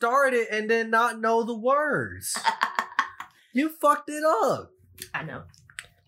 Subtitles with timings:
[0.00, 2.36] start it and then not know the words?
[3.52, 4.70] You fucked it up.
[5.12, 5.42] I know.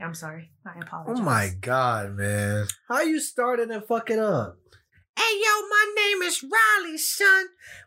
[0.01, 0.53] I'm sorry.
[0.65, 1.17] I apologize.
[1.19, 2.69] Oh my god, man.
[2.87, 4.59] How you started and fuck it up?
[5.19, 7.47] Hey yo, my name is Riley, son.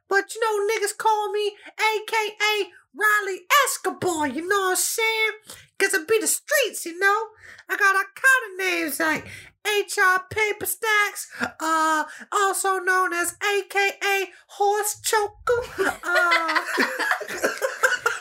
[0.10, 5.32] But you know niggas call me AKA Riley Escobar, you know what I'm saying?
[5.78, 7.28] Cause I be the streets, you know?
[7.70, 9.26] I got all kind of names like
[9.66, 15.98] HR Paper Stacks, uh, also known as AKA Horse Choker.
[16.04, 16.64] Uh,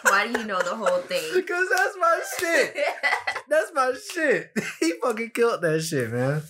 [0.09, 1.23] Why do you know the whole thing?
[1.35, 2.77] because that's my shit.
[3.49, 4.53] That's my shit.
[4.81, 6.43] he fucking killed that shit, man.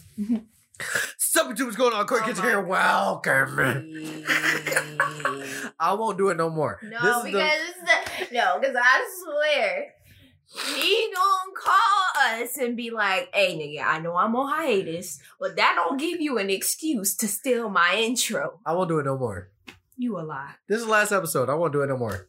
[1.18, 2.60] Something what's going on, Corey Oh here.
[2.60, 3.58] Welcome.
[5.78, 6.80] I won't do it no more.
[6.82, 9.94] No, This is the- because it's the, no, because I swear
[10.46, 15.56] he gonna call us and be like, "Hey, nigga, I know I'm on hiatus, but
[15.56, 18.60] that don't give you an excuse to steal my intro.
[18.66, 19.50] I won't do it no more.
[19.96, 20.54] You a lie.
[20.68, 21.48] This is the last episode.
[21.48, 22.28] I won't do it no more.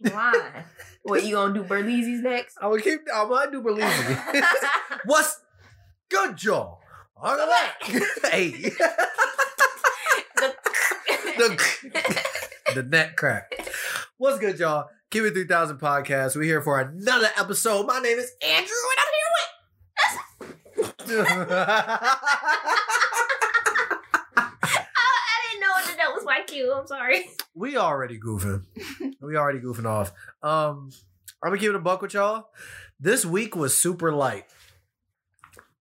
[0.00, 0.64] Why?
[1.02, 2.56] what you gonna do, Berlizzi's next?
[2.60, 3.00] I will keep.
[3.12, 3.82] I might do me.
[5.04, 5.40] What's
[6.08, 6.36] good,
[7.22, 7.46] Joe?
[8.30, 8.50] hey,
[10.36, 10.54] The-
[11.36, 11.56] the
[12.74, 13.52] the net crack.
[14.18, 14.88] What's good, y'all?
[15.10, 16.36] Keep it three thousand podcast.
[16.36, 17.86] We're here for another episode.
[17.86, 21.34] My name is Andrew, and I'm here with.
[24.36, 26.72] I didn't know that that was my cue.
[26.72, 27.30] I'm sorry.
[27.54, 28.64] we already goofing.
[29.20, 30.12] we already goofing off.
[30.42, 30.90] Um,
[31.42, 32.48] I'm gonna keep it a buck with y'all.
[32.98, 34.46] This week was super light,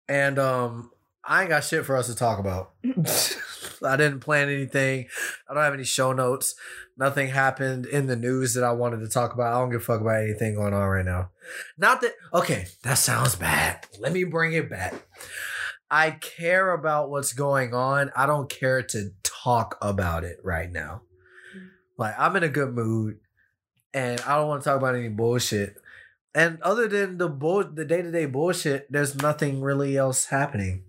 [0.07, 0.91] and um,
[1.25, 2.71] I ain't got shit for us to talk about.
[3.85, 5.07] I didn't plan anything.
[5.49, 6.55] I don't have any show notes.
[6.97, 9.53] Nothing happened in the news that I wanted to talk about.
[9.53, 11.29] I don't give a fuck about anything going on right now.
[11.77, 13.87] Not that okay, that sounds bad.
[13.99, 14.93] Let me bring it back.
[15.89, 18.11] I care about what's going on.
[18.15, 21.01] I don't care to talk about it right now.
[21.97, 23.19] Like I'm in a good mood
[23.93, 25.75] and I don't want to talk about any bullshit.
[26.35, 30.83] And other than the bull the day-to-day bullshit, there's nothing really else happening.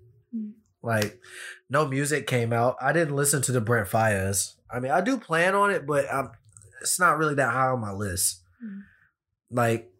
[0.84, 1.19] Like
[1.71, 2.77] no music came out.
[2.81, 4.56] I didn't listen to the Brent Faiyaz.
[4.71, 6.31] I mean, I do plan on it, but I'm,
[6.83, 8.43] it's not really that high on my list.
[8.62, 8.83] Mm.
[9.50, 9.91] Like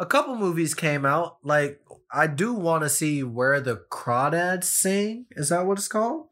[0.00, 1.36] a couple movies came out.
[1.44, 1.80] Like
[2.12, 5.26] I do want to see where the crawdads sing.
[5.30, 6.26] Is that what it's called?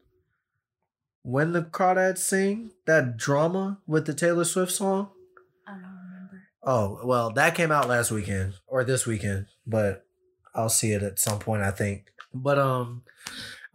[1.23, 5.11] When the crawdads sing that drama with the Taylor Swift song.
[5.65, 6.43] I don't remember.
[6.61, 10.05] Oh well, that came out last weekend or this weekend, but
[10.53, 11.63] I'll see it at some point.
[11.63, 12.11] I think.
[12.33, 13.03] But um,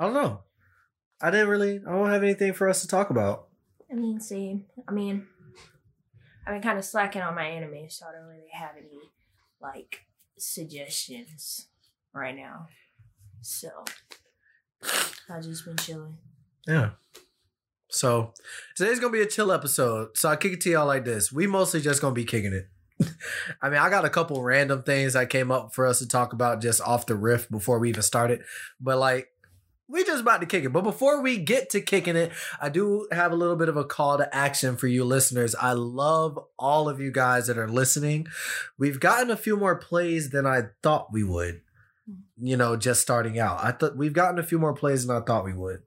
[0.03, 0.41] I don't know.
[1.21, 1.81] I didn't really.
[1.87, 3.47] I don't have anything for us to talk about.
[3.89, 5.29] I mean, see, I mean,
[6.45, 8.99] I've been kind of slacking on my anime, so I don't really have any
[9.61, 11.69] like suggestions
[12.13, 12.67] right now.
[13.43, 13.69] So
[15.31, 16.17] I've just been chilling.
[16.67, 16.91] Yeah.
[17.89, 18.35] So
[18.75, 20.17] today's gonna be a chill episode.
[20.17, 21.31] So I kick it to y'all like this.
[21.31, 22.69] We mostly just gonna be kicking it.
[23.63, 26.33] I mean, I got a couple random things that came up for us to talk
[26.33, 28.43] about just off the riff before we even started.
[28.81, 29.29] But like
[29.89, 30.73] we just about to kick it.
[30.73, 33.85] But before we get to kicking it, I do have a little bit of a
[33.85, 35.55] call to action for you listeners.
[35.55, 38.27] I love all of you guys that are listening.
[38.79, 41.61] We've gotten a few more plays than I thought we would.
[42.41, 43.63] You know, just starting out.
[43.63, 45.83] I thought we've gotten a few more plays than I thought we would.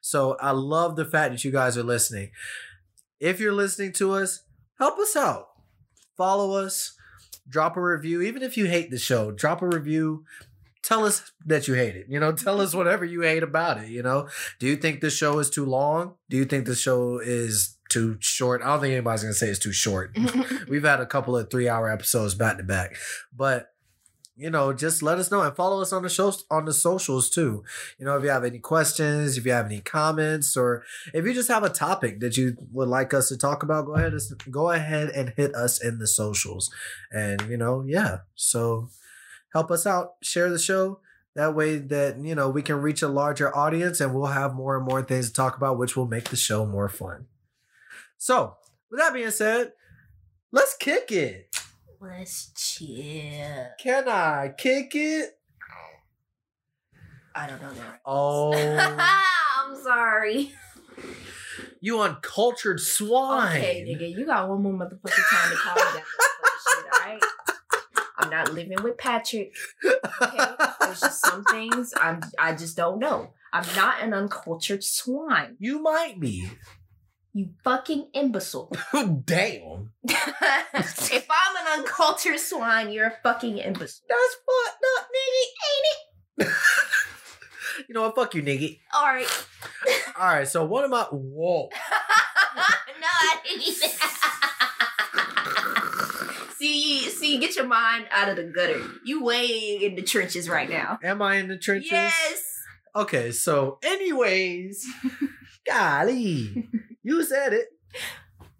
[0.00, 2.30] So I love the fact that you guys are listening.
[3.20, 4.44] If you're listening to us,
[4.78, 5.48] help us out.
[6.16, 6.94] Follow us,
[7.48, 8.20] drop a review.
[8.20, 10.24] Even if you hate the show, drop a review.
[10.84, 12.06] Tell us that you hate it.
[12.10, 13.88] You know, tell us whatever you hate about it.
[13.88, 14.28] You know,
[14.58, 16.16] do you think the show is too long?
[16.28, 18.60] Do you think the show is too short?
[18.60, 20.14] I don't think anybody's gonna say it's too short.
[20.68, 22.96] We've had a couple of three hour episodes back to back,
[23.34, 23.70] but
[24.36, 27.30] you know, just let us know and follow us on the shows on the socials
[27.30, 27.64] too.
[27.98, 30.82] You know, if you have any questions, if you have any comments, or
[31.14, 33.94] if you just have a topic that you would like us to talk about, go
[33.94, 34.12] ahead
[34.50, 36.70] go ahead and hit us in the socials.
[37.10, 38.18] And you know, yeah.
[38.34, 38.90] So
[39.54, 41.00] help us out, share the show.
[41.36, 44.76] That way that, you know, we can reach a larger audience and we'll have more
[44.76, 47.26] and more things to talk about, which will make the show more fun.
[48.18, 48.56] So
[48.90, 49.72] with that being said,
[50.52, 51.56] let's kick it.
[52.00, 53.66] Let's chill.
[53.80, 55.38] Can I kick it?
[57.34, 58.00] I don't know that.
[58.06, 60.52] Oh, I'm sorry.
[61.80, 63.56] you uncultured swine.
[63.56, 67.22] Okay, nigga, you got one more motherfucking time to call me that motherfucking shit, alright?
[68.16, 69.54] I'm not living with Patrick.
[69.84, 70.38] Okay?
[70.80, 73.32] There's just some things I'm I just don't know.
[73.52, 75.56] I'm not an uncultured swine.
[75.58, 76.50] You might be.
[77.32, 78.70] You fucking imbecile.
[78.92, 79.92] Damn.
[80.04, 84.06] if I'm an uncultured swine, you're a fucking imbecile.
[84.08, 86.54] That's fucked up, nigga, ain't it?
[87.88, 88.14] You know what?
[88.14, 88.78] Fuck you, nigga.
[88.94, 89.46] All right.
[90.16, 90.46] All right.
[90.46, 91.68] So one of my whoa.
[91.72, 91.76] no,
[93.02, 93.90] I didn't even.
[96.64, 98.80] See, see, get your mind out of the gutter.
[99.04, 99.46] You way
[99.82, 100.98] in the trenches right now.
[101.02, 101.92] Am I in the trenches?
[101.92, 102.42] Yes.
[102.96, 103.30] Okay.
[103.32, 104.86] So, anyways,
[105.66, 106.68] golly,
[107.02, 107.66] you said it.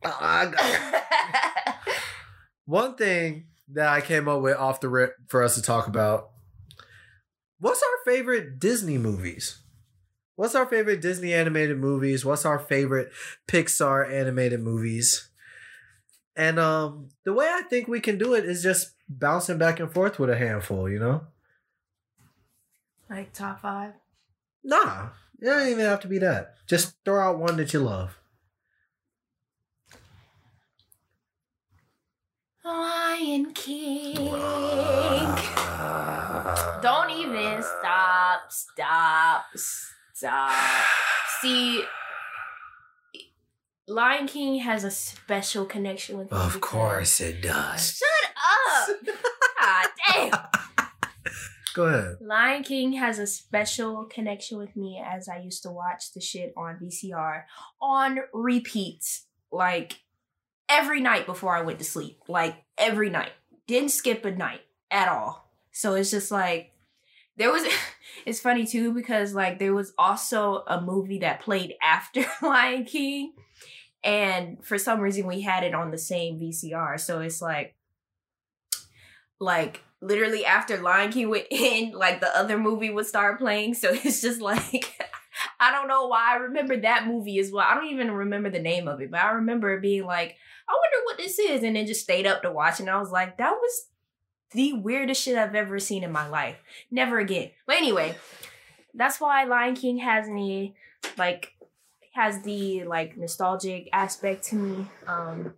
[0.04, 1.76] Oh, I got-
[2.66, 6.30] One thing that I came up with off the rip for us to talk about.
[7.58, 9.60] What's our favorite Disney movies?
[10.36, 12.24] What's our favorite Disney animated movies?
[12.24, 13.10] What's our favorite
[13.48, 15.30] Pixar animated movies?
[16.36, 19.92] And um the way I think we can do it is just bouncing back and
[19.92, 21.26] forth with a handful, you know?
[23.10, 23.92] like top five.
[24.62, 25.08] Nah,
[25.40, 26.54] it don't even have to be that.
[26.66, 28.18] Just throw out one that you love.
[32.64, 34.14] Lion King.
[36.82, 40.84] Don't even stop, stop, stop.
[41.40, 41.84] See,
[43.86, 46.38] Lion King has a special connection with me.
[46.38, 47.98] Of course it does.
[47.98, 49.16] Shut up!
[49.60, 50.32] God damn.
[51.74, 52.16] Go ahead.
[52.20, 56.54] Lion King has a special connection with me as I used to watch the shit
[56.56, 57.42] on VCR
[57.82, 60.00] on repeats, like
[60.68, 62.20] every night before I went to sleep.
[62.26, 63.32] Like every night.
[63.66, 64.60] Didn't skip a night
[64.90, 65.50] at all.
[65.72, 66.72] So it's just like
[67.36, 67.64] there was
[68.26, 73.34] it's funny too because like there was also a movie that played after Lion King
[74.04, 77.00] and for some reason we had it on the same VCR.
[77.00, 77.74] So it's like
[79.40, 83.74] like literally after Lion King would end, like the other movie would start playing.
[83.74, 85.00] So it's just like
[85.58, 87.66] I don't know why I remember that movie as well.
[87.66, 90.36] I don't even remember the name of it, but I remember it being like,
[90.68, 93.10] I wonder what this is, and then just stayed up to watch, and I was
[93.10, 93.88] like, that was
[94.52, 96.56] the weirdest shit I've ever seen in my life.
[96.90, 97.50] Never again.
[97.66, 98.14] But anyway,
[98.94, 100.76] that's why Lion King has me
[101.18, 101.53] like
[102.14, 104.86] has the like nostalgic aspect to me.
[105.06, 105.54] Um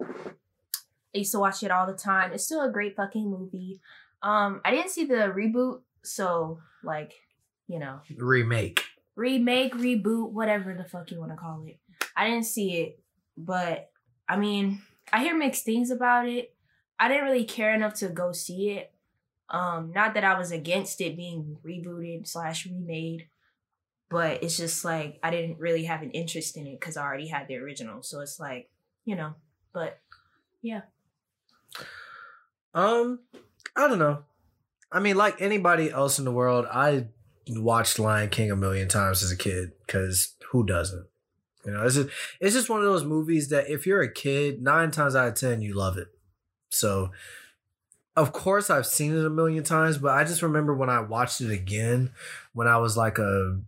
[1.15, 2.33] I used to watch it all the time.
[2.33, 3.81] It's still a great fucking movie.
[4.23, 7.13] Um I didn't see the reboot, so like,
[7.69, 8.83] you know, Remake.
[9.15, 11.79] remake, reboot, whatever the fuck you want to call it.
[12.17, 13.01] I didn't see it,
[13.37, 13.91] but
[14.29, 14.83] I mean,
[15.13, 16.55] I hear mixed things about it.
[16.99, 18.93] I didn't really care enough to go see it.
[19.51, 23.29] Um, not that I was against it being rebooted slash remade,
[24.09, 27.29] but it's just like I didn't really have an interest in it because I already
[27.29, 28.03] had the original.
[28.03, 28.71] So it's like,
[29.05, 29.35] you know,
[29.73, 29.99] but
[30.63, 30.83] yeah.
[32.75, 33.21] Um,
[33.75, 34.25] I don't know.
[34.93, 37.09] I mean, like anybody else in the world, I
[37.49, 41.07] watched Lion King a million times as a kid because who doesn't?
[41.65, 42.09] You know, it's just
[42.41, 45.35] it's just one of those movies that if you're a kid, nine times out of
[45.35, 46.09] ten you love it.
[46.71, 47.11] So,
[48.17, 51.41] of course, I've seen it a million times, but I just remember when I watched
[51.41, 52.13] it again
[52.53, 53.61] when I was like a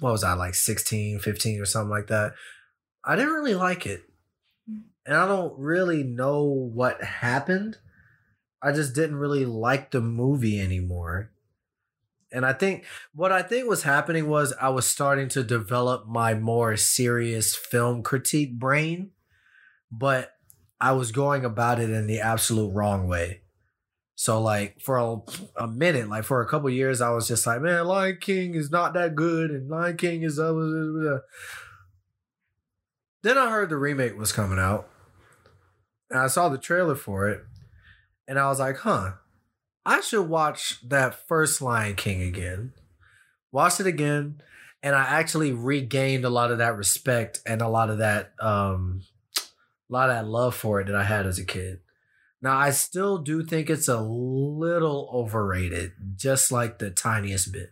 [0.00, 2.34] what was I like 16, 15 or something like that.
[3.04, 4.02] I didn't really like it.
[4.70, 4.82] Mm.
[5.06, 7.78] And I don't really know what happened.
[8.62, 11.30] I just didn't really like the movie anymore.
[12.32, 12.84] And I think
[13.14, 18.02] what I think was happening was I was starting to develop my more serious film
[18.02, 19.12] critique brain,
[19.90, 20.32] but
[20.80, 23.42] I was going about it in the absolute wrong way.
[24.16, 25.18] So like for a,
[25.62, 28.70] a minute, like for a couple years, I was just like, man, Lion King is
[28.70, 30.38] not that good, and Lion King is.
[30.38, 31.18] Uh, uh, uh.
[33.22, 34.88] Then I heard the remake was coming out,
[36.10, 37.44] and I saw the trailer for it,
[38.26, 39.12] and I was like, huh,
[39.84, 42.72] I should watch that first Lion King again.
[43.52, 44.40] Watch it again,
[44.82, 49.02] and I actually regained a lot of that respect and a lot of that um
[49.38, 51.80] a lot of that love for it that I had as a kid.
[52.42, 57.70] Now I still do think it's a little overrated, just like the tiniest bit.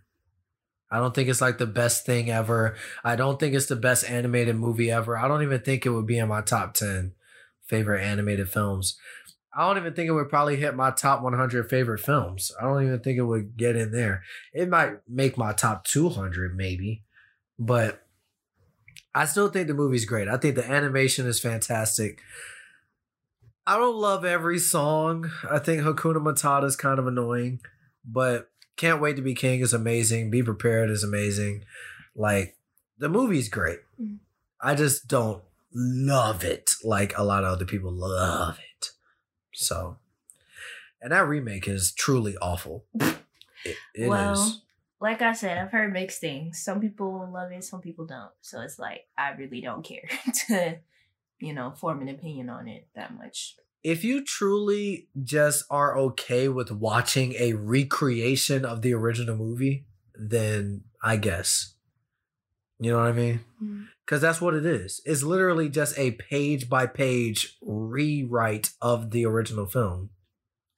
[0.90, 2.76] I don't think it's like the best thing ever.
[3.02, 5.16] I don't think it's the best animated movie ever.
[5.16, 7.12] I don't even think it would be in my top 10
[7.66, 8.96] favorite animated films.
[9.56, 12.52] I don't even think it would probably hit my top 100 favorite films.
[12.60, 14.22] I don't even think it would get in there.
[14.52, 17.04] It might make my top 200 maybe,
[17.58, 18.06] but
[19.14, 20.28] I still think the movie's great.
[20.28, 22.20] I think the animation is fantastic.
[23.66, 25.30] I don't love every song.
[25.50, 27.60] I think Hakuna Matata is kind of annoying,
[28.04, 30.30] but Can't Wait to Be King is amazing.
[30.30, 31.64] Be Prepared is amazing.
[32.14, 32.56] Like
[32.98, 33.80] the movie's great.
[34.00, 34.18] Mhm.
[34.60, 35.42] I just don't
[35.74, 38.90] love it like a lot of other people love it.
[39.52, 39.96] So,
[41.00, 42.84] and that remake is truly awful.
[43.66, 44.08] It, it is.
[44.10, 44.60] well,
[45.00, 46.62] like I said, I've heard mixed things.
[46.62, 48.30] Some people love it, some people don't.
[48.42, 50.06] So it's like I really don't care
[50.48, 50.76] to,
[51.40, 53.56] you know, form an opinion on it that much.
[53.82, 60.82] if you truly just are okay with watching a recreation of the original movie, then
[61.02, 61.74] I guess.
[62.80, 63.40] You know what I mean?
[63.62, 63.86] Mm.
[64.04, 65.00] Because that's what it is.
[65.04, 70.10] It's literally just a page by page rewrite of the original film,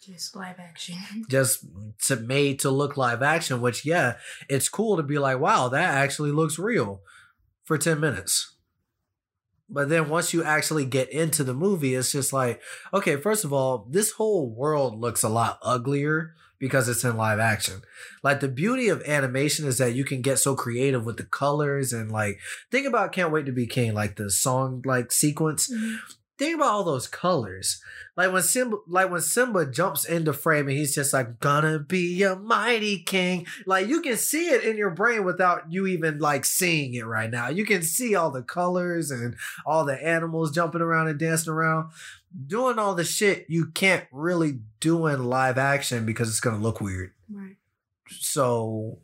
[0.00, 0.96] Just live action.
[1.30, 1.64] just
[2.06, 3.60] to, made to look live action.
[3.60, 4.16] Which, yeah,
[4.48, 7.02] it's cool to be like, wow, that actually looks real
[7.64, 8.55] for 10 minutes.
[9.68, 12.60] But then once you actually get into the movie, it's just like,
[12.94, 17.38] okay, first of all, this whole world looks a lot uglier because it's in live
[17.38, 17.82] action.
[18.22, 21.92] Like the beauty of animation is that you can get so creative with the colors
[21.92, 22.38] and like
[22.70, 25.72] think about Can't Wait to Be King, like the song like sequence.
[25.72, 25.96] Mm-hmm.
[26.38, 27.80] Think about all those colors.
[28.16, 32.22] Like when Simba like when Simba jumps into frame and he's just like gonna be
[32.22, 33.46] a mighty king.
[33.64, 37.30] Like you can see it in your brain without you even like seeing it right
[37.30, 37.48] now.
[37.48, 41.90] You can see all the colors and all the animals jumping around and dancing around.
[42.46, 46.80] Doing all the shit you can't really do in live action because it's gonna look
[46.80, 47.12] weird.
[47.30, 47.56] Right.
[48.08, 48.98] So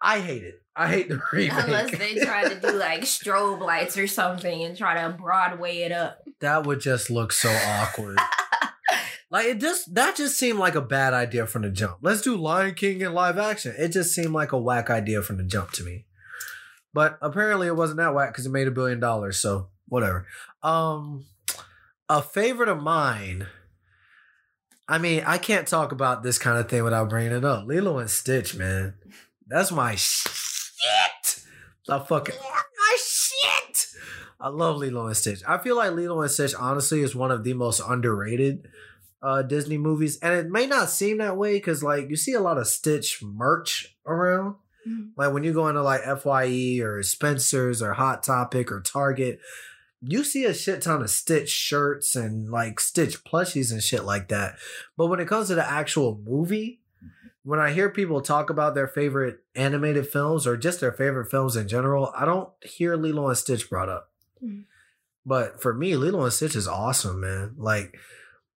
[0.00, 0.62] I hate it.
[0.76, 1.52] I hate the remake.
[1.52, 5.92] Unless they try to do like strobe lights or something and try to Broadway it
[5.92, 6.22] up.
[6.40, 8.18] that would just look so awkward.
[9.30, 11.98] like it just that just seemed like a bad idea from the jump.
[12.02, 13.74] Let's do Lion King in live action.
[13.78, 16.04] It just seemed like a whack idea from the jump to me.
[16.92, 19.38] But apparently it wasn't that whack because it made a billion dollars.
[19.38, 20.26] So whatever.
[20.62, 21.24] Um,
[22.08, 23.46] a favorite of mine.
[24.88, 27.66] I mean, I can't talk about this kind of thing without bringing it up.
[27.66, 28.94] Lilo and Stitch, man,
[29.48, 29.96] that's my
[30.76, 31.42] shit.
[31.88, 33.86] I fucking my shit.
[34.40, 35.42] I love Lilo and Stitch.
[35.46, 38.68] I feel like Lilo and Stitch honestly is one of the most underrated
[39.22, 40.18] uh Disney movies.
[40.18, 43.22] And it may not seem that way because like you see a lot of Stitch
[43.22, 44.56] merch around.
[44.86, 45.10] Mhm.
[45.16, 49.38] Like when you go into like FYE or Spencer's or Hot Topic or Target,
[50.02, 54.28] you see a shit ton of Stitch shirts and like Stitch plushies and shit like
[54.28, 54.56] that.
[54.96, 56.80] But when it comes to the actual movie,
[57.46, 61.54] when I hear people talk about their favorite animated films or just their favorite films
[61.54, 64.10] in general, I don't hear Lilo and Stitch brought up.
[64.42, 64.64] Mhm.
[65.24, 67.54] But for me, Lilo and Stitch is awesome, man.
[67.56, 67.96] Like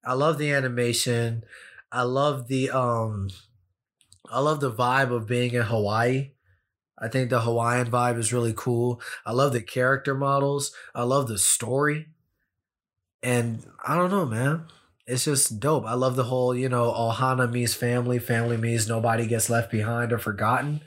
[0.04, 1.42] I love the animation.
[1.90, 3.30] I love the um
[4.30, 6.30] I love the vibe of being in Hawaii.
[6.96, 9.00] I think the Hawaiian vibe is really cool.
[9.24, 10.72] I love the character models.
[10.94, 12.10] I love the story.
[13.20, 14.68] And I don't know, man.
[15.06, 15.84] It's just dope.
[15.86, 20.12] I love the whole, you know, Ohana means family, family means nobody gets left behind
[20.12, 20.80] or forgotten.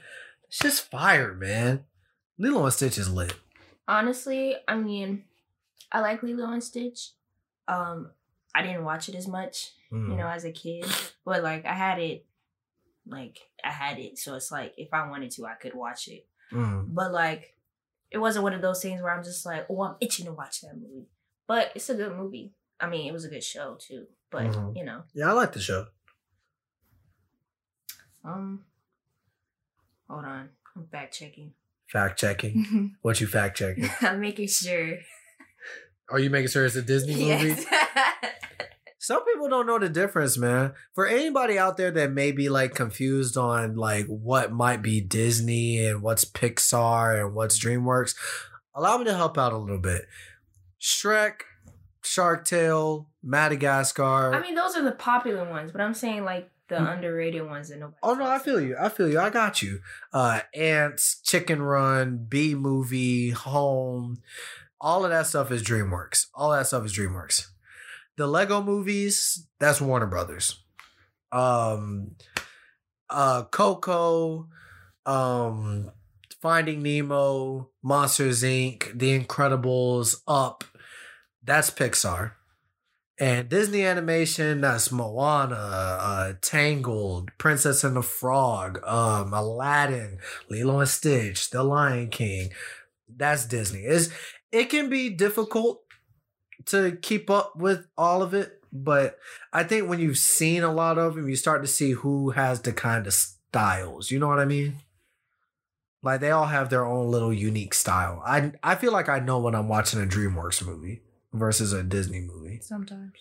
[0.48, 1.86] It's just fire, man.
[2.38, 3.34] Lilo and Stitch is lit.
[3.88, 5.24] Honestly, I mean,
[5.92, 7.12] I like Lilo and Stitch.
[7.68, 8.12] Um,
[8.54, 10.10] I didn't watch it as much, Mm.
[10.12, 10.86] you know, as a kid,
[11.26, 12.26] but like I had it,
[13.08, 16.28] like I had it, so it's like if I wanted to, I could watch it.
[16.52, 16.94] Mm.
[16.94, 17.56] But like,
[18.12, 20.62] it wasn't one of those things where I'm just like, oh, I'm itching to watch
[20.62, 21.08] that movie.
[21.48, 22.54] But it's a good movie.
[22.80, 24.08] I mean, it was a good show too.
[24.32, 24.76] But Mhm.
[24.78, 25.88] you know, Yeah, I like the show.
[28.24, 28.66] um,
[30.10, 31.54] hold on, I'm fact checking.
[31.88, 32.96] Fact checking.
[33.02, 33.90] What you fact checking?
[34.02, 34.98] I'm making sure.
[36.12, 37.50] Are you making sure it's a Disney movie?
[37.50, 37.66] Yes.
[39.02, 40.74] Some people don't know the difference, man.
[40.94, 45.84] For anybody out there that may be like confused on like what might be Disney
[45.84, 48.14] and what's Pixar and what's DreamWorks,
[48.76, 50.04] allow me to help out a little bit.
[50.82, 51.42] Shrek,
[52.10, 54.34] Shark Tale, Madagascar.
[54.34, 56.98] I mean, those are the popular ones, but I'm saying like the Mm.
[56.98, 57.98] underrated ones that nobody.
[58.04, 58.68] Oh no, I feel about.
[58.68, 58.76] you.
[58.80, 59.20] I feel you.
[59.20, 59.80] I got you.
[60.12, 64.22] Uh Antz, Chicken Run, Bee movie, Home,
[64.82, 66.28] all of that stuff is DreamWorks.
[66.34, 67.48] All that stuff is DreamWorks.
[68.18, 70.64] The Lego movies, that's Warner Brothers.
[71.32, 72.16] Um
[73.10, 74.48] uh Coco,
[75.06, 75.92] um
[76.42, 80.64] Finding Nemo, Monsters Inc., The Incredibles, Up,
[81.50, 82.34] that's Pixar.
[83.20, 90.88] And Disney animation, that's Moana, uh, Tangled, Princess and the Frog, um, Aladdin, Lilo and
[90.88, 92.52] Stitch, The Lion King.
[93.14, 93.84] That's Disney.
[93.84, 94.14] Is
[94.54, 95.82] it can be difficult
[96.68, 99.18] to keep up with all of it, but
[99.52, 102.62] I think when you've seen a lot of them, you start to see who has
[102.62, 104.12] the kind of styles.
[104.12, 104.76] You know what I mean?
[106.02, 108.22] Like they all have their own little unique style.
[108.26, 111.02] I I feel like I know when I'm watching a DreamWorks movie
[111.34, 112.60] versus a Disney movie.
[112.62, 113.14] Sometimes.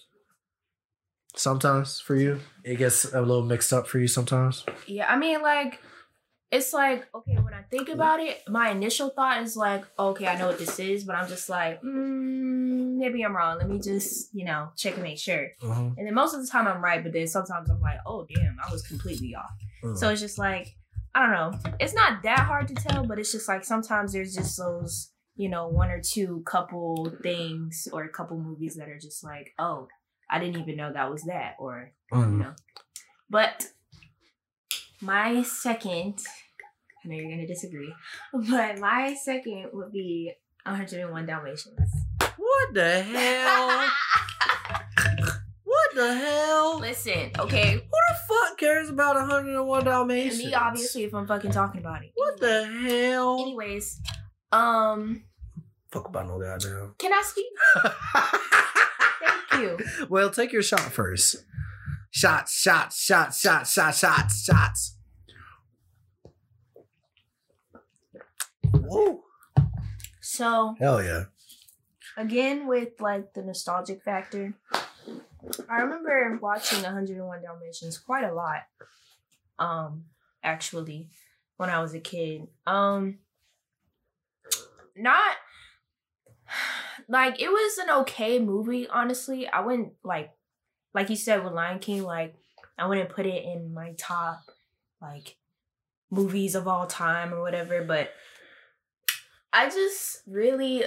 [1.35, 4.65] Sometimes for you, it gets a little mixed up for you sometimes.
[4.87, 5.81] Yeah, I mean, like,
[6.51, 10.39] it's like, okay, when I think about it, my initial thought is like, okay, I
[10.39, 13.59] know what this is, but I'm just like, mm, maybe I'm wrong.
[13.59, 15.49] Let me just, you know, check and make sure.
[15.63, 15.99] Mhm.
[15.99, 18.57] And then most of the time I'm right, but then sometimes I'm like, oh, damn,
[18.67, 19.51] I was completely off.
[19.85, 19.99] Mm.
[19.99, 20.75] So it's just like,
[21.15, 21.73] I don't know.
[21.79, 25.49] It's not that hard to tell, but it's just like sometimes there's just those, you
[25.49, 29.89] know, one or two couple things or a couple movies that are just like, oh,
[30.29, 32.39] I didn't even know that was that, or you Mm.
[32.41, 32.55] know.
[33.31, 33.69] But
[35.01, 36.19] my second
[37.05, 37.95] I know you're gonna disagree,
[38.33, 40.33] but my second would be
[40.67, 41.91] 101 Dalmatians.
[42.37, 43.89] What the hell?
[45.65, 46.79] what the hell?
[46.81, 47.73] Listen, okay.
[47.75, 50.39] Who the fuck cares about 101 Dalmatians?
[50.45, 52.11] Me, obviously, if I'm fucking talking about it.
[52.15, 53.41] What the hell?
[53.41, 54.01] Anyways,
[54.53, 55.23] um,
[55.91, 56.95] Fuck about no goddamn.
[56.99, 57.47] can I speak?
[59.51, 60.07] Thank you.
[60.09, 61.37] well, take your shot first.
[62.11, 64.97] Shots, shots, shots, shots, shots, shots, shots.
[68.73, 69.23] Woo.
[70.21, 71.25] So Hell yeah.
[72.17, 74.55] again, with like the nostalgic factor,
[75.69, 78.65] I remember watching 101 Dalmatians quite a lot.
[79.59, 80.05] Um,
[80.43, 81.09] actually,
[81.57, 82.47] when I was a kid.
[82.67, 83.19] Um,
[84.97, 85.35] not
[87.09, 88.87] like it was an okay movie.
[88.89, 90.31] Honestly, I wouldn't like,
[90.95, 92.03] like you said with Lion King.
[92.03, 92.35] Like,
[92.77, 94.43] I wouldn't put it in my top
[95.01, 95.37] like
[96.11, 97.83] movies of all time or whatever.
[97.85, 98.11] But
[99.53, 100.85] I just really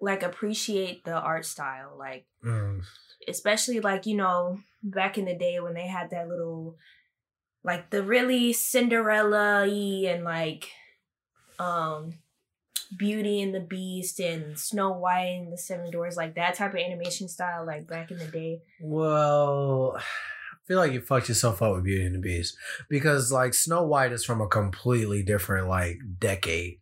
[0.00, 1.94] like appreciate the art style.
[1.98, 2.82] Like, Mm.
[3.28, 6.76] especially like you know back in the day when they had that little
[7.62, 10.68] like the really cinderella and like
[11.60, 12.14] um
[12.98, 16.78] beauty and the beast and snow white and the seven doors like that type of
[16.80, 20.02] animation style like back in the day Well, I
[20.66, 22.56] feel like you fucked yourself up with Beauty and the Beast
[22.88, 26.78] because like Snow White is from a completely different like decade.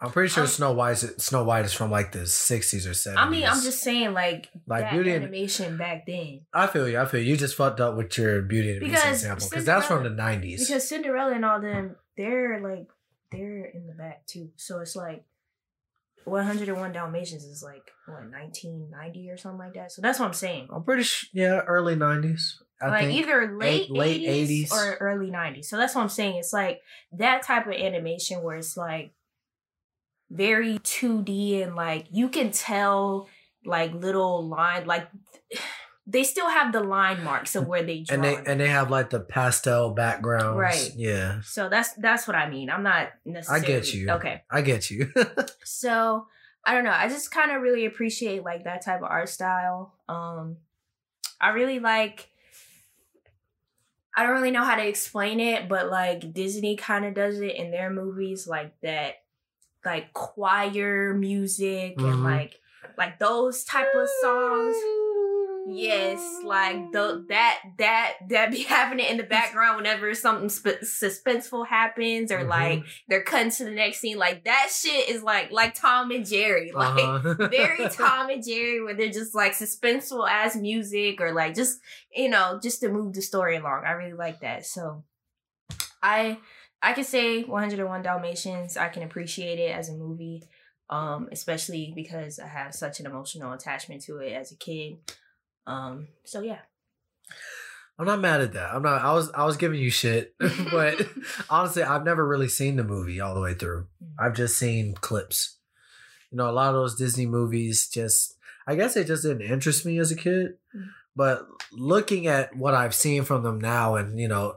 [0.00, 3.16] I'm pretty sure Um, Snow White Snow White is from like the 60s or 70s.
[3.16, 6.88] i mean i'm just saying like, like that Beauty and animation back then I feel
[6.88, 6.98] you.
[6.98, 7.30] I feel you.
[7.30, 10.10] You just fucked up with your Beauty and the Beast example because that's from the
[10.10, 10.58] 90s.
[10.66, 12.88] because cinderella and all them they're like
[13.32, 15.24] they're in the back too so it's like
[16.24, 20.68] 101 dalmatians is like what 1990 or something like that so that's what i'm saying
[20.72, 22.54] I'm pretty sure, yeah, early 90s.
[22.80, 23.20] I like think.
[23.20, 24.72] either late late 80s, 80s.
[24.72, 26.80] or early 90s so that's what i'm saying it's like
[27.12, 29.12] that type of animation where it's like
[30.30, 33.28] very 2d and like you can tell
[33.64, 35.08] like little line like
[36.06, 38.90] they still have the line marks of where they draw and they and they have
[38.90, 40.58] like the pastel backgrounds.
[40.58, 40.90] Right.
[40.96, 41.40] Yeah.
[41.44, 44.10] so that's that's what i mean i'm not necessarily I get you.
[44.10, 45.12] okay I get you.
[45.64, 46.26] so
[46.64, 49.94] i don't know i just kind of really appreciate like that type of art style
[50.08, 50.56] um
[51.40, 52.28] i really like
[54.16, 57.54] i don't really know how to explain it but like disney kind of does it
[57.56, 59.14] in their movies like that
[59.84, 62.24] like choir music and Mhm.
[62.24, 62.60] like
[62.98, 64.76] like those type of songs
[65.64, 71.68] Yes, like the that that that be happening in the background whenever something sp- suspenseful
[71.68, 72.48] happens, or Mhm.
[72.48, 74.18] like they're cutting to the next scene.
[74.18, 77.48] Like that shit is like like Tom and Jerry, like Uh-huh.
[77.48, 81.78] very Tom and Jerry, where they're just like suspenseful as music, or like just
[82.14, 83.84] you know just to move the story along.
[83.86, 84.66] I really like that.
[84.66, 85.04] So
[86.02, 86.38] I
[86.82, 88.76] I can say 101 Dalmatians.
[88.76, 90.42] I can appreciate it as a movie,
[90.90, 94.94] um, especially because I have such an emotional attachment to it as a kid.
[95.66, 96.58] Um, so yeah.
[97.98, 98.74] I'm not mad at that.
[98.74, 99.02] I'm not.
[99.02, 99.30] I was.
[99.32, 100.34] I was giving you shit,
[100.70, 101.06] but
[101.50, 103.86] honestly, I've never really seen the movie all the way through.
[104.18, 105.58] I've just seen clips.
[106.30, 108.36] You know, a lot of those Disney movies just.
[108.66, 110.52] I guess it just didn't interest me as a kid.
[111.14, 114.56] But looking at what I've seen from them now, and you know,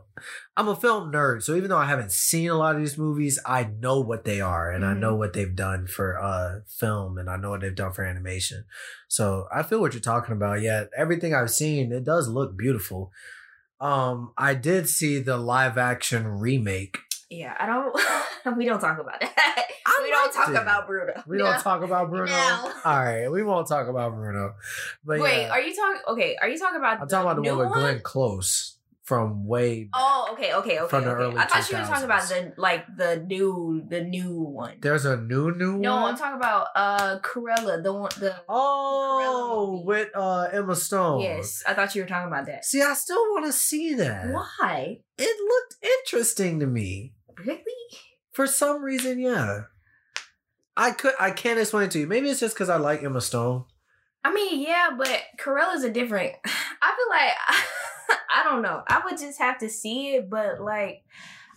[0.55, 3.39] I'm a film nerd, so even though I haven't seen a lot of these movies,
[3.45, 4.99] I know what they are, and I Mhm.
[4.99, 8.63] know what they've done for uh film, and I know what they've done for animation.
[9.09, 10.61] So I feel what you're talking about.
[10.61, 13.11] Yeah, everything I've seen, it does look beautiful.
[13.81, 16.99] Um, I did see the live action remake.
[17.29, 18.57] Yeah, I don't.
[18.57, 19.67] we don't talk about that.
[19.85, 21.23] I we don't talk about Bruno.
[21.27, 21.45] We No.
[21.45, 22.31] don't talk about Bruno.
[22.31, 22.71] No.
[22.83, 24.53] All right, we won't talk about Bruno.
[25.03, 26.01] But Wait, yeah, are you talking?
[26.09, 27.01] Okay, are you talking about?
[27.01, 29.87] I'm talking about the one with Glenn Close from way.
[29.93, 30.89] Oh, okay, okay, okay.
[30.89, 31.23] From the okay.
[31.23, 34.77] early I thought you were talking about the like the new the new one.
[34.81, 36.11] There's a new new no, one.
[36.11, 41.21] I'm talking about uh Cruella, the one the oh, with uh Emma Stone.
[41.21, 42.65] Yes, I thought you were talking about that.
[42.65, 44.33] See, I still want to see that.
[44.33, 44.99] Why?
[45.17, 47.13] It looked interesting to me.
[47.37, 47.61] Really?
[48.31, 49.61] For some reason, yeah.
[50.77, 52.07] I could I can't explain it to you.
[52.07, 53.65] Maybe it's just because I like Emma Stone.
[54.23, 56.33] I mean, yeah, but Cruella's a different.
[56.45, 58.83] I feel like I don't know.
[58.87, 61.03] I would just have to see it, but like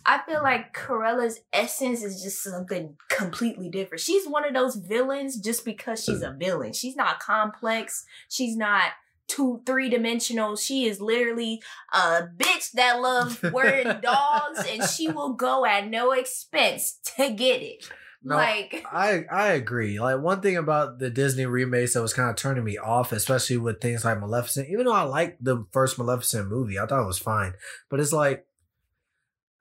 [0.05, 4.01] I feel like Cruella's essence is just something completely different.
[4.01, 6.25] She's one of those villains just because she's hmm.
[6.25, 6.73] a villain.
[6.73, 8.05] She's not complex.
[8.29, 8.91] She's not
[9.29, 10.57] two, three dimensional.
[10.57, 11.61] She is literally
[11.93, 17.61] a bitch that loves wearing dogs, and she will go at no expense to get
[17.61, 17.89] it.
[18.21, 19.97] No, like, I I agree.
[19.99, 23.55] Like one thing about the Disney remakes that was kind of turning me off, especially
[23.57, 24.67] with things like Maleficent.
[24.69, 27.53] Even though I liked the first Maleficent movie, I thought it was fine.
[27.89, 28.45] But it's like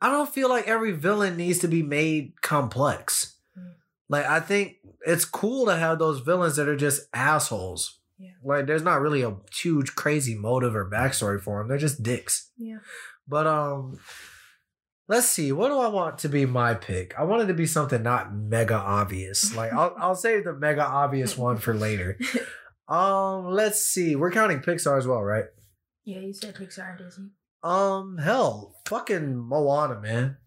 [0.01, 3.37] I don't feel like every villain needs to be made complex.
[3.57, 3.75] Mm.
[4.09, 4.77] Like I think
[5.07, 7.98] it's cool to have those villains that are just assholes.
[8.19, 8.31] Yeah.
[8.45, 11.69] Like there's not really a huge crazy motive or backstory for them.
[11.69, 12.51] They're just dicks.
[12.57, 12.79] Yeah.
[13.27, 14.01] But um
[15.07, 17.15] let's see, what do I want to be my pick?
[17.19, 19.55] I want it to be something not mega obvious.
[19.55, 22.19] Like I'll I'll save the mega obvious one for later.
[22.89, 24.17] Um, let's see.
[24.17, 25.45] We're counting Pixar as well, right?
[26.05, 27.27] Yeah, you said Pixar and Disney.
[27.63, 30.39] Um, hell, fucking Moana, man.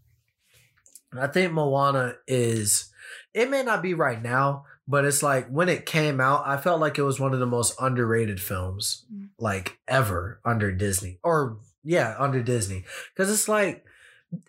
[1.14, 2.92] I think Moana is.
[3.34, 6.80] It may not be right now, but it's like when it came out, I felt
[6.82, 9.30] like it was one of the most underrated films, Mm.
[9.40, 12.84] like ever under Disney, or yeah, under Disney,
[13.16, 13.84] because it's like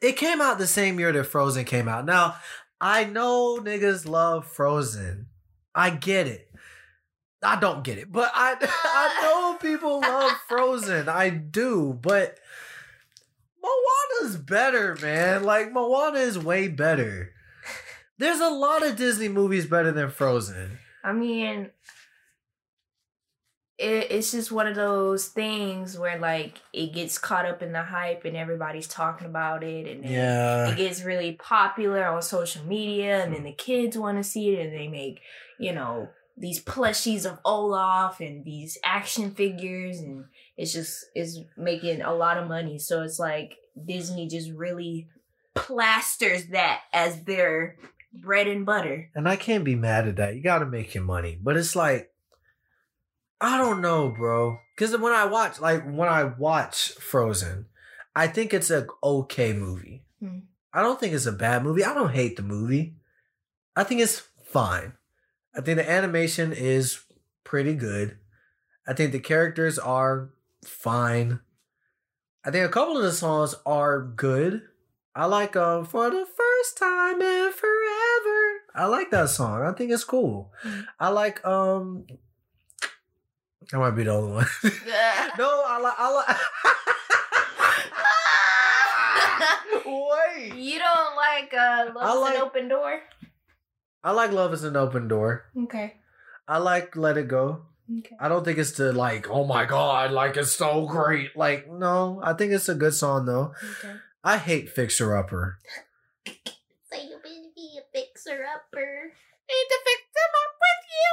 [0.02, 2.05] it came out the same year that Frozen came out.
[2.05, 2.37] Now,
[2.81, 5.26] I know niggas love Frozen.
[5.74, 6.48] I get it.
[7.42, 11.09] I don't get it, but I I know people love Frozen.
[11.09, 12.38] I do, but
[13.62, 15.44] Moana's better, man.
[15.44, 17.33] Like Moana is way better.
[18.18, 20.79] There's a lot of Disney movies better than Frozen.
[21.05, 21.70] I mean,
[23.79, 27.83] it, it's just one of those things where like it gets caught up in the
[27.83, 30.68] hype and everybody's talking about it, and then Yeah.
[30.70, 34.66] it gets really popular on social media, and then the kids want to see it,
[34.66, 35.20] and they make
[35.59, 42.03] you know these plushies of Olaf and these action figures, and it's just it's making
[42.03, 42.79] a lot of money.
[42.79, 45.09] So it's like Disney just really
[45.55, 47.77] plasters that as their
[48.12, 49.11] bread and butter.
[49.14, 50.35] And I can't be mad at that.
[50.35, 51.38] You got to make your money.
[51.40, 52.12] But it's like,
[53.40, 54.59] I don't know, bro.
[54.77, 57.66] Because when I watch, like, when I watch Frozen,
[58.14, 60.05] I think it's a okay movie.
[60.20, 60.40] Hmm.
[60.72, 61.85] I don't think it's a bad movie.
[61.85, 62.96] I don't hate the movie.
[63.77, 64.94] I think it's fine.
[65.55, 67.01] I think the animation is
[67.44, 68.16] pretty good.
[68.87, 70.31] I think the characters are
[70.64, 71.40] fine.
[72.44, 74.62] I think a couple of the songs are good.
[75.14, 77.82] I like um for the first time forever.
[78.75, 79.63] I like that song.
[79.63, 80.51] I think it's cool.
[80.65, 80.85] Mm.
[80.99, 82.07] I like um
[83.73, 84.47] I might be the only one.
[85.39, 86.37] no, I like I like
[89.87, 90.55] Wait.
[90.57, 93.01] you don't like uh Love's like- an Open Door?
[94.05, 95.45] I like Love is an Open Door.
[95.65, 95.95] Okay.
[96.49, 97.63] I like Let It Go.
[97.99, 98.17] Okay.
[98.19, 101.37] I don't think it's to like, oh my god, like it's so great.
[101.37, 103.53] Like, no, I think it's a good song though.
[103.79, 103.95] Okay.
[104.25, 105.59] I hate Fixer Upper.
[108.23, 109.13] So you be a fixer upper.
[109.49, 111.09] Need to fix them up with you.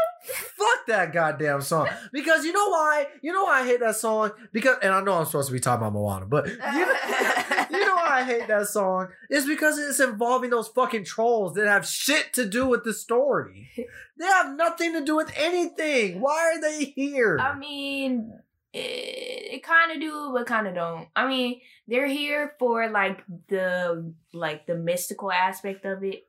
[0.57, 1.87] Fuck that goddamn song.
[2.13, 3.07] Because you know why?
[3.23, 4.31] You know why I hate that song?
[4.51, 6.67] Because and I know I'm supposed to be talking about Moana, but you know,
[7.71, 9.07] you know why I hate that song?
[9.29, 13.69] It's because it's involving those fucking trolls that have shit to do with the story.
[13.75, 16.21] They have nothing to do with anything.
[16.21, 17.39] Why are they here?
[17.39, 18.31] I mean,
[18.73, 21.07] it, it kind of do, but kind of don't.
[21.15, 26.27] I mean, they're here for like the like the mystical aspect of it,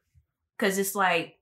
[0.60, 1.36] because it's like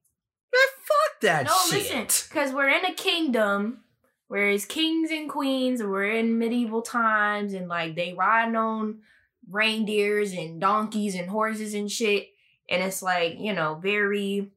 [0.52, 1.90] Man, fuck that no, shit.
[1.92, 3.81] No, listen, because we're in a kingdom
[4.28, 9.00] where it's kings and queens, and we're in medieval times, and like they ride on
[9.50, 12.28] reindeers and donkeys and horses and shit,
[12.68, 14.50] and it's like you know very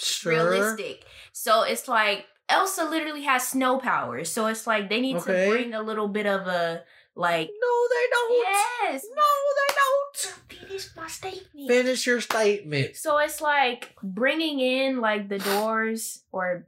[0.00, 0.32] Sure.
[0.32, 1.04] realistic.
[1.32, 4.30] So it's like Elsa literally has snow powers.
[4.30, 5.44] So it's like they need Okay.
[5.44, 6.82] to bring a little bit of a
[7.16, 8.46] like No, they don't.
[8.92, 9.06] yes.
[9.14, 9.22] No,
[9.56, 10.34] they don't.
[10.48, 11.68] Finish my statement.
[11.68, 12.96] Finish your statement.
[12.96, 16.66] So it's like bringing in like the doors or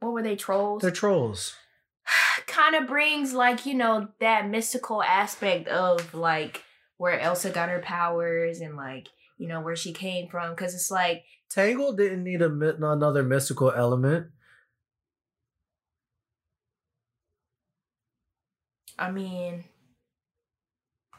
[0.00, 0.82] what were they trolls?
[0.82, 1.54] They're trolls.
[2.46, 6.62] kind of brings like you know that mystical aspect of like
[6.96, 10.90] where Elsa got her powers and like you know where she came from because it's
[10.90, 14.28] like Tangle didn't need a another mystical element.
[18.98, 19.64] I mean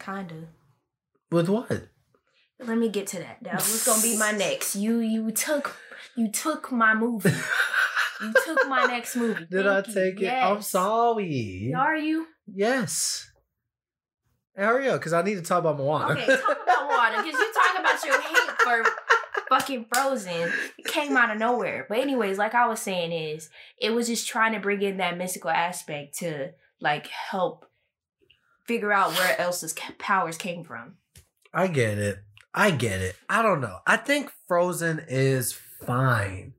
[0.04, 0.38] kind of
[1.32, 1.88] With what?
[2.60, 3.38] Let me get to that.
[3.42, 4.76] That was gonna be my next.
[4.76, 5.76] You you took
[6.16, 7.32] you took my movie.
[8.22, 9.46] You took my next movie.
[9.50, 9.94] Did I Thank you.
[9.94, 10.30] take it?
[10.30, 10.68] I'm Yes.
[10.70, 11.74] sorry.
[11.76, 12.28] Are you?
[12.48, 13.30] Yes.
[14.56, 16.14] Hurry up, because I need to talk about Moana.
[16.14, 18.84] Okay, talk about Moana, because you talk about your hate for
[19.50, 20.52] fucking Frozen.
[20.78, 21.88] It came out of nowhere.
[21.90, 23.50] But anyways, like I was saying, is
[23.82, 27.66] it was just trying to bring in that mystical aspect to like help
[28.66, 30.96] figure out where Elsa's powers came from.
[31.54, 32.20] I get it.
[32.54, 33.16] I get it.
[33.30, 33.80] I don't know.
[33.86, 36.54] I think Frozen is fine.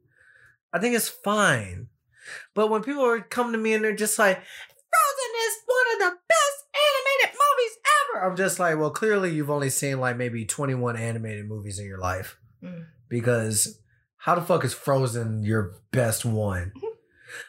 [0.72, 1.88] I think it's fine.
[2.54, 5.98] But when people are coming to me and they're just like, Frozen is one of
[6.00, 7.78] the best animated movies
[8.14, 8.24] ever.
[8.24, 11.98] I'm just like, well, clearly you've only seen like maybe 21 animated movies in your
[11.98, 12.38] life.
[12.62, 12.86] Mm.
[13.08, 13.78] Because
[14.16, 16.72] how the fuck is Frozen your best one?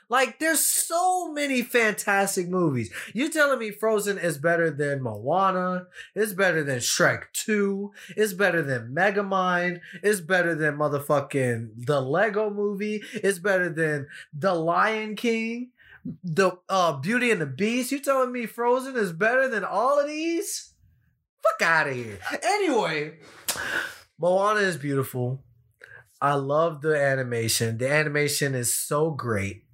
[0.09, 2.91] Like, there's so many fantastic movies.
[3.13, 5.87] You telling me Frozen is better than Moana?
[6.13, 7.91] It's better than Shrek 2.
[8.15, 9.81] It's better than Megamind.
[10.03, 13.03] It's better than motherfucking the Lego movie.
[13.13, 15.71] It's better than The Lion King.
[16.23, 17.91] The uh, Beauty and the Beast.
[17.91, 20.73] You telling me Frozen is better than all of these?
[21.41, 22.19] Fuck out of here.
[22.43, 23.15] Anyway,
[24.19, 25.43] Moana is beautiful.
[26.21, 27.77] I love the animation.
[27.77, 29.64] The animation is so great.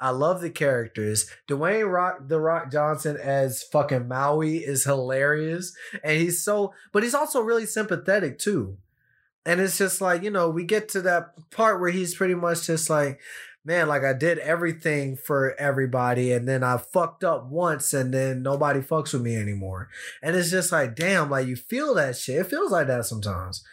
[0.00, 1.30] I love the characters.
[1.48, 7.14] Dwayne Rock, The Rock Johnson as fucking Maui is hilarious, and he's so, but he's
[7.14, 8.76] also really sympathetic too.
[9.46, 12.66] And it's just like you know, we get to that part where he's pretty much
[12.66, 13.20] just like,
[13.64, 18.42] man, like I did everything for everybody, and then I fucked up once, and then
[18.42, 19.88] nobody fucks with me anymore.
[20.22, 22.40] And it's just like, damn, like you feel that shit.
[22.40, 23.64] It feels like that sometimes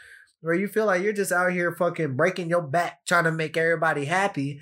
[0.41, 3.55] where you feel like you're just out here fucking breaking your back trying to make
[3.55, 4.59] everybody happy.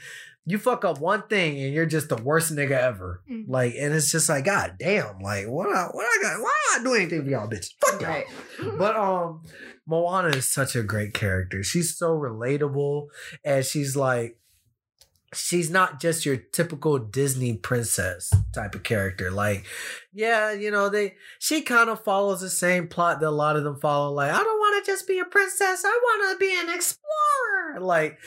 [0.49, 3.21] You fuck up one thing and you're just the worst nigga ever.
[3.29, 3.45] Mm.
[3.47, 6.83] Like, and it's just like, God damn, like, what I, what I got, why I
[6.83, 7.73] do anything for y'all bitches?
[7.79, 8.09] Fuck y'all.
[8.09, 8.25] Right.
[8.79, 9.43] But um,
[9.85, 11.63] Moana is such a great character.
[11.63, 13.07] She's so relatable,
[13.45, 14.38] and she's like,
[15.33, 19.29] she's not just your typical Disney princess type of character.
[19.29, 19.65] Like,
[20.13, 23.63] yeah, you know, they she kind of follows the same plot that a lot of
[23.63, 24.11] them follow.
[24.11, 25.83] Like, I don't want to just be a princess.
[25.85, 27.79] I want to be an explorer.
[27.79, 28.17] Like,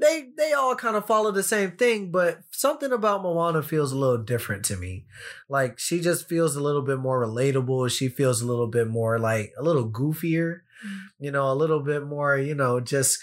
[0.00, 3.98] they they all kind of follow the same thing, but something about Moana feels a
[3.98, 5.06] little different to me.
[5.48, 7.90] Like, she just feels a little bit more relatable.
[7.90, 10.60] She feels a little bit more like a little goofier.
[10.86, 10.98] Mm.
[11.18, 12.36] You know, a little bit more.
[12.36, 13.18] You know, just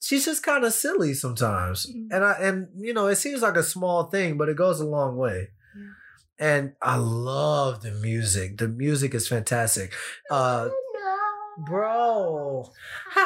[0.00, 1.86] she's just kind of silly sometimes.
[1.86, 2.08] Mhm.
[2.10, 4.86] And I and you know, it seems like a small thing, but it goes a
[4.86, 5.50] long way.
[5.76, 5.92] Yeah.
[6.38, 8.58] And I love the music.
[8.58, 9.92] The music is fantastic.
[10.30, 10.68] Uh
[11.66, 12.64] bro.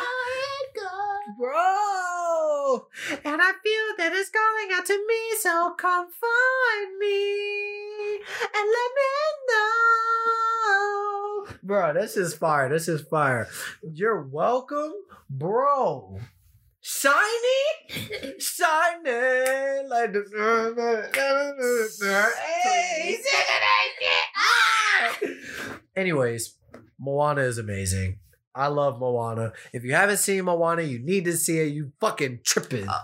[1.39, 2.87] Bro.
[3.25, 8.91] And I feel that it's calling out to me, so come find me and let
[8.99, 9.11] me
[11.47, 11.57] know.
[11.63, 12.69] Bro, this is fire.
[12.69, 13.49] This is fire.
[13.83, 14.93] You're welcome,
[15.31, 16.19] bro.
[16.87, 17.17] Shiny,
[18.39, 20.23] shiny like the.
[22.63, 23.17] Hey,
[24.37, 25.19] ah!
[25.97, 26.59] Anyways,
[27.01, 28.19] Moana is amazing.
[28.55, 29.55] I love Moana.
[29.73, 31.73] If you haven't seen Moana, you need to see it.
[31.73, 32.87] You fucking tripping.
[32.87, 33.01] Uh,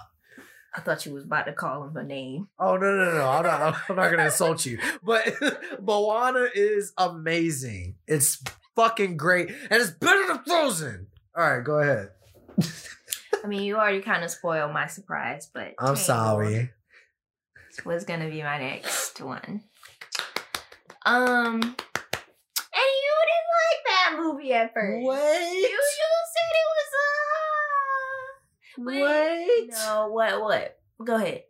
[0.74, 2.48] I thought you was about to call him a name.
[2.58, 3.28] Oh no no no!
[3.30, 3.76] I'm not.
[3.88, 4.78] I'm not gonna insult you.
[5.02, 5.32] But
[5.80, 7.94] Moana is amazing.
[8.06, 8.44] It's
[8.76, 11.06] fucking great, and it's better than Frozen.
[11.34, 12.10] All right, go ahead.
[13.42, 16.70] I mean, you already kind of spoiled my surprise, but I'm sorry.
[17.84, 19.62] Was gonna be my next one.
[21.06, 25.02] Um, and you didn't like that movie at first.
[25.02, 25.80] You, you
[26.32, 28.82] said it was uh.
[28.84, 29.02] Wait.
[29.02, 29.70] wait.
[29.70, 30.40] No, what?
[30.40, 30.78] What?
[31.04, 31.44] Go ahead.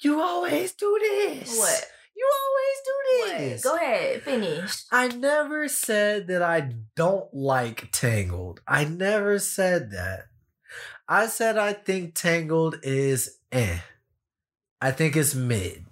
[0.00, 1.58] You always do this.
[1.58, 1.90] What?
[2.16, 2.92] You always do
[3.32, 3.38] What?
[3.38, 3.64] this.
[3.64, 4.22] Go ahead.
[4.22, 4.84] Finish.
[4.92, 8.60] I never said that I don't like Tangled.
[8.68, 10.26] I never said that.
[11.08, 13.78] I said I think Tangled is eh.
[14.80, 15.84] I think it's mid.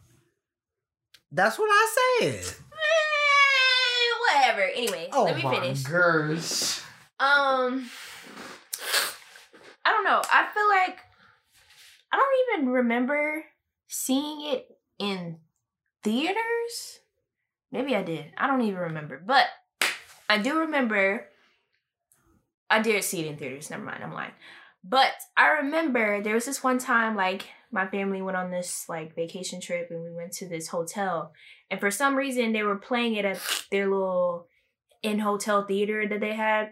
[1.30, 2.54] That's what I said.
[2.72, 4.62] Eh, whatever.
[4.74, 5.82] Anyway, Oh let me my finish.
[5.82, 6.80] gosh.
[7.20, 7.88] Um,
[9.84, 10.20] I don't know.
[10.32, 10.98] I feel like
[12.12, 13.44] I don't even remember
[13.88, 14.66] seeing it
[14.98, 15.36] in
[16.02, 17.00] theaters.
[17.70, 18.26] Maybe I did.
[18.36, 19.22] I don't even remember.
[19.24, 19.46] But
[20.28, 21.26] I do remember
[22.68, 23.70] I did see it in theaters.
[23.70, 24.32] Never mind, I'm lying.
[24.84, 29.14] But I remember there was this one time like my family went on this like
[29.14, 31.32] vacation trip and we went to this hotel.
[31.70, 33.40] And for some reason they were playing it at
[33.70, 34.48] their little
[35.02, 36.70] in hotel theater that they had.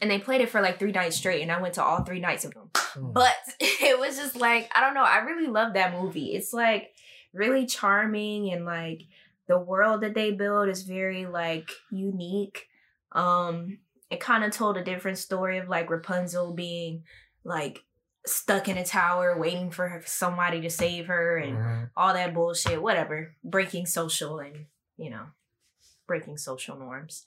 [0.00, 2.20] And they played it for like three nights straight and i went to all three
[2.20, 2.70] nights of them.
[2.74, 3.12] Hmm.
[3.12, 6.34] but it was just like i don't know i really love that movie.
[6.34, 6.92] It's like
[7.32, 9.02] really charming and like
[9.48, 12.68] the world that they build is very like unique.
[13.12, 13.78] Um
[14.10, 17.04] it kind of told a different story of like rapunzel being
[17.44, 17.84] like
[18.26, 21.90] stuck in a tower waiting for her, somebody to save her and Mhm.
[21.96, 24.66] all that bullshit, whatever, breaking social and,
[24.96, 25.26] you know,
[26.06, 27.26] breaking social norms.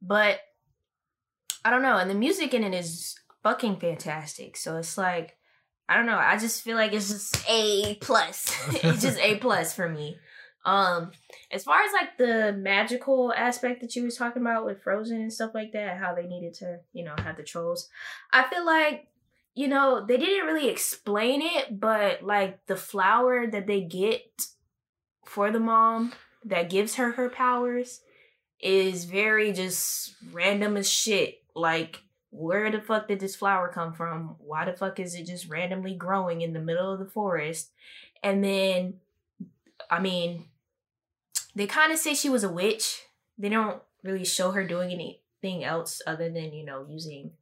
[0.00, 0.40] But
[1.64, 4.56] I don't know, and the music in it is fucking fantastic.
[4.56, 5.36] So it's like
[5.90, 8.54] I don't know, I just feel like it's just A plus.
[8.84, 10.18] it's just A plus for me.
[10.64, 11.12] Um
[11.50, 15.32] as far as like the magical aspect that you was talking about with Frozen and
[15.32, 17.88] stuff like that, how they needed to, you know, have the trolls.
[18.32, 19.08] I feel like
[19.54, 24.22] you know, they didn't really explain it, but like the flower that they get
[25.26, 26.12] for the mom
[26.44, 28.00] that gives her her powers
[28.60, 31.42] is very just random as shit.
[31.54, 34.36] Like, where the fuck did this flower come from?
[34.38, 37.70] Why the fuck is it just randomly growing in the middle of the forest?
[38.22, 38.94] And then,
[39.90, 40.46] I mean,
[41.54, 43.02] they kind of say she was a witch.
[43.36, 47.32] They don't really show her doing anything else other than, you know, using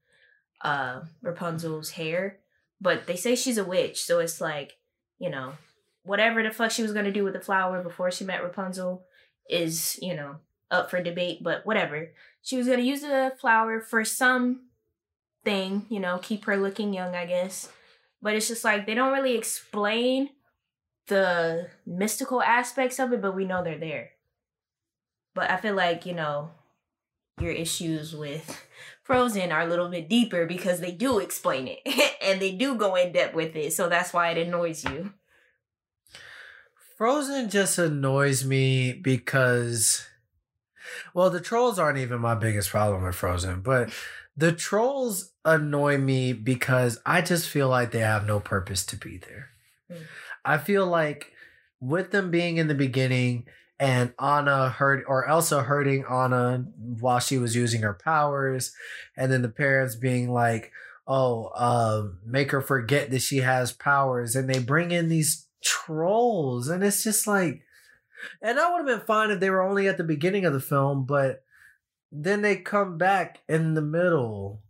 [0.62, 2.38] uh Rapunzel's hair.
[2.80, 4.78] But they say she's a witch, so it's like,
[5.18, 5.54] you know,
[6.02, 9.04] whatever the fuck she was gonna do with the flower before she met Rapunzel
[9.48, 10.36] is, you know,
[10.70, 12.10] up for debate, but whatever.
[12.42, 14.66] She was gonna use the flower for some
[15.44, 17.70] thing, you know, keep her looking young, I guess.
[18.20, 20.30] But it's just like they don't really explain
[21.06, 24.10] the mystical aspects of it, but we know they're there.
[25.34, 26.50] But I feel like, you know,
[27.40, 28.66] your issues with
[29.02, 32.94] Frozen are a little bit deeper because they do explain it and they do go
[32.94, 33.72] in depth with it.
[33.72, 35.12] So that's why it annoys you.
[36.96, 40.06] Frozen just annoys me because,
[41.12, 43.90] well, the trolls aren't even my biggest problem with Frozen, but
[44.34, 49.18] the trolls annoy me because I just feel like they have no purpose to be
[49.18, 49.50] there.
[49.92, 50.06] Mm.
[50.46, 51.32] I feel like
[51.80, 53.46] with them being in the beginning
[53.78, 58.72] and Anna hurt or Elsa hurting Anna while she was using her powers,
[59.16, 60.72] and then the parents being like,
[61.06, 66.68] "Oh, um, make her forget that she has powers," and they bring in these trolls,
[66.68, 67.62] and it's just like,
[68.40, 70.60] and that would have been fine if they were only at the beginning of the
[70.60, 71.44] film, but
[72.10, 74.62] then they come back in the middle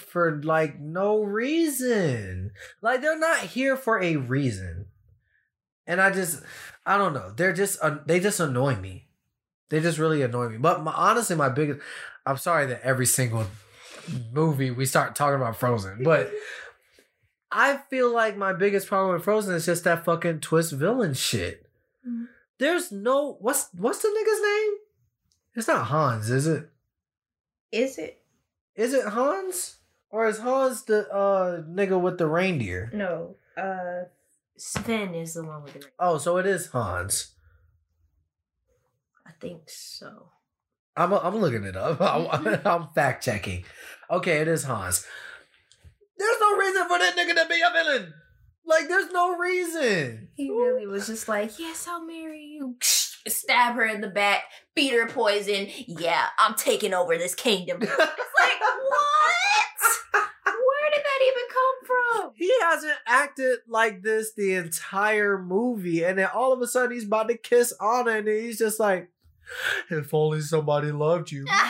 [0.00, 2.52] for like no reason.
[2.82, 4.86] Like they're not here for a reason.
[5.86, 6.42] And I just
[6.86, 7.32] I don't know.
[7.36, 9.06] They're just uh, they just annoy me.
[9.68, 10.58] They just really annoy me.
[10.58, 11.80] But my, honestly my biggest
[12.26, 13.46] I'm sorry that every single
[14.32, 16.32] movie we start talking about Frozen, but
[17.52, 21.66] I feel like my biggest problem with Frozen is just that fucking twist villain shit.
[22.06, 22.28] Mhm.
[22.58, 24.78] There's no what's what's the nigga's name?
[25.56, 26.70] It's not Hans, is it?
[27.72, 28.22] Is it?
[28.76, 29.76] Is it Hans?
[30.10, 32.90] Or is Hans the uh nigga with the reindeer?
[32.92, 33.36] No.
[33.56, 34.04] Uh
[34.56, 35.88] Sven is the one with the ring.
[35.98, 37.34] Oh, so it is Hans.
[39.26, 40.30] I think so.
[40.96, 42.00] I'm I'm looking it up.
[42.00, 43.64] I'm, I'm fact checking.
[44.10, 45.06] Okay, it is Hans.
[46.18, 48.12] There's no reason for that nigga to be a villain.
[48.66, 50.28] Like, there's no reason.
[50.36, 52.76] He really was just like, Yes, I'll marry you.
[53.26, 54.44] Stab her in the back,
[54.74, 55.68] feed her poison.
[55.86, 57.82] Yeah, I'm taking over this kingdom.
[57.82, 60.24] It's like, what?
[60.44, 61.44] Where did that even
[62.12, 62.30] come?
[62.34, 67.04] He hasn't acted like this the entire movie, and then all of a sudden he's
[67.06, 69.10] about to kiss Anna, and he's just like,
[69.90, 71.64] "If only somebody loved you." it's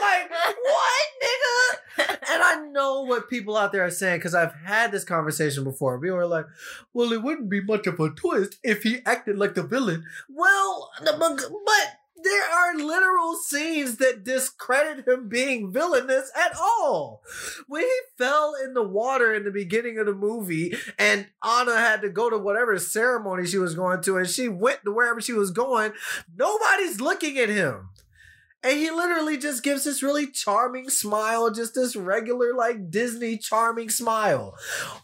[0.00, 1.78] like, what, nigga?
[2.28, 5.98] And I know what people out there are saying because I've had this conversation before.
[6.00, 6.46] People are like,
[6.92, 10.90] "Well, it wouldn't be much of a twist if he acted like the villain." Well,
[11.02, 11.56] the- but
[12.26, 17.22] there are literal scenes that discredit him being villainous at all.
[17.68, 22.02] When he fell in the water in the beginning of the movie, and Anna had
[22.02, 25.32] to go to whatever ceremony she was going to, and she went to wherever she
[25.32, 25.92] was going,
[26.36, 27.90] nobody's looking at him.
[28.62, 33.90] And he literally just gives this really charming smile, just this regular, like Disney charming
[33.90, 34.56] smile.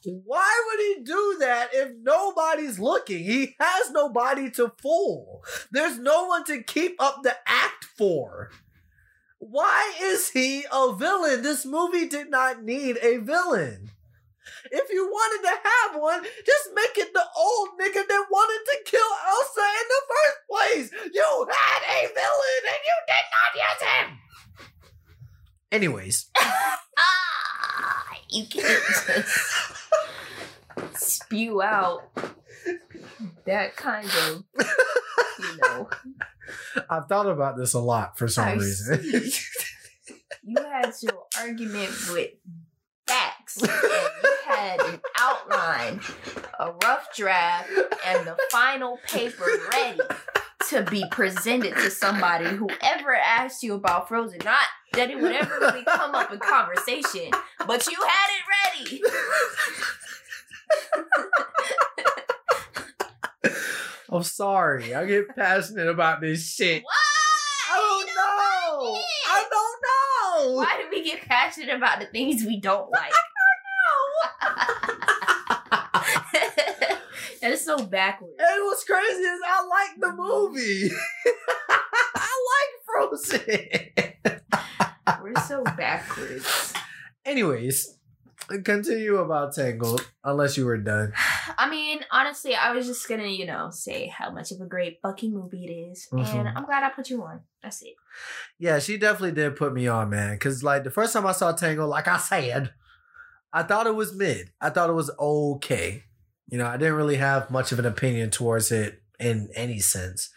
[0.04, 3.24] Why would he do that if nobody's looking?
[3.24, 5.44] He has nobody to fool.
[5.70, 8.50] There's no one to keep up the act for.
[9.38, 11.42] Why is he a villain?
[11.42, 13.90] This movie did not need a villain.
[14.70, 18.78] If you wanted to have one, just make it the old nigga that wanted to
[18.90, 20.90] kill Elsa in the first place.
[21.12, 24.18] You had a villain and you did not use him.
[25.70, 29.82] Anyways, Ah, you can't just
[30.94, 32.02] spew out
[33.46, 34.44] that kind of,
[35.40, 35.88] you know.
[36.90, 39.02] I've thought about this a lot for some I reason.
[40.44, 42.30] You had your argument with
[43.06, 46.00] facts, and you had an outline,
[46.58, 47.70] a rough draft,
[48.06, 50.00] and the final paper ready
[50.68, 54.40] to be presented to somebody who ever asked you about Frozen.
[54.44, 54.60] Not
[54.94, 57.30] that it would ever really come up in conversation,
[57.66, 58.42] but you had it
[58.88, 59.02] ready.
[64.10, 64.94] I'm sorry.
[64.94, 66.82] I get passionate about this shit.
[67.70, 68.94] I don't know.
[69.26, 70.01] I don't know.
[70.50, 73.12] Why do we get passionate about the things we don't like?
[73.12, 73.22] I
[74.40, 74.72] don't know.
[77.42, 78.34] That is so backwards.
[78.38, 80.90] And what's crazy is I like the movie.
[82.14, 83.40] I like Frozen.
[85.22, 86.72] We're so backwards.
[87.24, 87.98] Anyways,
[88.60, 91.12] continue about Tangled, unless you were done.
[91.58, 95.00] I mean, honestly, I was just gonna, you know, say how much of a great
[95.02, 96.52] Bucky movie it is, and Mhm.
[96.56, 97.40] I'm glad I put you on.
[97.62, 97.94] That's it.
[98.58, 100.38] Yeah, she definitely did put me on, man.
[100.38, 102.72] Cause like the first time I saw Tangled, like I said,
[103.52, 104.50] I thought it was mid.
[104.60, 106.04] I thought it was okay.
[106.48, 110.30] You know, I didn't really have much of an opinion towards it in any sense.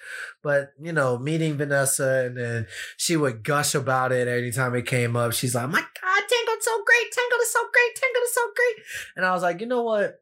[0.43, 2.67] But, you know, meeting Vanessa and then
[2.97, 5.33] she would gush about it anytime it came up.
[5.33, 7.11] She's like, my God, Tangled so great.
[7.11, 7.95] Tangled is so great.
[7.95, 8.85] Tangled is so great.
[9.15, 10.21] And I was like, you know what?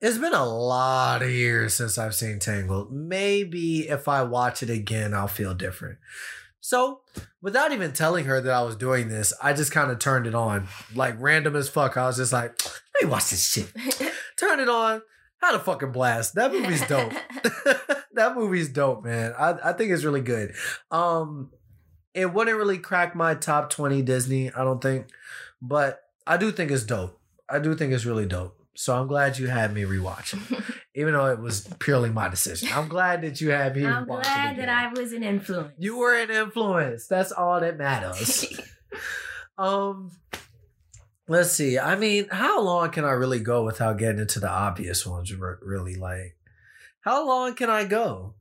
[0.00, 2.90] It's been a lot of years since I've seen Tangled.
[2.90, 5.98] Maybe if I watch it again, I'll feel different.
[6.60, 7.00] So,
[7.40, 10.34] without even telling her that I was doing this, I just kind of turned it
[10.34, 10.68] on.
[10.94, 11.96] Like random as fuck.
[11.96, 13.72] I was just like, let me watch this shit.
[14.36, 15.02] Turn it on.
[15.42, 16.34] Had a fucking blast.
[16.36, 17.12] That movie's dope.
[18.14, 19.34] that movie's dope, man.
[19.38, 20.54] I, I think it's really good.
[20.90, 21.50] Um,
[22.14, 25.06] it wouldn't really crack my top 20 Disney, I don't think.
[25.60, 27.18] But I do think it's dope.
[27.48, 28.56] I do think it's really dope.
[28.74, 30.64] So I'm glad you had me rewatch it,
[30.94, 32.70] even though it was purely my decision.
[32.72, 33.84] I'm glad that you had me.
[33.84, 34.68] I'm glad that.
[34.68, 35.72] I was an influence.
[35.78, 37.06] You were an influence.
[37.06, 38.58] That's all that matters.
[39.58, 40.10] um,
[41.28, 41.78] let's see.
[41.78, 45.32] I mean, how long can I really go without getting into the obvious ones?
[45.32, 46.36] Really, like,
[47.00, 48.34] how long can I go?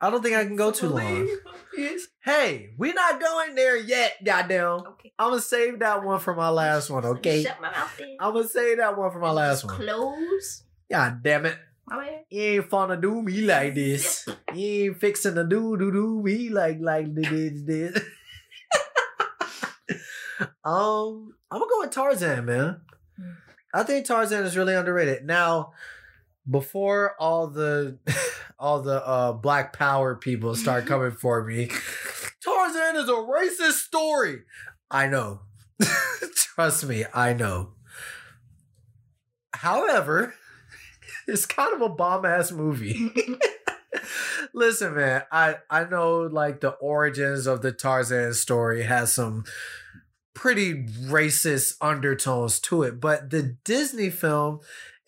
[0.00, 1.28] I don't think I can go too long.
[2.24, 4.22] Hey, we're not going there yet.
[4.22, 4.86] Goddamn.
[4.86, 5.12] okay.
[5.18, 7.04] I'm gonna save that one for my last one.
[7.04, 7.42] Okay.
[7.42, 8.16] Shut my mouth then.
[8.20, 9.74] I'm gonna save that one for my last one.
[9.76, 10.64] Close.
[10.90, 11.56] God damn it.
[12.30, 14.28] You ain't finna do me like this.
[14.54, 17.98] You ain't fixing to do do do me like like this this.
[20.64, 22.80] um, I'm gonna go with Tarzan, man.
[23.16, 23.30] Hmm.
[23.74, 25.24] I think Tarzan is really underrated.
[25.24, 25.72] Now,
[26.48, 27.98] before all the
[28.58, 31.68] all the uh black power people start coming for me,
[32.42, 34.42] Tarzan is a racist story.
[34.90, 35.40] I know.
[36.34, 37.70] Trust me, I know.
[39.54, 40.34] However,
[41.26, 43.10] it's kind of a bomb ass movie.
[44.54, 49.44] Listen, man, I I know like the origins of the Tarzan story has some
[50.42, 50.74] pretty
[51.04, 54.58] racist undertones to it, but the Disney film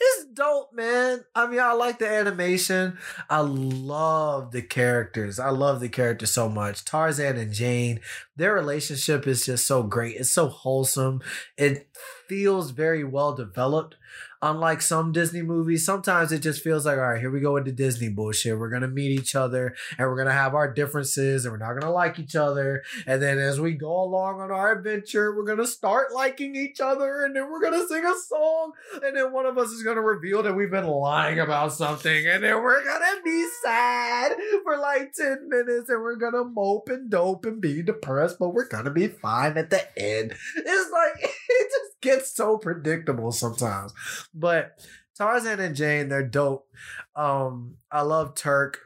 [0.01, 1.24] is dope, man.
[1.35, 2.99] I mean, I like the animation.
[3.28, 5.41] I love the characters.
[5.41, 6.85] I love the characters so much.
[6.85, 7.99] Tarzan and Jane,
[8.37, 10.14] their relationship is just so great.
[10.14, 11.20] It's so wholesome.
[11.59, 11.89] It
[12.28, 13.97] feels very well developed.
[14.45, 17.72] Unlike some Disney movies, sometimes it just feels like, all right, here we go into
[17.72, 18.59] Disney bullshit.
[18.59, 21.90] We're gonna meet each other and we're gonna have our differences and we're not gonna
[21.90, 22.82] like each other.
[23.07, 27.24] And then as we go along on our adventure, we're gonna start liking each other
[27.24, 28.72] and then we're gonna sing a song.
[29.03, 32.26] And then one of us is gonna reveal that we've been lying about something.
[32.26, 37.09] And then we're gonna be sad for like 10 minutes and we're gonna mope and
[37.09, 40.34] dope and be depressed, but we're gonna be fine at the end.
[40.57, 41.30] It's like,
[42.05, 43.92] gets so predictable sometimes.
[44.32, 44.78] But
[45.16, 46.68] Tarzan and Jane, they're dope.
[47.16, 48.80] Um, I love Terk.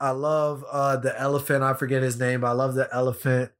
[0.00, 1.62] I love uh the elephant.
[1.62, 2.40] I forget his name.
[2.40, 3.52] But I love the elephant.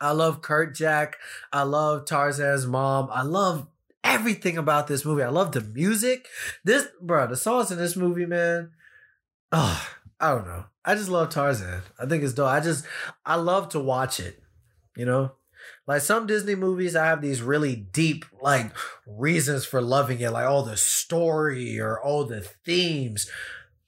[0.00, 1.14] I love Kerchak.
[1.52, 3.08] I love Tarzan's mom.
[3.10, 3.66] I love
[4.04, 5.22] everything about this movie.
[5.22, 6.28] I love the music.
[6.64, 8.72] This bro, the songs in this movie, man.
[9.52, 9.88] Oh,
[10.20, 10.66] I don't know.
[10.84, 11.82] I just love Tarzan.
[11.98, 12.48] I think it's dope.
[12.48, 12.84] I just
[13.24, 14.42] I love to watch it.
[14.96, 15.32] You know?
[15.86, 18.72] Like some Disney movies, I have these really deep, like,
[19.06, 23.30] reasons for loving it, like, oh, the story or oh, the themes.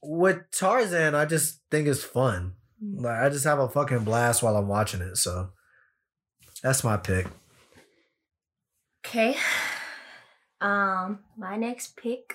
[0.00, 2.54] With Tarzan, I just think it's fun.
[2.80, 5.16] Like, I just have a fucking blast while I'm watching it.
[5.16, 5.50] So
[6.62, 7.26] that's my pick.
[9.04, 9.36] Okay.
[10.60, 12.34] Um, my next pick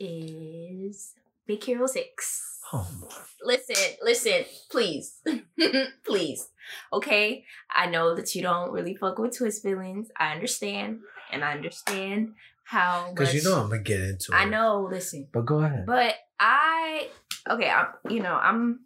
[0.00, 1.14] is
[1.50, 2.58] Big Hero Six.
[2.72, 3.08] Oh, boy.
[3.42, 5.18] Listen, listen, please,
[6.06, 6.48] please.
[6.92, 7.44] Okay,
[7.74, 10.08] I know that you don't really fuck with twist villains.
[10.16, 11.00] I understand,
[11.32, 13.10] and I understand how.
[13.10, 14.36] Because you know I'm going to get into it.
[14.36, 14.88] I know.
[14.88, 15.86] Listen, But go ahead.
[15.86, 17.08] but I
[17.50, 17.68] okay.
[17.68, 18.84] I'm you know I'm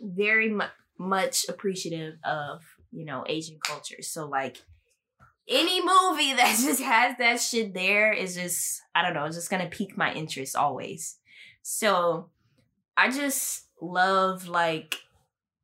[0.00, 2.60] very mu- much appreciative of
[2.92, 4.02] you know Asian culture.
[4.02, 4.62] So like
[5.48, 9.24] any movie that just has that shit there is just I don't know.
[9.24, 11.17] It's just gonna pique my interest always.
[11.70, 12.30] So
[12.96, 15.00] I just love like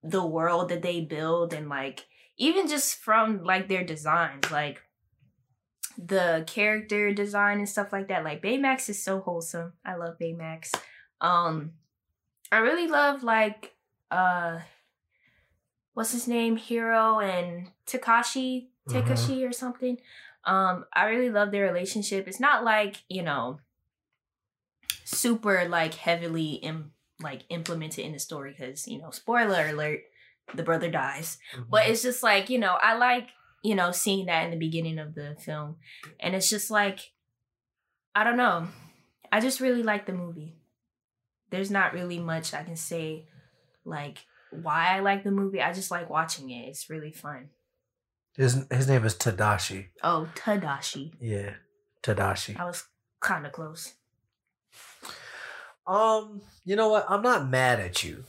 [0.02, 2.04] the world that they build and like
[2.36, 4.82] even just from like their designs like
[5.96, 8.22] the character design and stuff like that.
[8.22, 9.72] Like baymax is so wholesome.
[9.82, 10.74] I love baymax.
[11.22, 11.72] Um
[12.52, 13.72] i really love like
[14.10, 14.58] uh
[15.94, 16.56] what's his name?
[16.56, 19.96] Hero and takashi takashi or something.
[20.44, 22.28] Um i really love their relationship.
[22.28, 23.60] It's not like you know
[25.04, 30.00] super like heavily Im- like implemented in the story because you know spoiler alert
[30.54, 31.38] the brother dies.
[31.54, 31.70] Mm-hmm.
[31.70, 33.28] But it's just like you know i like
[33.62, 35.76] you know seeing that in the beginning of the film.
[36.20, 37.00] And it's just like
[38.14, 38.68] i don't know.
[39.32, 40.56] I just really like the movie.
[41.50, 43.26] There's not really much i can say
[43.84, 44.18] like
[44.50, 45.60] why i like the movie.
[45.60, 46.68] I just like watching it.
[46.68, 47.50] It's really fun.
[48.36, 49.86] His, his name is Tadashi.
[50.02, 51.12] oh tadashi.
[51.20, 51.54] Yeah.
[52.02, 52.58] Tadashi.
[52.58, 52.84] i was
[53.20, 53.94] kind of close
[55.86, 57.06] Um, you know what?
[57.08, 58.24] I'm not mad at you.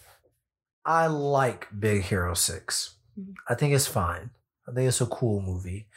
[0.86, 2.96] I like Big Hero 6.
[3.20, 3.34] Mhm.
[3.48, 4.32] I think it's fine.
[4.68, 5.88] I think it's a cool movie.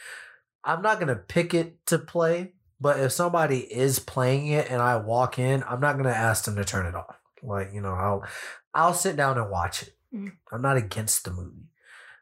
[0.65, 4.81] I'm not going to pick it to play, but if somebody is playing it and
[4.81, 7.17] I walk in, I'm not going to ask them to turn it off.
[7.43, 8.25] Like, you know, I'll
[8.75, 9.97] I'll sit down and watch it.
[10.15, 10.33] Mhm.
[10.53, 11.69] I'm not against the movie.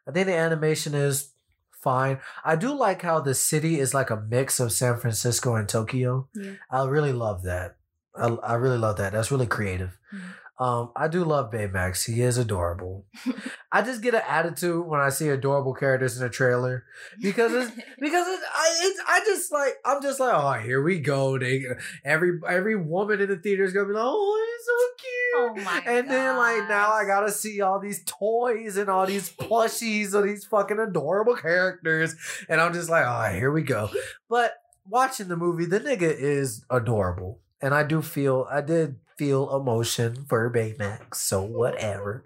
[0.07, 1.31] I think the animation is
[1.71, 2.19] fine.
[2.43, 6.27] I do like how the city is like a mix of San Francisco and Tokyo.
[6.33, 6.53] Yeah.
[6.71, 7.76] I really love that.
[8.17, 9.13] I, I really love that.
[9.13, 9.97] That's really creative.
[10.13, 10.33] Mhm.
[10.59, 12.11] Um, I do love Baymax.
[12.11, 13.05] He is adorable.
[13.71, 16.83] I just get an attitude when I see adorable characters in a trailer
[17.21, 20.99] because it's because it's I it's, I just like I'm just like oh here we
[20.99, 21.37] go.
[21.37, 21.63] They
[22.03, 25.67] every every woman in the theater is gonna be like oh he's so cute.
[25.67, 29.29] Oh my And then like now I gotta see all these toys and all these
[29.31, 32.15] plushies of these fucking adorable characters,
[32.49, 33.91] and I'm just like oh here we go.
[34.27, 34.53] But
[34.89, 40.25] watching the movie, the nigga is adorable, and I do feel I did feel emotion
[40.27, 41.15] for Baymax.
[41.15, 42.25] So whatever.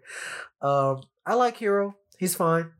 [0.61, 1.95] Um, I like Hero.
[2.17, 2.71] He's fine.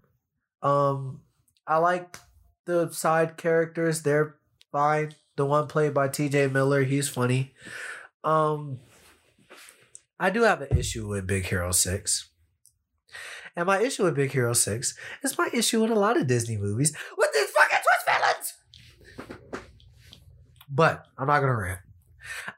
[0.62, 1.22] Um,
[1.66, 2.18] I like
[2.66, 4.04] the side characters.
[4.04, 4.36] They're
[4.72, 5.16] fine.
[5.38, 6.48] The one played by T.J.
[6.48, 7.54] Miller, he's funny.
[8.24, 8.80] Um,
[10.20, 12.32] I do have an issue with Big Hero Six.
[13.56, 16.58] And my issue with Big Hero 6 is my issue with a lot of Disney
[16.58, 18.56] movies with these fucking twist
[19.20, 19.54] villains.
[20.70, 21.80] But I'm not gonna rant.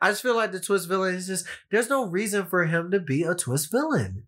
[0.02, 3.00] I just feel like the twist villain is just there's no reason for him to
[3.00, 4.24] be a twist villain.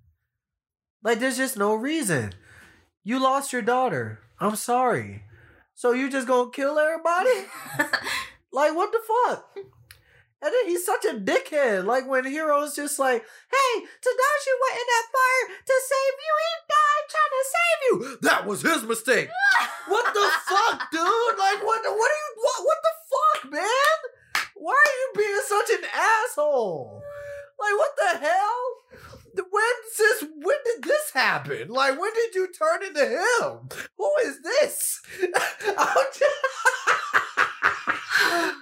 [1.04, 2.34] Like there's just no reason.
[3.04, 4.20] You lost your daughter.
[4.40, 5.24] I'm sorry.
[5.76, 7.48] So you just gonna kill everybody?
[8.52, 9.50] like what the fuck?
[10.42, 11.86] And then he's such a dickhead.
[11.86, 16.34] Like when Hero's just like, hey, Tadashi went in that fire to save you.
[16.42, 18.18] He died trying to save you.
[18.22, 19.30] That was his mistake.
[19.88, 21.38] what the fuck, dude?
[21.40, 23.98] Like what what are you what what the fuck, man?
[24.56, 27.04] Why are you being such an asshole?
[27.60, 28.64] Like what the hell?
[29.36, 31.70] When sis when did this happen?
[31.70, 33.70] Like when did you turn into him?
[33.98, 35.02] Who is this?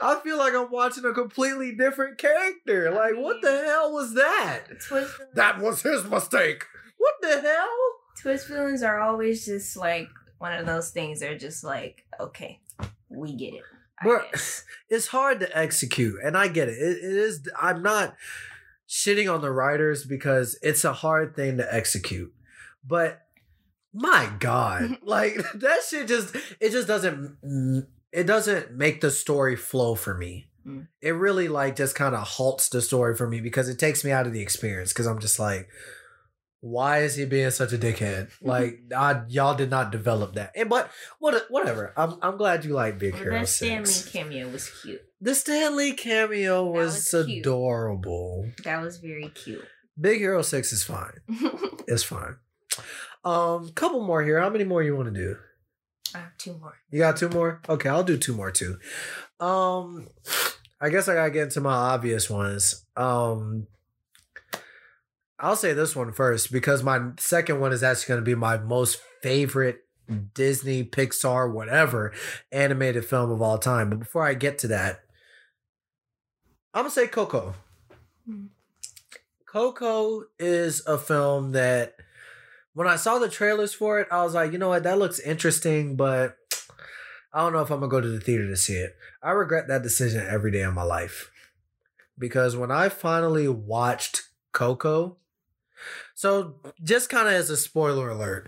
[0.01, 2.91] I feel like I'm watching a completely different character.
[2.91, 4.65] Like what the hell was that?
[4.87, 6.65] twist That was his mistake.
[6.97, 7.93] What the hell?
[8.23, 11.19] twist villains are always just like one of those things.
[11.19, 12.59] They're just like, okay,
[13.09, 13.63] we get it.
[14.03, 14.63] Guess.
[14.89, 16.77] it's hard to execute and i get it.
[16.77, 18.15] it it is i'm not
[18.89, 22.33] shitting on the writers because it's a hard thing to execute
[22.85, 23.21] but
[23.93, 27.37] my god like that shit just it just doesn't
[28.11, 30.87] it doesn't make the story flow for me Mm.
[31.01, 34.11] it really like just kind of halts the story for me because it takes me
[34.11, 35.67] out of the experience because i'm just like
[36.66, 38.30] why is he being such a dickhead?
[38.41, 40.53] Like, I, y'all did not develop that.
[40.55, 40.89] And, but
[41.20, 41.93] what, whatever.
[41.97, 43.91] I'm, I'm glad you like Big Well, Hero that Six.
[43.91, 45.01] Stan Lee cameo was cute.
[45.20, 47.39] The Stan Lee cameo was, was cute.
[47.45, 48.49] adorable.
[48.64, 49.66] That was very cute.
[49.99, 51.20] Big Hero 6 is fine.
[51.86, 52.38] It's fine.
[53.26, 54.39] Um, couple more here.
[54.39, 55.36] How many more you want to do?
[56.16, 56.76] I have two more.
[56.89, 57.61] You got two more?
[57.68, 58.78] Okay, I'll do two more too.
[59.39, 60.07] Um
[60.80, 62.86] I guess I gotta get into my obvious ones.
[62.95, 63.68] Um
[65.43, 69.01] I'll say this one first because my second one is actually gonna be my most
[69.21, 69.81] favorite
[70.33, 72.13] Disney, Pixar, whatever
[72.53, 73.89] animated film of all time.
[73.89, 75.01] But before I get to that,
[76.73, 77.55] I'm gonna say Coco.
[78.25, 78.45] Hmm.
[79.45, 81.95] Coco is a film that
[82.73, 85.19] when I saw the trailers for it, I was like, you know what, that looks
[85.19, 86.37] interesting, but
[87.33, 88.95] I don't know if I'm gonna go to the theater to see it.
[89.21, 91.31] I regret that decision every day of my life.
[92.17, 94.21] Because when I finally watched
[94.53, 95.17] Coco,
[96.14, 98.47] so just kind of as a spoiler alert,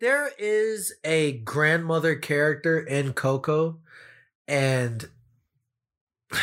[0.00, 3.78] there is a grandmother character in Coco,
[4.46, 5.08] and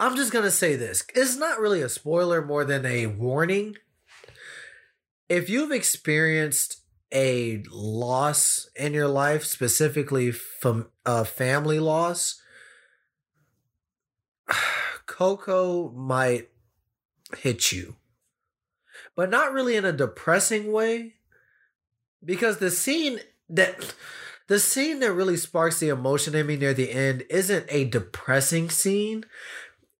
[0.00, 1.04] I'm just gonna say this.
[1.14, 3.76] It's not really a spoiler more than a warning.
[5.28, 6.82] If you've experienced
[7.12, 12.42] a loss in your life, specifically from a family loss,
[15.06, 16.48] Coco might
[17.38, 17.96] hit you.
[19.20, 21.16] But not really in a depressing way.
[22.24, 23.92] Because the scene that
[24.46, 28.70] the scene that really sparks the emotion in me near the end isn't a depressing
[28.70, 29.26] scene.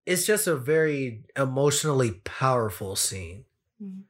[0.06, 3.44] It's just a very emotionally powerful scene.
[3.82, 4.04] Mhm.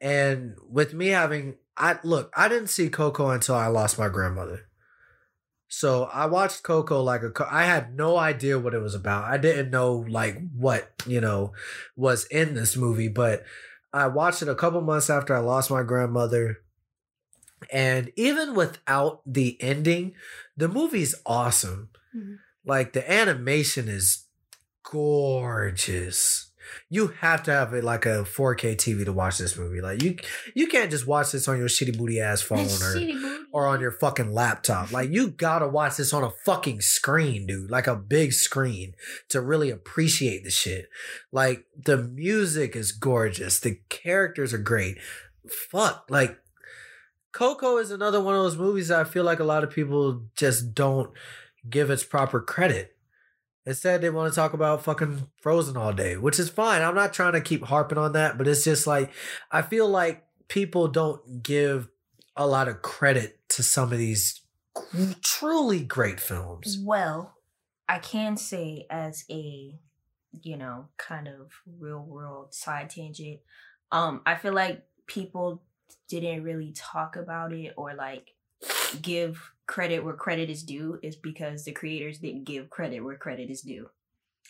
[0.00, 4.68] And with me having I look, I didn't see Coco until I lost my grandmother.
[5.66, 7.32] So I watched Coco like a.
[7.50, 9.24] I had no idea what it was about.
[9.24, 11.52] I didn't know like what, you know,
[11.96, 13.42] was in this movie, but
[13.92, 16.58] I watched it a couple months after I lost my grandmother.
[17.70, 20.14] And even without the ending,
[20.56, 21.90] the movie's awesome.
[22.14, 22.38] Mhm.
[22.64, 24.24] Like the animation is
[24.82, 26.51] gorgeous.
[26.88, 29.80] You have to have it like a 4K TV to watch this movie.
[29.80, 30.16] Like you,
[30.54, 33.92] you can't just watch this on your shitty booty ass phone or or on your
[33.92, 34.92] fucking laptop.
[34.92, 37.70] Like you gotta watch this on a fucking screen, dude.
[37.70, 38.94] Like a big screen
[39.28, 40.88] to really appreciate the shit.
[41.30, 43.60] Like the music is gorgeous.
[43.60, 44.98] The characters are great.
[45.48, 46.06] Fuck.
[46.08, 46.38] Like
[47.32, 50.22] Coco is another one of those movies that I feel like a lot of people
[50.36, 51.10] just don't
[51.68, 52.91] give its proper credit.
[53.64, 56.82] Instead, they want to talk about fucking Frozen all day, which is fine.
[56.82, 59.12] I'm not trying to keep harping on that, but it's just like
[59.50, 61.88] I feel like people don't give
[62.36, 64.40] a lot of credit to some of these
[65.22, 66.78] truly great films.
[66.80, 67.34] Well,
[67.88, 69.78] I can say as a,
[70.42, 73.40] you know, kind of real world side tangent,
[73.90, 75.62] um, I feel like people
[76.08, 78.34] didn't really talk about it or like
[79.00, 83.50] give credit where credit is due is because the creators didn't give credit where credit
[83.50, 83.88] is due.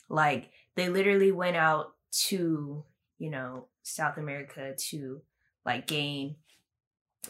[0.09, 1.95] Like they literally went out
[2.29, 2.85] to,
[3.19, 5.23] you know, South America to
[5.65, 6.37] like gain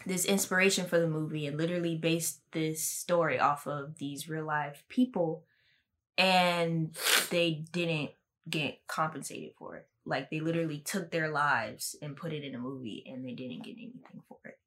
[0.05, 4.83] this inspiration for the movie and literally based this story off of these real life
[4.89, 5.43] people
[6.17, 6.95] and
[7.29, 8.11] they didn't
[8.49, 9.87] get compensated for it.
[10.05, 13.63] Like they literally took their lives and put it in a movie and they didn't
[13.63, 14.57] get anything for it.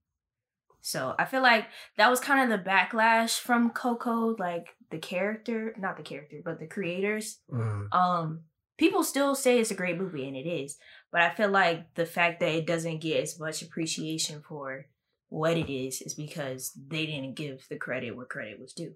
[0.87, 1.67] So I feel like
[1.97, 6.61] that was kind of the backlash from Coco, like the character, not the character, but
[6.61, 7.41] the creators.
[7.53, 7.93] Mm.
[7.93, 8.43] Um,
[8.79, 10.79] people still say it's a great movie and it is,
[11.11, 14.87] but I feel like the fact that it doesn't get as much appreciation for
[15.29, 18.95] what it is is because they didn't give the credit where credit was due.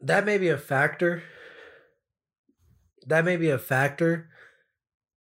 [0.00, 1.22] That may be a factor.
[3.06, 4.30] That may be a factor.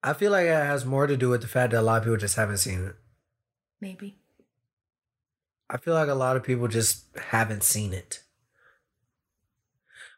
[0.02, 2.04] I feel like it has more to do with the fact that a lot of
[2.04, 2.96] people just haven't seen it.
[3.80, 4.16] Maybe.
[5.68, 8.22] I feel like a lot of people just haven't seen it.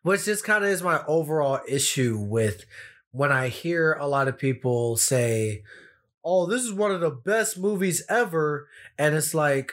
[0.02, 2.64] Which just kind of is my overall issue with
[3.12, 5.62] when I hear a lot of people say,
[6.24, 8.68] Oh, this is one of the best movies ever.
[8.98, 9.72] And it's like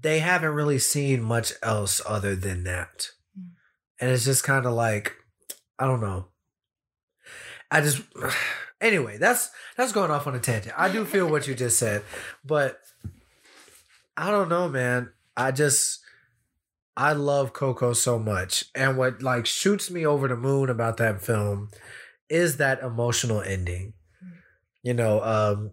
[0.00, 3.10] they haven't really seen much else other than that.
[3.38, 3.50] Mm.
[4.00, 5.14] And it's just kind of like,
[5.78, 6.28] I don't know.
[7.70, 8.02] I just
[8.80, 10.74] anyway, that's that's going off on a tangent.
[10.78, 12.02] I do feel what you just said,
[12.44, 12.78] but
[14.16, 15.10] I don't know, man.
[15.36, 16.00] I just
[16.96, 18.64] I love Coco so much.
[18.74, 21.70] And what like shoots me over the moon about that film
[22.28, 23.94] is that emotional ending.
[24.82, 25.72] You know, um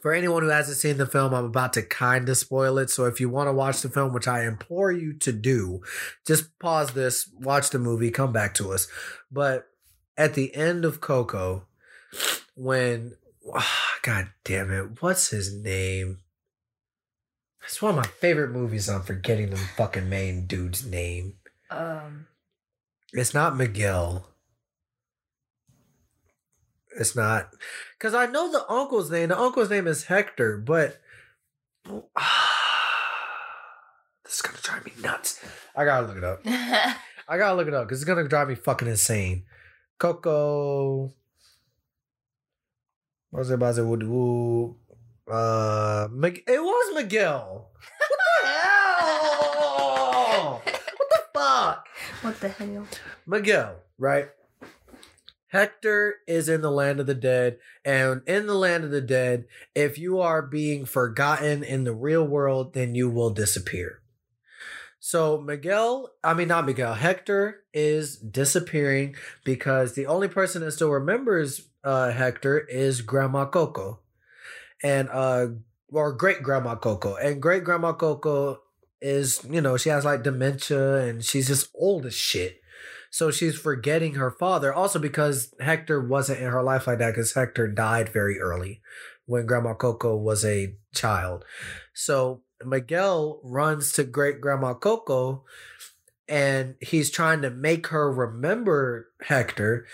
[0.00, 2.88] for anyone who hasn't seen the film, I'm about to kind of spoil it.
[2.88, 5.82] So if you want to watch the film, which I implore you to do,
[6.26, 8.88] just pause this, watch the movie, come back to us.
[9.30, 9.68] But
[10.16, 11.66] at the end of Coco,
[12.54, 13.16] when
[14.02, 16.18] God damn it, what's his name?
[17.64, 18.88] It's one of my favorite movies.
[18.88, 21.34] I'm forgetting the fucking main dude's name.
[21.70, 22.26] Um
[23.12, 24.26] It's not Miguel.
[26.98, 27.50] It's not
[27.96, 29.28] because I know the uncle's name.
[29.28, 31.00] The uncle's name is Hector, but
[31.84, 31.94] this
[34.34, 35.40] is gonna drive me nuts.
[35.76, 36.40] I gotta look it up.
[37.28, 39.44] I gotta look it up because it's gonna drive me fucking insane.
[39.98, 41.12] Coco.
[43.30, 43.76] What was it about?
[43.76, 44.02] Would
[45.30, 47.70] uh, it was Miguel.
[47.72, 48.10] What
[48.42, 50.62] the hell?
[50.64, 51.86] What the fuck?
[52.22, 52.86] what the hell?
[53.26, 54.28] Miguel, right?
[55.48, 59.46] Hector is in the land of the dead, and in the land of the dead,
[59.74, 64.00] if you are being forgotten in the real world, then you will disappear.
[64.98, 69.14] So Miguel, I mean not Miguel, Hector is disappearing
[69.44, 74.00] because the only person that still remembers uh, Hector is Grandma Coco,
[74.82, 75.48] and uh,
[75.90, 78.60] or great Grandma Coco, and great Grandma Coco
[79.00, 82.60] is you know she has like dementia and she's just old as shit.
[83.12, 87.34] So she's forgetting her father, also because Hector wasn't in her life like that because
[87.34, 88.80] Hector died very early
[89.26, 91.44] when Grandma Coco was a child.
[91.92, 95.44] So Miguel runs to great grandma Coco
[96.28, 99.86] and he's trying to make her remember Hector.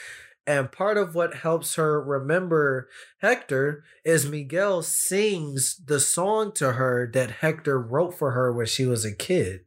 [0.47, 2.89] And part of what helps her remember
[3.19, 8.87] Hector is Miguel sings the song to her that Hector wrote for her when she
[8.87, 9.63] was a kid.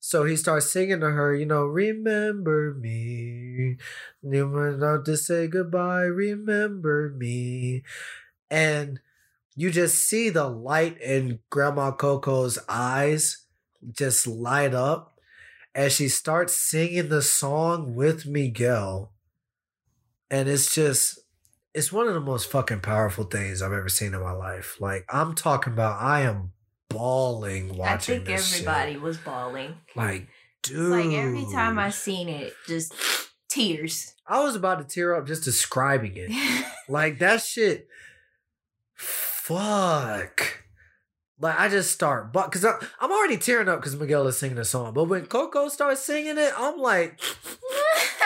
[0.00, 3.76] So he starts singing to her, you know, remember me.
[4.22, 7.82] You must not to say goodbye, remember me.
[8.50, 9.00] And
[9.54, 13.44] you just see the light in Grandma Coco's eyes
[13.92, 15.18] just light up
[15.74, 19.12] as she starts singing the song with Miguel.
[20.30, 21.18] And it's just,
[21.74, 24.80] it's one of the most fucking powerful things I've ever seen in my life.
[24.80, 26.52] Like, I'm talking about, I am
[26.88, 28.66] bawling watching I think this shit.
[28.66, 29.76] everybody was bawling.
[29.94, 30.28] Like,
[30.62, 30.90] dude.
[30.90, 32.94] Like every time I seen it, just
[33.48, 34.14] tears.
[34.26, 36.30] I was about to tear up just describing it.
[36.90, 37.86] Like that shit.
[38.94, 40.64] Fuck.
[41.38, 44.64] Like I just start, but because I'm already tearing up because Miguel is singing a
[44.64, 44.94] song.
[44.94, 47.20] But when Coco starts singing it, I'm like,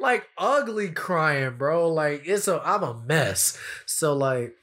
[0.00, 1.92] like ugly crying, bro.
[1.92, 3.58] Like it's a, I'm a mess.
[3.86, 4.54] So like,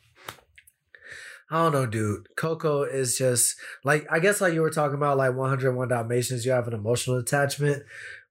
[1.49, 2.35] I don't know, dude.
[2.35, 6.45] Coco is just like I guess like you were talking about like 101 Dalmatians.
[6.45, 7.83] You have an emotional attachment.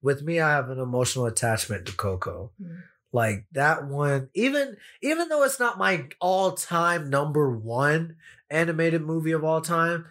[0.03, 2.51] With me, I have an emotional attachment to Coco.
[2.61, 2.83] Mm.
[3.13, 8.17] Like that one, even even though it's not my all time number one
[8.51, 10.07] animated movie of all time,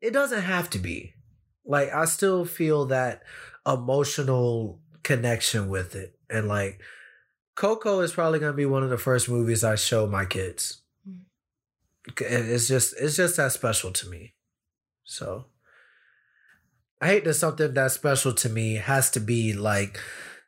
[0.00, 1.14] it doesn't have to be.
[1.64, 3.22] Like I still feel that
[3.64, 6.80] emotional connection with it, and like
[7.54, 10.80] Coco is probably gonna be one of the first movies I show my kids.
[11.08, 11.20] Mm.
[12.28, 14.34] And It's just it's just that special to me.
[15.04, 15.46] So
[17.00, 20.00] I hate that something that special to me has to be like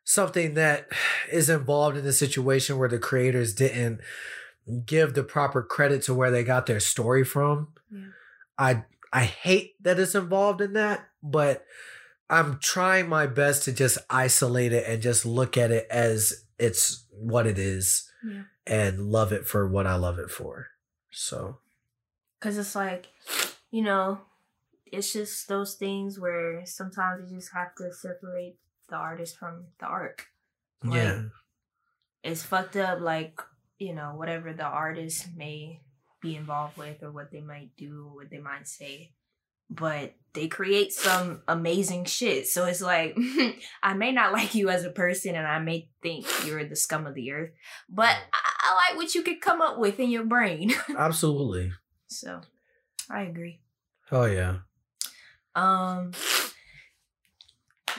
[0.05, 0.87] something that
[1.30, 4.01] is involved in a situation where the creators didn't
[4.87, 7.68] give the proper credit to where they got their story from.
[7.91, 8.01] Yeah.
[8.59, 11.64] I I hate that it's involved in that, but
[12.31, 17.05] I'm trying my best to just isolate it and just look at it as it's
[17.11, 18.45] what it is Yeah.
[18.66, 20.68] and love it for what I love it for.
[21.11, 21.59] So,
[22.41, 23.07] Cause it's like,
[23.70, 24.20] you know,
[24.87, 28.57] it's just those things where sometimes you just have to separate
[28.89, 30.22] the artist from the art.
[30.83, 31.22] Like, yeah.
[32.22, 33.41] It's fucked up, like,
[33.79, 35.81] you know, whatever the artist may
[36.20, 39.12] be involved with or what they might do, or what they might say.
[39.70, 42.47] But they create some amazing shit.
[42.49, 43.16] So it's like,
[43.82, 47.07] I may not like you as a person and I may think you're the scum
[47.07, 47.51] of the earth,
[47.89, 50.72] but I, I like what you could come up with in your brain.
[50.99, 51.70] Absolutely.
[52.09, 52.41] so
[53.11, 53.61] I agree.
[54.11, 54.57] Oh yeah.
[55.55, 56.11] Um,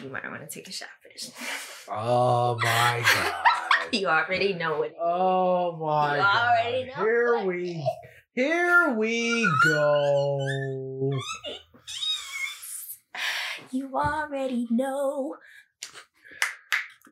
[0.03, 1.31] you might want to take a shot for this.
[1.89, 3.93] Oh my god.
[3.93, 4.93] you already know it.
[5.01, 6.49] Oh my You god.
[6.49, 7.88] already know Here we
[8.33, 11.11] here we go.
[13.76, 15.36] You already know.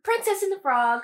[0.01, 1.01] Princess and the Frog.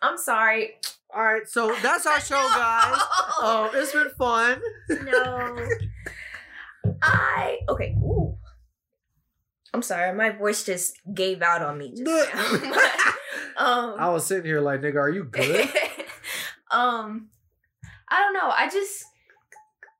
[0.00, 0.76] I'm sorry.
[1.14, 2.98] All right, so that's our show, guys.
[3.38, 4.62] Oh, it's been fun.
[5.04, 5.58] no.
[7.02, 7.94] I okay.
[7.98, 8.38] Ooh.
[9.74, 12.04] I'm sorry, my voice just gave out on me just
[12.34, 12.56] now.
[13.58, 15.68] um, I was sitting here like, nigga, are you good?
[16.70, 17.28] um
[18.08, 18.50] I don't know.
[18.56, 19.04] I just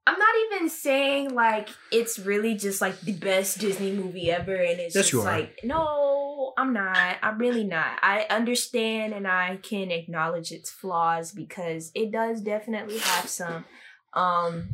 [0.07, 4.79] I'm not even saying like it's really just like the best Disney movie ever and
[4.79, 7.17] it's Yes, just like no, I'm not.
[7.23, 7.99] I'm really not.
[8.03, 13.65] I understand and I can acknowledge its flaws because it does definitely have some
[14.15, 14.69] um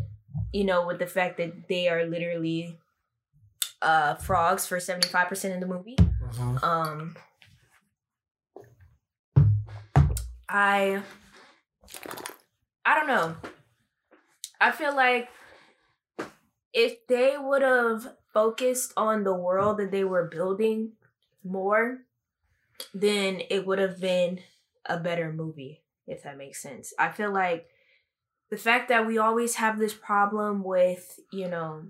[0.52, 2.78] you know with the fact that they are literally
[3.80, 5.96] uh frogs for 75% of the movie.
[5.96, 6.62] Mhm.
[6.62, 7.16] Um,
[10.48, 11.02] I,
[12.84, 13.36] I don't know.
[14.62, 15.28] I feel like
[16.72, 20.92] if they would have focused on the world that they were building
[21.44, 21.98] more,
[22.94, 24.38] then it would have been
[24.86, 26.94] a better movie, if that makes sense.
[26.96, 27.66] I feel like
[28.50, 31.86] the fact that we always have this problem with, you know,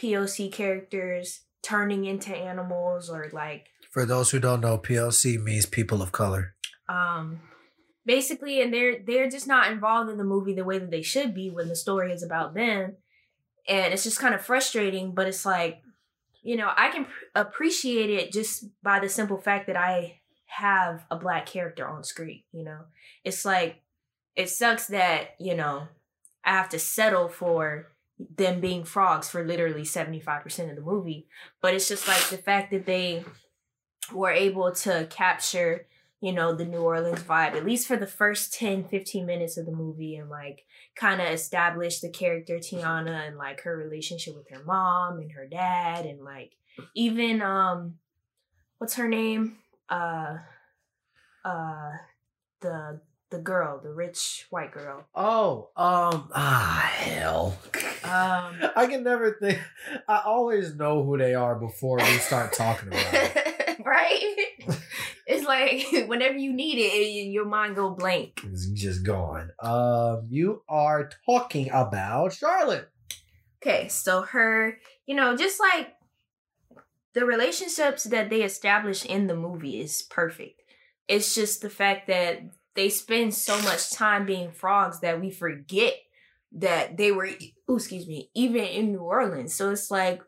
[0.00, 6.00] POC characters turning into animals or like For those who don't know, POC means people
[6.00, 6.54] of color.
[6.88, 7.40] um
[8.08, 11.34] basically and they're they're just not involved in the movie the way that they should
[11.34, 12.96] be when the story is about them.
[13.68, 15.82] And it's just kind of frustrating but it's like
[16.42, 21.04] you know i can pr- appreciate it just by the simple fact that i have
[21.10, 22.80] a black character on screen you know?
[23.24, 23.82] It's like
[24.34, 25.88] it sucks that you know
[26.44, 27.88] i have to settle for
[28.36, 31.26] them being frogs for literally 75% of the movie.
[31.60, 33.24] But it's just like the fact that they
[34.12, 35.86] were able to capture
[36.20, 39.66] you know the new orleans vibe at least for the first 10 15 minutes of
[39.66, 40.64] the movie and like
[40.96, 45.46] kind of establish the character tiana and like her relationship with her mom and her
[45.46, 46.52] dad and like
[46.94, 47.94] even um
[48.78, 49.58] what's her name
[49.88, 50.36] uh
[51.44, 51.90] uh
[52.60, 53.00] the
[53.30, 57.58] the girl the rich white girl Oh, um, ah, hell.
[58.04, 59.58] um I can never think.
[60.08, 63.78] I always know who they are before we start talking about it.
[63.84, 64.36] right
[65.28, 69.50] it's like whenever you need it your mind go blank It's just gone.
[69.62, 72.88] Um, you are talking about Charlotte.
[73.62, 75.94] Okay, so her, you know, just like
[77.12, 80.62] the relationships that they establish in the movie is perfect.
[81.08, 82.40] It's just the fact that
[82.74, 85.94] they spend so much time being frogs that we forget
[86.52, 87.28] that they were,
[87.68, 89.52] ooh, excuse me, even in New Orleans.
[89.52, 90.22] So it's like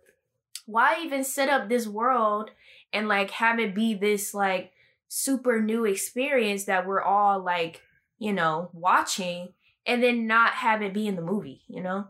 [0.66, 2.51] why even set up this world
[2.92, 4.72] and like have it be this like
[5.12, 7.82] super new experience that we're all like,
[8.20, 9.48] you know, watching
[9.84, 12.06] and then not have it be in the movie, you know?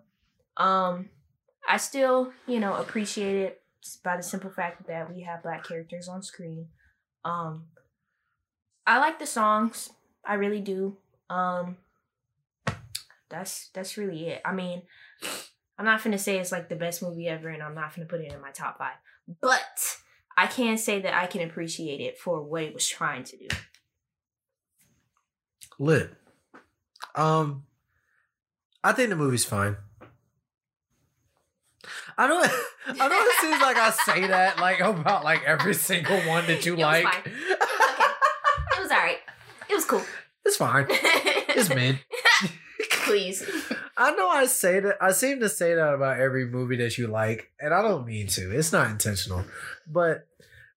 [0.58, 1.08] Um
[1.66, 3.62] I still, you know, appreciate it
[4.04, 6.66] by the simple fact that we have black characters on screen.
[7.24, 7.68] Um
[8.86, 9.88] I like the songs.
[10.22, 10.98] I really do.
[11.30, 11.78] Um
[13.30, 14.42] that's that's really it.
[14.44, 14.82] I mean,
[15.78, 18.20] I'm not gonna say it's like the best movie ever, and I'm not gonna put
[18.20, 18.96] it in my top five.
[19.40, 19.89] But
[20.40, 23.48] I can say that I can appreciate it for what it was trying to do.
[25.78, 26.10] Lit.
[27.14, 27.64] Um,
[28.82, 29.76] I think the movie's fine.
[32.16, 32.42] I know.
[32.86, 36.64] I know it seems like I say that like about like every single one that
[36.64, 37.04] you It like.
[37.04, 37.22] fine.
[37.26, 39.18] It was alright.
[39.68, 40.02] It was cool.
[40.46, 40.86] It's fine.
[40.88, 41.98] It's mid.
[43.04, 43.44] Please.
[43.94, 44.96] I know I say that.
[45.02, 48.26] I seem to say that about every movie that you like, and I don't mean
[48.28, 48.56] to.
[48.56, 49.44] It's not intentional.
[49.86, 50.26] But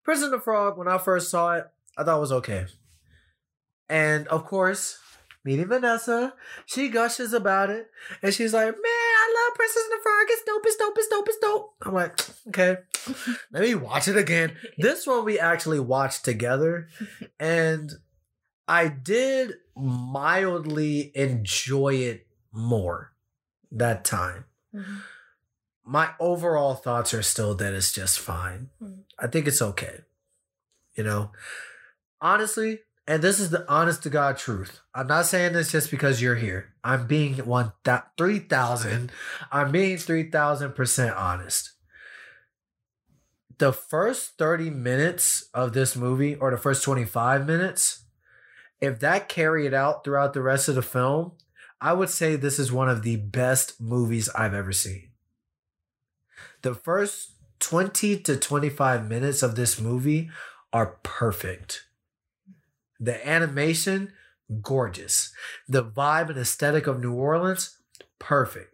[0.04, 2.66] Prison of the Frog, when I first saw it, I thought it was okay.
[3.90, 5.00] And of course,
[5.44, 6.34] meeting Vanessa,
[6.66, 7.88] she gushes about it,
[8.22, 10.26] and she's like, "Man, I love Princess and the Frog.
[10.30, 10.66] It's dope.
[10.66, 10.98] It's dope.
[10.98, 11.28] It's dope.
[11.28, 12.78] It's dope." I'm like, "Okay,
[13.52, 16.88] let me watch it again." This one we actually watched together,
[17.40, 17.92] and
[18.68, 23.14] I did mildly enjoy it more
[23.72, 24.46] that time.
[24.74, 25.02] Mhm.
[25.86, 28.70] My overall thoughts are still that it's just fine.
[28.82, 29.04] Mhm.
[29.20, 30.02] I think it's okay.
[30.96, 31.32] You know,
[32.22, 34.80] honestly, and this is the honest to God truth.
[34.96, 36.74] I'm not saying this just because you're here.
[36.84, 37.74] I'm being one
[38.18, 39.12] three thousand.
[39.52, 41.72] I'm being three thousand percent honest.
[43.58, 48.06] The first thirty minutes of this movie, or the first twenty five minutes,
[48.80, 51.34] if that carried out throughout the rest of the film,
[51.82, 55.10] I would say this is one of the best movies I've ever seen.
[56.64, 60.30] The first 20 to 25 minutes of this movie
[60.72, 61.86] are perfect.
[63.00, 64.14] The animation,
[64.62, 65.34] gorgeous.
[65.68, 67.78] The vibe and aesthetic of New Orleans,
[68.18, 68.74] perfect.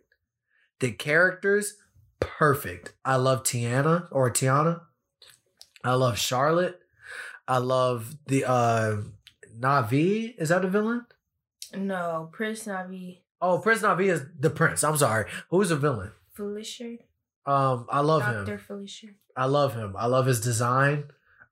[0.79, 1.73] The characters,
[2.19, 2.93] perfect.
[3.03, 4.81] I love Tiana or Tiana.
[5.83, 6.79] I love Charlotte.
[7.47, 8.97] I love the uh
[9.59, 10.35] Naveen.
[10.37, 11.05] Is that a villain?
[11.75, 14.83] No, Prince Naveen Oh, Prince Naveen is the prince.
[14.83, 15.25] I'm sorry.
[15.49, 16.11] Who's the villain?
[16.37, 16.99] Facilier.
[17.49, 18.57] Um, I love Dr.
[18.57, 18.59] him.
[18.59, 19.15] Facilier.
[19.35, 19.95] I love him.
[19.97, 21.05] I love his design.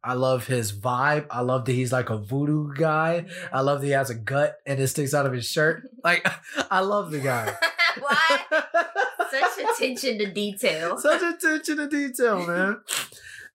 [0.04, 1.26] I love his vibe.
[1.32, 3.26] I love that he's like a voodoo guy.
[3.52, 5.90] I love that he has a gut and it sticks out of his shirt.
[6.04, 6.26] Like,
[6.72, 7.54] I love the guy.
[8.00, 8.40] Why?
[9.30, 10.98] Such attention to detail.
[11.00, 12.80] Such attention to detail, man.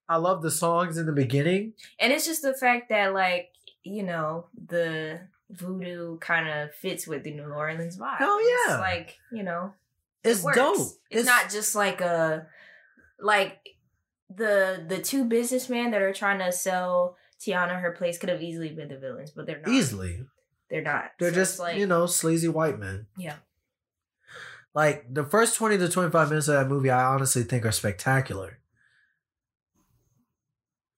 [0.07, 1.73] I love the songs in the beginning.
[1.99, 3.49] And it's just the fact that, like,
[3.81, 8.17] you know, the voodoo kind of fits with the New Orleans vibe.
[8.19, 8.77] It's yeah.
[8.77, 9.73] like, you know,
[10.23, 10.57] It's works.
[10.57, 10.87] dope.
[11.09, 12.47] It's, not just like a
[13.19, 13.57] like
[14.33, 18.69] the the two businessmen that are trying to sell Tiana her place could have easily
[18.69, 19.69] been the villains, but they're not.
[19.69, 20.25] easily.
[20.69, 21.11] They're not.
[21.19, 23.07] They're So just, like you know, sleazy white men.
[23.17, 23.35] Yeah.
[24.73, 28.59] Like the first 20 to 25 minutes of that movie, I honestly think are spectacular.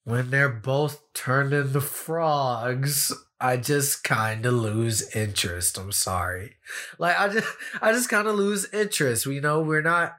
[0.06, 3.12] When they're both turned into frogs,
[3.46, 5.78] I just kind of lose interest.
[5.78, 6.56] I'm sorry.
[6.98, 7.48] Like I just
[7.80, 9.28] I just kind of lose interest.
[9.28, 10.18] You know, we're not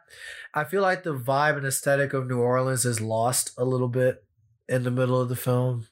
[0.54, 4.22] I feel like the vibe and aesthetic of New Orleans is lost a little bit
[4.68, 5.88] in the middle of the film.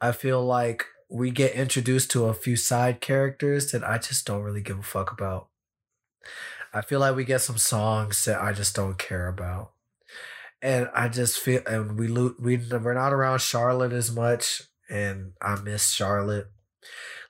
[0.00, 4.42] I feel like we get introduced to a few side characters that I just don't
[4.42, 5.48] really give a fuck about.
[6.72, 9.72] I feel like we get some songs that I just don't care about.
[10.62, 15.32] And I just feel and we lo- we we're not around Charlotte as much and
[15.40, 16.48] I miss Charlotte.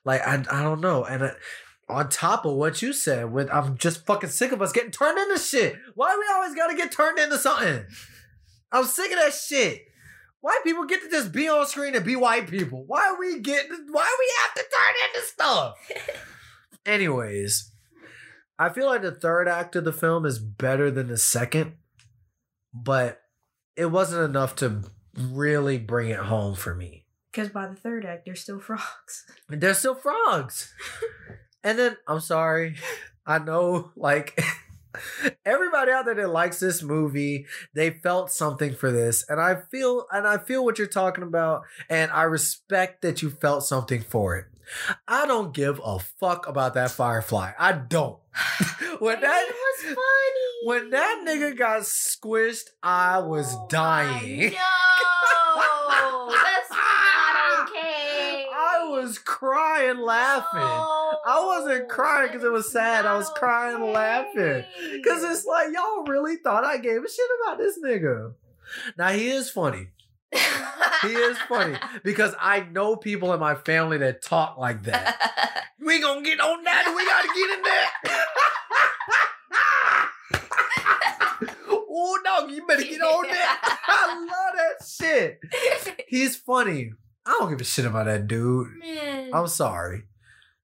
[0.05, 1.31] Like I I don't know and I,
[1.87, 5.17] on top of what you said with I'm just fucking sick of us getting turned
[5.17, 5.75] into shit.
[5.95, 7.85] Why we always got to get turned into something?
[8.71, 9.81] I'm sick of that shit.
[10.41, 12.85] Why people get to just be on screen and be white people.
[12.87, 13.87] Why are we getting?
[13.91, 15.75] Why we have to turn into stuff?
[16.85, 17.71] Anyways,
[18.57, 21.73] I feel like the third act of the film is better than the second,
[22.73, 23.21] but
[23.75, 24.83] it wasn't enough to
[25.17, 27.05] really bring it home for me.
[27.31, 29.25] Because by the third act they're still frogs.
[29.49, 30.73] And They're still frogs.
[31.63, 32.75] and then I'm sorry,
[33.25, 34.39] I know like
[35.45, 39.23] everybody out there that likes this movie, they felt something for this.
[39.29, 43.29] And I feel and I feel what you're talking about and I respect that you
[43.29, 44.45] felt something for it.
[45.07, 47.53] I don't give a fuck about that firefly.
[47.57, 48.19] I don't.
[48.99, 50.65] when that was funny.
[50.65, 54.51] when that nigga got squished, I was Oh dying.
[54.51, 58.45] No, that's not okay.
[58.55, 60.59] I was crying laughing.
[60.61, 63.05] I wasn't crying because it was sad.
[63.05, 64.63] I was crying laughing.
[65.05, 68.33] Cause it's like y'all really thought I gave a shit about this nigga.
[68.97, 69.87] Now he is funny.
[71.01, 75.65] He is funny because I know people in my family that talk like that.
[75.81, 76.93] We gonna get on that.
[76.93, 77.87] We gotta get in there.
[81.89, 83.79] oh no, you better get on that.
[83.87, 85.39] I love that shit.
[86.09, 86.91] He's funny.
[87.29, 88.67] I don't give a shit about that dude.
[88.79, 89.29] Man.
[89.33, 90.03] I'm sorry.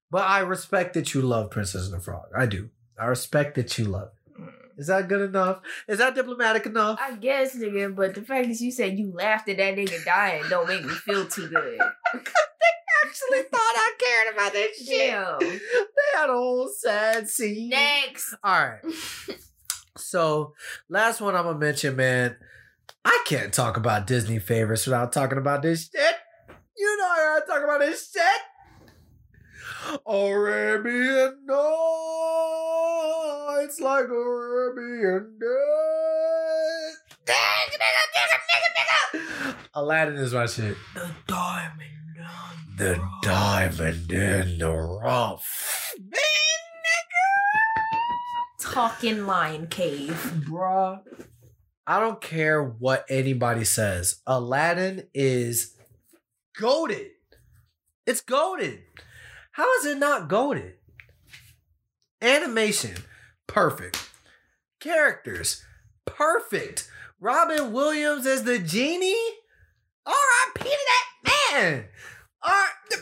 [0.10, 2.26] But I respect that you love Princess and the Frog.
[2.36, 2.70] I do.
[3.00, 4.42] I respect that you love it.
[4.42, 4.50] Mm.
[4.78, 5.62] Is that good enough?
[5.88, 7.00] Is that diplomatic enough?
[7.02, 10.44] I guess, nigga, but the fact that you said you laughed at that nigga dying
[10.50, 11.80] don't make me feel too good.
[12.66, 15.12] They actually thought I cared about that shit.
[15.12, 15.40] Damn.
[15.40, 17.70] They had a whole sad scene.
[17.70, 18.34] Next.
[18.44, 18.80] All right.
[19.98, 20.54] So,
[20.90, 22.36] last one I'm gonna mention, man.
[23.06, 26.16] I can't talk about Disney favorites without talking about this shit.
[26.78, 28.42] You know I gotta talk about this shit.
[30.06, 31.60] Arabian Nights
[33.80, 37.00] like Arabian Nights.
[37.26, 39.56] Dang, nigga, nigga, nigga, nigga.
[39.74, 40.76] Aladdin is my shit.
[40.94, 41.82] The diamond.
[42.78, 45.94] The diamond in the rough.
[48.60, 50.34] Talking lion cave.
[50.46, 51.00] Bruh.
[51.88, 54.22] I don't care what anybody says.
[54.28, 55.75] Aladdin is
[56.60, 57.12] goaded.
[58.06, 58.84] It's goaded.
[59.52, 60.74] How is it not goaded?
[62.22, 62.96] Animation,
[63.48, 64.10] perfect.
[64.80, 65.64] Characters,
[66.06, 66.90] perfect.
[67.20, 69.16] Robin Williams as the genie?
[70.06, 70.64] R.I.P.
[70.64, 71.86] to that man.
[72.44, 73.02] R-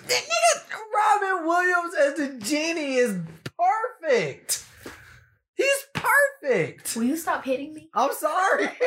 [0.96, 3.18] Robin Williams as the genie is
[4.02, 4.64] perfect.
[5.56, 6.96] He's perfect.
[6.96, 7.90] Will you stop hitting me?
[7.94, 8.70] I'm sorry.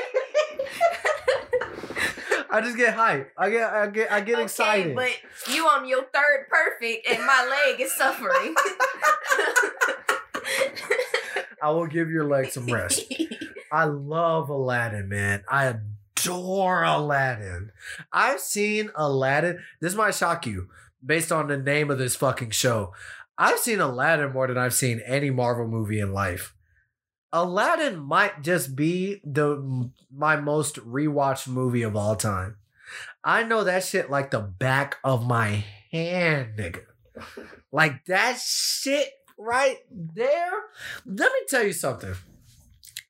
[2.49, 3.27] I just get hyped.
[3.37, 4.95] I get I get I get Okay, excited.
[4.97, 5.11] but
[5.53, 8.55] you on your third perfect and my leg is suffering.
[11.63, 13.03] I will give your leg some rest.
[13.73, 15.43] I love Aladdin, man.
[15.49, 17.73] I adore Aladdin.
[18.13, 19.61] I've seen Aladdin.
[19.81, 20.69] This might shock you
[21.05, 22.93] based on the name of this fucking show.
[23.39, 26.55] I've seen Aladdin more than I've seen any Marvel movie in life.
[27.33, 32.57] Aladdin might just be the my most rewatched movie of all time.
[33.25, 36.83] I know that shit like the back of my hand, nigga.
[37.73, 40.53] Like that shit right there.
[41.05, 42.15] Let me tell you something.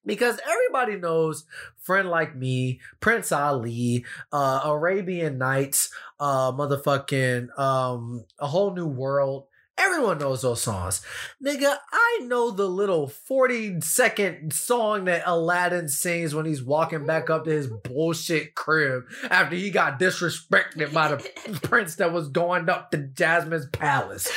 [0.04, 1.44] Because everybody knows
[1.78, 9.46] Friend Like Me, Prince Ali, uh, Arabian Nights, uh, motherfucking um, A Whole New World.
[9.78, 11.02] Everyone knows those songs.
[11.44, 17.28] Nigga, I know the little 40 second song that Aladdin sings when he's walking back
[17.28, 22.70] up to his bullshit crib after he got disrespected by the prince that was going
[22.70, 24.30] up to Jasmine's palace.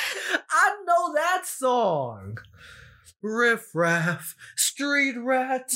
[0.50, 2.40] I know that song.
[3.22, 5.72] Riff raff, street rat.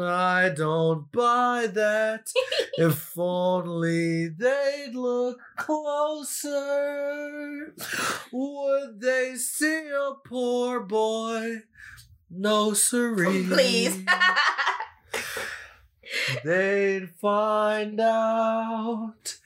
[0.00, 2.30] I don't buy that.
[2.76, 6.52] if only they'd look closer,
[8.32, 11.62] would they see a poor boy?
[12.28, 13.44] No siree.
[13.48, 14.04] Please.
[16.44, 19.36] They'd find out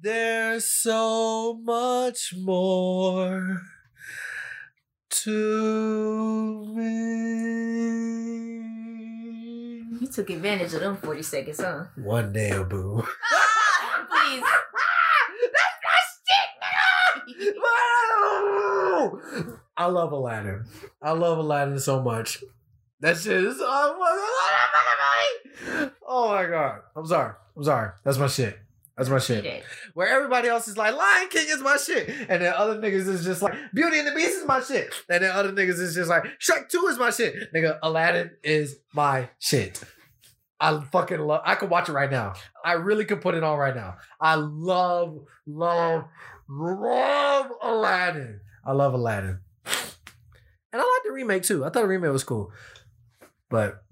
[0.00, 3.62] there's so much more
[5.24, 6.82] to me.
[10.00, 11.84] you took advantage of them 40 seconds, huh?
[11.96, 13.02] One day, boo.
[14.10, 14.42] Please.
[19.76, 20.64] I love Aladdin.
[21.00, 22.42] I love Aladdin so much.
[23.00, 23.96] That shit is oh
[26.28, 26.80] my god.
[26.94, 27.34] I'm sorry.
[27.56, 27.90] I'm sorry.
[28.04, 28.58] That's my shit.
[28.96, 29.42] That's my shit.
[29.42, 29.64] Did it.
[29.94, 32.08] Where everybody else is like, Lion King is my shit.
[32.28, 34.92] And then other niggas is just like, Beauty and the Beast is my shit.
[35.08, 37.52] And then other niggas is just like, Shrek 2 is my shit.
[37.54, 39.82] Nigga, Aladdin is my shit.
[40.60, 42.34] I fucking love I could watch it right now.
[42.64, 43.96] I really could put it on right now.
[44.20, 46.04] I love, love,
[46.48, 48.40] love Aladdin.
[48.64, 49.40] I love Aladdin.
[49.64, 51.64] And I like the remake too.
[51.64, 52.52] I thought the remake was cool.
[53.50, 53.82] But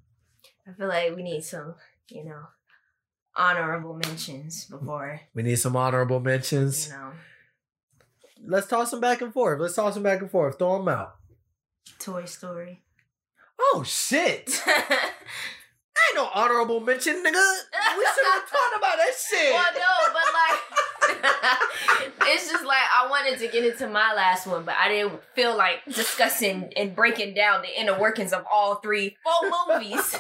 [0.68, 1.74] I feel like we need some,
[2.08, 2.42] you know,
[3.36, 6.90] honorable mentions before, we need some honorable you mentions.
[6.90, 7.12] know,
[8.46, 9.60] Let's toss them back and forth.
[9.60, 10.58] Let's toss them back and forth.
[10.58, 11.16] Throw them out.
[11.98, 12.80] Toy Story.
[13.60, 14.48] Oh shit!
[14.66, 17.22] Ain't no honorable mention, nigga.
[17.22, 19.52] We should have talked about that shit.
[19.52, 24.64] Well, no, but like, it's just like I wanted to get into my last one,
[24.64, 29.16] but I didn't feel like discussing and breaking down the inner workings of all three
[29.22, 30.16] full movies.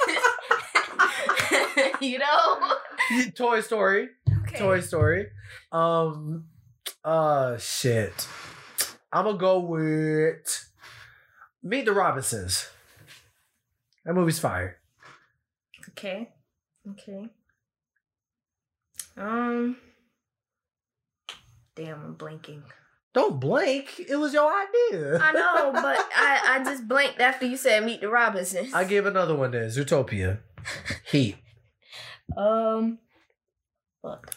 [2.00, 2.74] you know?
[3.34, 4.08] Toy Story.
[4.42, 4.58] Okay.
[4.58, 5.28] Toy Story.
[5.72, 6.46] Um.
[7.04, 7.56] Uh.
[7.58, 8.28] Shit.
[9.12, 10.70] I'm gonna go with
[11.62, 12.68] Meet the Robinsons.
[14.04, 14.78] That movie's fire.
[15.90, 16.28] Okay.
[16.90, 17.28] Okay.
[19.16, 19.76] Um.
[21.74, 22.62] Damn, I'm blinking.
[23.12, 24.00] Don't blank.
[24.08, 25.18] It was your idea.
[25.18, 28.72] I know, but I, I just blinked after you said Meet the Robinsons.
[28.72, 29.68] I give another one then.
[29.68, 30.38] Zootopia.
[31.10, 31.36] Heat.
[32.36, 32.98] Um.
[34.02, 34.30] look.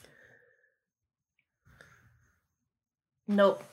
[3.28, 3.64] Nope.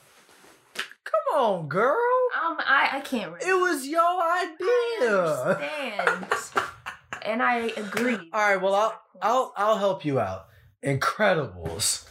[1.05, 1.97] Come on, girl.
[2.45, 3.33] Um, I I can't.
[3.33, 3.39] Remember.
[3.47, 4.55] It was your I
[5.01, 5.25] idea.
[6.07, 6.27] understand,
[7.23, 8.15] and I agree.
[8.33, 10.47] All right, well I'll I'll I'll help you out.
[10.85, 12.09] Incredibles,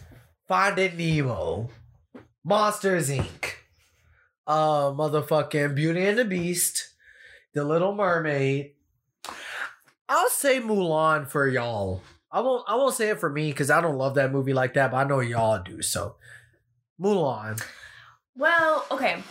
[0.48, 1.70] Finding Nemo,
[2.44, 3.54] Monsters Inc.,
[4.46, 6.90] uh, motherfucking Beauty and the Beast,
[7.54, 8.74] The Little Mermaid.
[10.10, 12.02] I'll say Mulan for y'all.
[12.32, 12.66] I won't.
[12.68, 14.98] I won't say it for me because I don't love that movie like that, but
[14.98, 15.82] I know y'all do.
[15.84, 16.16] So,
[17.00, 17.64] Mulan.
[18.36, 19.22] Well, okay.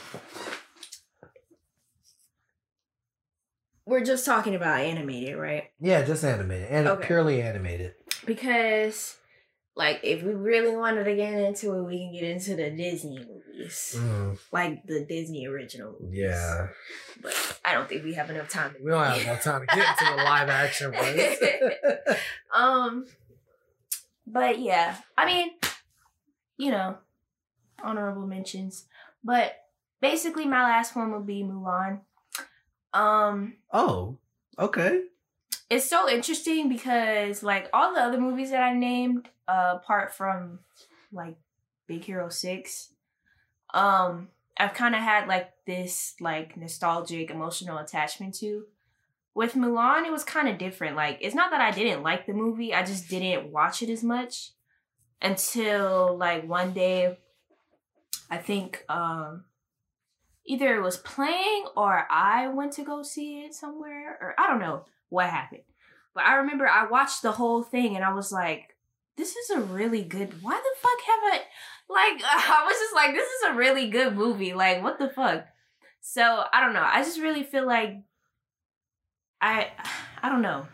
[3.86, 5.64] We're just talking about animated, right?
[5.80, 7.06] Yeah, just animated and Okay.
[7.06, 7.94] purely animated.
[8.26, 9.16] Because,
[9.78, 13.18] like, if we really wanted to get into it, we can get into the Disney
[13.18, 16.18] movies, Mm, like the Disney original movies.
[16.18, 16.68] yeah,
[17.22, 18.74] but I don't think we have enough time.
[18.74, 22.18] To we don't have enough time to get into the live action ones.
[22.54, 23.06] Um,
[24.26, 25.50] but yeah, I mean,
[26.56, 26.96] you know,
[27.82, 28.86] honorable mentions.
[29.22, 29.54] But
[30.00, 32.00] basically, my last one would be Mulan.
[32.94, 34.16] Um, oh,
[34.58, 35.02] okay.
[35.70, 40.60] It's so interesting because like all the other movies that I named, uh, apart from
[41.12, 41.36] like
[41.86, 42.90] Big Hero Six,
[43.74, 48.64] um, I've kind of had like this like nostalgic emotional attachment to.
[49.34, 50.96] With Mulan, it was kind of different.
[50.96, 54.02] Like, it's not that I didn't like the movie, I just didn't watch it as
[54.02, 54.50] much
[55.20, 57.18] until like one day.
[58.30, 59.44] I think um
[60.46, 64.60] either it was playing or I went to go see it somewhere, or I don't
[64.60, 65.62] know what happened.
[66.14, 68.74] But I remember I watched the whole thing and I was like,
[69.16, 70.42] this is a really good.
[70.42, 71.40] Why the fuck have I
[71.88, 74.54] like I was just like, this is a really good movie.
[74.54, 75.46] Like, what the fuck?
[76.00, 76.84] So I don't know.
[76.86, 77.96] I just really feel like
[79.40, 79.68] I
[80.22, 80.66] I don't know.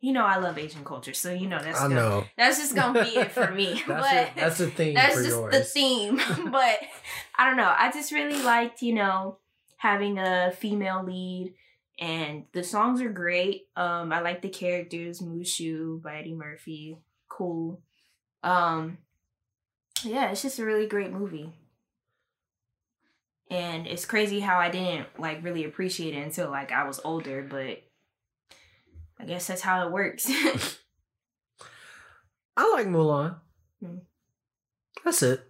[0.00, 2.24] You know I love Asian culture, so you know that's I gonna, know.
[2.36, 3.82] that's just gonna be it for me.
[3.86, 5.54] That's, but your- that's the thing that's for just yours.
[5.54, 6.16] the theme.
[6.50, 6.78] but
[7.38, 7.72] I don't know.
[7.78, 9.38] I just really liked, you know,
[9.76, 11.54] having a female lead
[11.98, 13.68] and the songs are great.
[13.76, 16.98] Um I like the characters, Mushu by Eddie Murphy.
[17.28, 17.80] Cool.
[18.42, 18.98] Um
[20.04, 21.52] yeah, it's just a really great movie.
[23.50, 27.42] And it's crazy how I didn't like really appreciate it until like I was older,
[27.42, 27.82] but
[29.20, 30.26] I guess that's how it works.
[32.56, 33.36] I like Mulan.
[33.80, 33.98] Hmm.
[35.04, 35.42] That's it.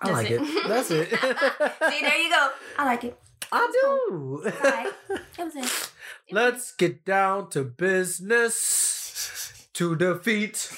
[0.00, 0.40] I That's like it.
[0.42, 0.68] it.
[0.68, 1.08] That's it.
[1.90, 2.50] See, there you go.
[2.78, 3.18] I like it.
[3.56, 4.42] I do.
[4.46, 4.92] Alright.
[5.36, 5.64] That was it.
[5.64, 5.90] It
[6.34, 10.70] Let's get down to business to defeat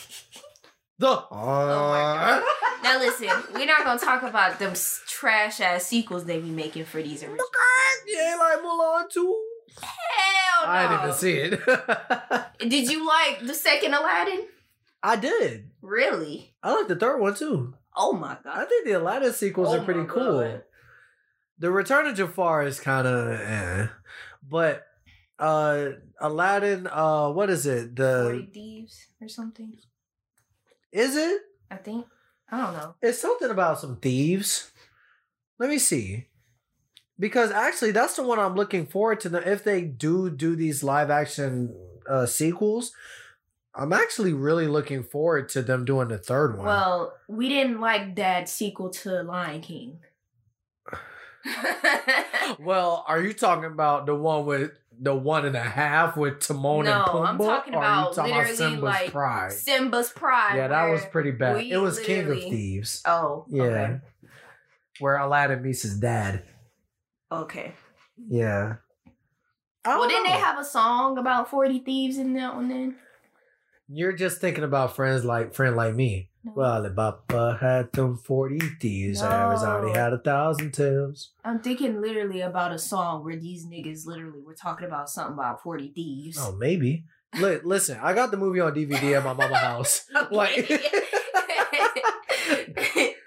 [0.99, 1.23] the.
[1.31, 2.43] Oh my god.
[2.83, 4.75] Now listen, we're not gonna talk about them
[5.09, 7.49] trash ass sequels they be making for these originals.
[8.07, 9.43] You ain't like Mulan too?
[9.81, 10.71] Hell no!
[10.71, 11.61] I didn't even see it.
[12.71, 14.45] Did you like the second Aladdin?
[15.03, 15.71] I did.
[15.83, 16.55] Really?
[16.63, 17.75] I like the third one too.
[17.97, 18.59] Oh my god!
[18.59, 20.41] I think the Aladdin sequels Oh are pretty cool.
[20.43, 20.63] God.
[21.59, 23.87] The Return of Jafar is kind of, eh.
[24.49, 24.87] but
[25.39, 25.89] uh,
[26.21, 27.97] Aladdin, uh, what is it?
[27.97, 29.77] Forty The Thieves or something.
[30.93, 31.41] is it?
[31.71, 32.07] I think.
[32.51, 32.95] I don't know.
[33.03, 34.71] It's something about some thieves.
[35.59, 36.27] Let me see.
[37.19, 39.51] Because actually, that's the one I'm looking forward to.
[39.51, 41.75] If they do do these live action
[42.09, 42.93] uh, sequels,
[43.75, 46.67] I'm actually really looking forward to them doing the third one.
[46.67, 49.99] Well, we didn't like that sequel to Lion King.
[52.59, 56.87] Well, are you talking about the one with the one and a half with Timon
[56.87, 57.27] and No, Pumbaa?
[57.29, 59.53] I'm talking about talking literally, about Simba's like, Pride?
[59.53, 60.57] Simba's Pride.
[60.57, 61.65] Yeah, that was pretty bad.
[61.65, 63.03] It was King of Thieves.
[63.05, 63.63] Oh, Yeah.
[63.65, 64.01] okay.
[65.01, 66.45] Where Aladdin meets his dad.
[67.31, 67.75] Okay.
[68.29, 68.77] Yeah.
[69.85, 72.97] Well, didn't they have a song about 40 thieves in that one then?
[73.89, 76.31] You're just thinking about friends like friend like me.
[76.47, 76.53] No.
[76.55, 79.21] Well, Alibaba had them forty thieves.
[79.21, 79.93] Arizona No.
[79.93, 81.33] had a thousand tales.
[81.45, 85.61] I'm thinking literally about a song where these niggas literally were talking about something about
[85.65, 86.39] 40 thieves.
[86.41, 87.05] Oh, maybe.
[87.41, 90.05] Li- listen, I got the movie on DVD at my mama's house.
[90.31, 90.57] Like,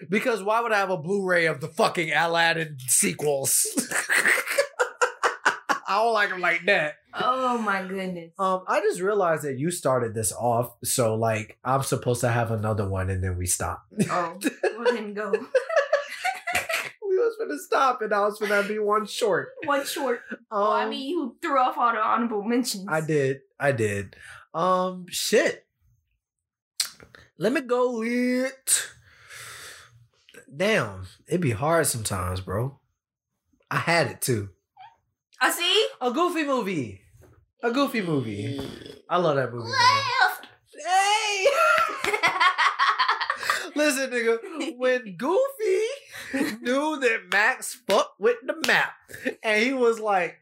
[0.09, 3.65] because why would I have a Blu-ray of the fucking Aladdin sequels?
[5.89, 6.95] I don't like them like that.
[7.15, 8.31] oh my goodness.
[8.37, 12.51] Um, I just realized that you started this off, so like I'm supposed to have
[12.51, 13.85] another one, and then we stop.
[14.11, 14.37] Oh,
[14.77, 15.31] well then go.
[17.09, 19.49] we was gonna stop, and I was gonna be one short.
[19.65, 20.21] One short.
[20.31, 22.85] Um, Oh, I mean, you threw off all the honorable mentions.
[22.87, 24.15] I did, I did.
[24.53, 25.65] Um, shit.
[27.39, 28.91] Let me go with.
[30.55, 32.79] Damn, it'd be hard sometimes, bro.
[33.71, 34.49] I had it too.
[35.41, 35.87] I see.
[36.01, 37.01] A goofy movie.
[37.63, 38.59] A goofy movie.
[39.09, 39.69] I love that movie.
[39.69, 40.47] Left.
[40.85, 41.45] Hey!
[43.75, 45.79] Listen, nigga, when Goofy
[46.61, 48.93] knew that Max fucked with the map,
[49.43, 50.37] and he was like,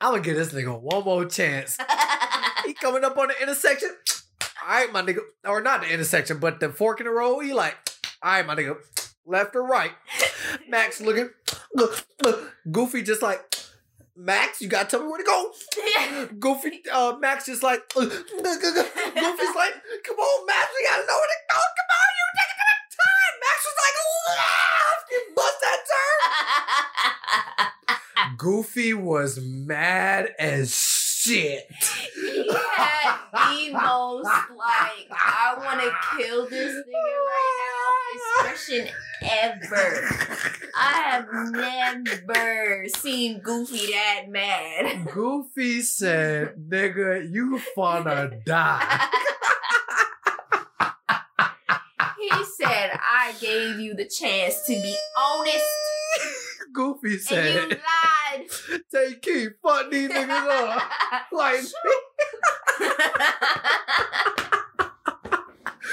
[0.00, 1.78] I'm gonna give this nigga one more chance.
[2.66, 3.88] He coming up on the intersection.
[4.62, 5.20] All right, my nigga.
[5.44, 7.40] Or not the intersection, but the fork in the road.
[7.40, 7.74] He like,
[8.22, 8.76] all right, my nigga.
[9.26, 9.92] Left or right.
[10.68, 11.30] Max looking.
[11.74, 12.52] Look, look.
[12.70, 13.40] Goofy just like,
[14.22, 15.50] Max, you gotta tell me where to go.
[16.38, 21.40] Goofy, uh, Max just like, Goofy's like, come on, Max, we gotta know where to
[21.48, 21.56] go.
[21.56, 23.34] Come on, you take it at time.
[23.40, 23.96] Max was like,
[24.36, 25.04] left.
[25.10, 25.80] You bust that
[27.96, 28.36] turn.
[28.36, 30.74] Goofy was mad as
[31.30, 31.66] shit.
[32.14, 38.88] he had the most like I want to kill this nigga right now expression
[39.22, 40.08] ever.
[40.76, 45.08] I have never seen Goofy that mad.
[45.12, 49.08] Goofy said, nigga, you finna die.
[52.20, 55.64] He said, "I gave you the chance to be honest,
[56.72, 58.48] Goofy and you said, lied."
[58.92, 60.82] take key, fuck these niggas up.
[61.32, 61.60] Like,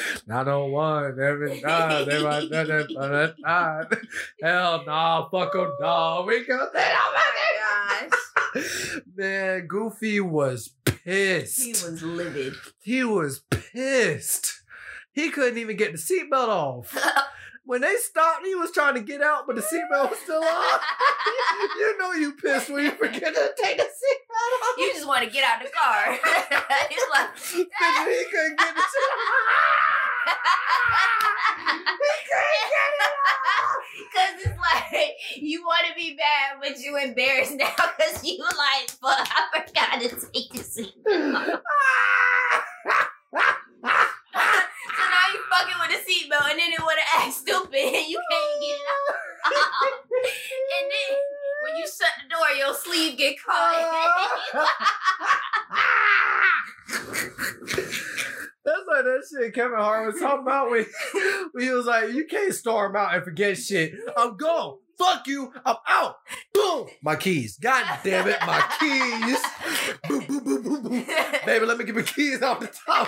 [0.27, 3.85] not on one, every time, every time, time.
[4.41, 6.27] Hell nah, fuck them, dog.
[6.27, 6.97] We got oh that.
[6.99, 8.09] Oh my
[8.61, 11.63] gosh, Man, Goofy was pissed.
[11.63, 12.53] he was livid.
[12.81, 14.61] He was pissed.
[15.11, 16.95] He couldn't even get the seatbelt off.
[17.67, 20.79] When they stopped, he was trying to get out, but the seatbelt was still on.
[21.77, 24.77] you know you pissed when you forget to take the seatbelt off.
[24.77, 26.13] You just want to get out of the car.
[26.89, 30.31] He's like, he couldn't get the seatbelt
[31.99, 33.75] He couldn't get it off.
[34.13, 38.89] Cause it's like you want to be bad, but you embarrassed now because you like,
[38.91, 40.93] fuck, I forgot to take the seat.
[41.05, 41.59] so now you
[45.57, 48.75] fucking with the seatbelt, and then it would have act stupid, and you can't get
[48.75, 49.15] it out.
[50.77, 51.17] and then
[51.63, 54.33] when you shut the door, your sleeve get caught.
[58.65, 60.85] That's like that shit Kevin Hart was talking about when,
[61.53, 63.93] when he was like, You can't storm out and forget shit.
[64.17, 64.79] I'm gone.
[64.97, 65.53] Fuck you.
[65.65, 66.15] I'm out.
[66.53, 66.87] Boom.
[67.01, 67.57] My keys.
[67.57, 68.37] God damn it.
[68.45, 69.39] My keys.
[70.09, 71.05] Boom, boom, boom, boom, boom.
[71.45, 73.07] Baby, let me get my keys off the top.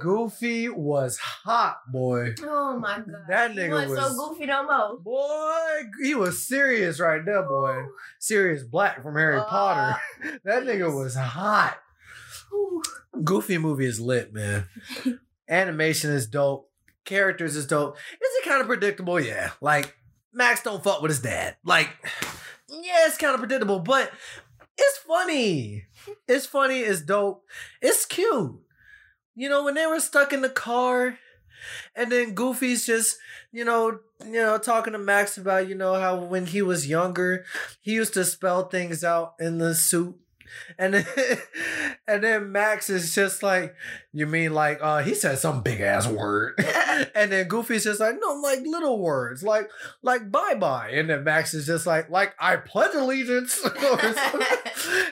[0.00, 2.34] Goofy was hot, boy.
[2.42, 3.06] oh my god.
[3.28, 4.98] That He nigga wasn't was- so goofy no more.
[4.98, 7.84] Boy, he was serious right there, boy.
[8.18, 10.00] Sirius Black from Harry Uh, Potter.
[10.44, 11.78] That nigga was hot.
[12.50, 12.82] Whew.
[13.22, 14.66] Goofy movie is lit, man.
[15.48, 16.70] Animation is dope.
[17.04, 17.96] Characters is dope.
[17.96, 19.20] Is it kind of predictable?
[19.20, 19.50] Yeah.
[19.60, 19.94] Like
[20.32, 21.56] Max don't fuck with his dad.
[21.64, 21.90] Like,
[22.68, 24.10] yeah, it's kind of predictable, but
[24.76, 25.84] it's funny.
[26.28, 26.80] It's funny.
[26.80, 27.44] It's dope.
[27.80, 28.60] It's cute.
[29.36, 31.18] You know, when they were stuck in the car,
[31.94, 33.16] and then Goofy's just,
[33.52, 37.44] you know, you know, talking to Max about, you know, how when he was younger,
[37.80, 40.18] he used to spell things out in the soup.
[40.78, 41.06] And then,
[42.08, 43.74] and then Max is just like,
[44.12, 46.54] you mean like uh he said some big ass word.
[47.14, 49.68] and then Goofy's just like, no, like little words, like
[50.02, 50.90] like bye bye.
[50.92, 53.60] And then Max is just like, like I pledge allegiance.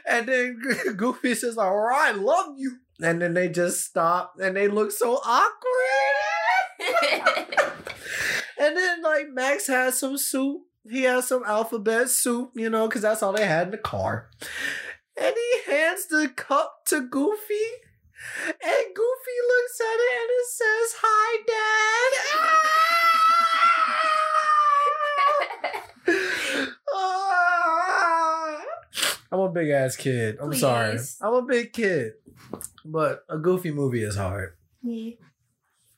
[0.09, 0.61] and then
[0.97, 2.79] Goofy says, like, or I love you.
[3.01, 5.53] And then they just stop and they look so awkward.
[8.63, 10.63] And then like Max has some soup.
[10.89, 14.31] He has some alphabet soup, you know, because that's all they had in the car.
[15.21, 17.69] And he hands the cup to Goofy.
[18.49, 22.89] And Goofy looks at it and it says, Hi, Dad.
[29.33, 30.37] I'm a big ass kid.
[30.41, 30.99] I'm sorry.
[31.23, 32.13] I'm a big kid.
[32.85, 34.57] But a goofy movie is hard.
[34.83, 35.13] yeah.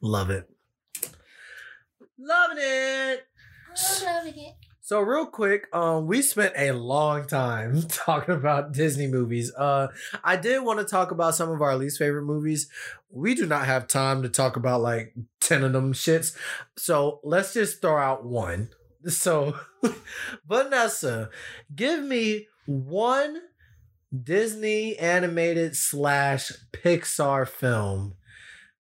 [0.01, 0.49] Love it.
[2.19, 3.27] Loving it.
[3.71, 4.55] I'm loving it.
[4.83, 9.51] So real quick, um, we spent a long time talking about Disney movies.
[9.55, 9.89] Uh,
[10.23, 12.69] I did want to talk about some of our least favorite movies.
[13.11, 16.37] We do not have time to talk about like ten of them shits.
[16.77, 18.69] So let's just throw out one.
[19.07, 19.55] So,
[20.49, 21.29] Vanessa,
[21.77, 23.41] give me one
[24.23, 28.15] Disney animated slash Pixar film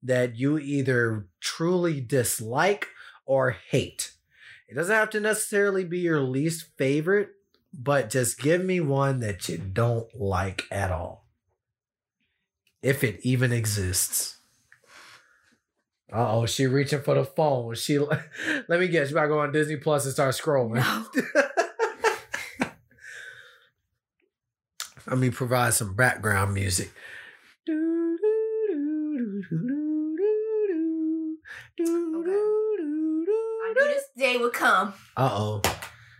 [0.02, 2.88] that you either truly dislike
[3.26, 4.12] or hate.
[4.68, 7.30] It doesn't have to necessarily be your least favorite,
[7.74, 11.28] but just give me one that you don't like at all.
[12.82, 14.38] If it even exists.
[16.12, 17.74] Uh oh, she reaching for the phone.
[17.76, 17.98] She
[18.68, 20.76] let me guess, you about to go on Disney Plus and start scrolling.
[20.76, 21.44] No.
[25.08, 26.92] Let me provide some background music.
[32.46, 34.94] I knew this day would come.
[35.18, 35.62] Uh oh.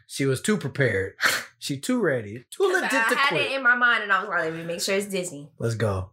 [0.08, 1.14] She was too prepared.
[1.64, 2.44] She too ready.
[2.52, 3.52] Too legit I to had quit.
[3.52, 5.50] it in my mind, and I was like, let me make sure it's Disney.
[5.58, 6.10] Let's go.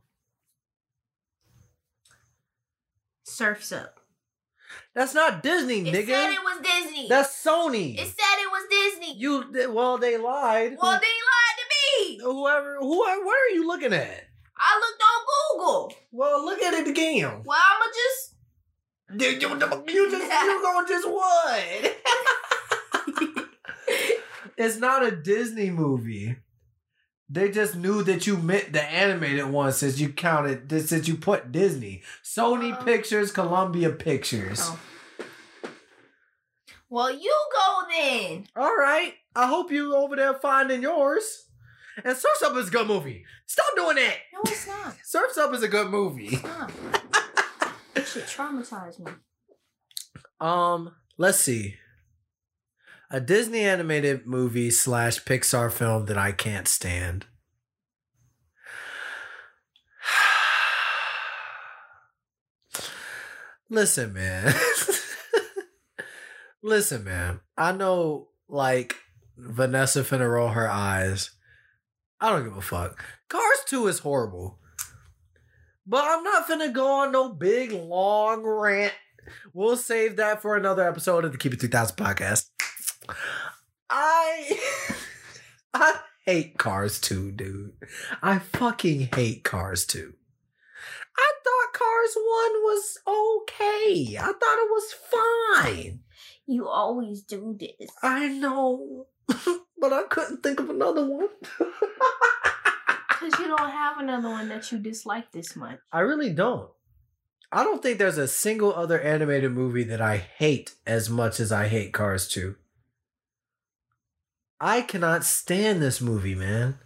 [3.25, 3.99] Surf's Up.
[4.95, 5.99] That's not Disney, It nigga.
[6.03, 7.09] It said it was Disney.
[7.09, 7.95] That's Sony.
[7.99, 9.17] it said it was Disney.
[9.17, 10.77] you well, they lied.
[10.81, 11.01] well, they lied.
[12.23, 14.25] Whoever, whoever, what are you looking at?
[14.57, 15.25] I looked on
[15.59, 15.95] Google.
[16.13, 17.43] Well, look at it again.
[17.45, 18.35] Well, I'ma just
[19.17, 21.97] Dude, you, you just you gonna just what?
[24.57, 26.37] it's not a Disney movie.
[27.29, 31.53] They just knew that you meant the animated one since you counted since you put
[31.53, 32.03] Disney.
[32.25, 32.85] Sony Oh.
[32.85, 34.61] Pictures, Columbia Pictures.
[34.63, 34.79] Oh.
[36.89, 38.47] Well, you go then.
[38.57, 39.15] All right.
[39.35, 41.47] I hope you over there finding yours.
[42.05, 43.25] And Surf's Up is a good movie.
[43.47, 44.17] Stop doing that.
[44.33, 44.97] No, it's not.
[45.05, 46.29] Surf's Up is a good movie.
[46.29, 46.73] It's not.
[47.95, 49.13] That shit traumatized me.
[50.41, 51.77] Um, let's see.
[53.11, 57.27] A Disney animated movie slash Pixar film that I can't stand.
[63.69, 64.55] Listen, man.
[66.63, 67.41] Listen, man.
[67.57, 68.95] I know, like,
[69.37, 71.31] Vanessa finna roll her eyes.
[72.21, 73.03] I don't give a fuck.
[73.29, 74.59] Cars 2 is horrible.
[75.87, 78.93] But I'm not finna go on no big long rant
[79.53, 82.49] We'll save that for another episode of the Keep It 3000 podcast.
[83.89, 84.59] I
[85.75, 87.73] I hate Cars 2, dude.
[88.23, 90.13] I fucking hate Cars 2.
[91.19, 92.25] I thought Cars 1
[92.63, 94.17] was okay.
[94.19, 94.95] I thought it was
[95.65, 96.01] fine.
[96.47, 97.91] You always do this.
[98.03, 99.07] I know.
[99.79, 101.29] but I couldn't think of another one.
[103.21, 105.79] Because you don't have another one that you dislike this much.
[105.93, 106.71] I really don't.
[107.53, 111.53] I don't think there's a single other animated movie that I hate as much as
[111.53, 112.57] I hate Cars 2.
[114.59, 116.79] I cannot stand this movie, man.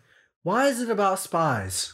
[0.42, 1.92] Why is it about spies?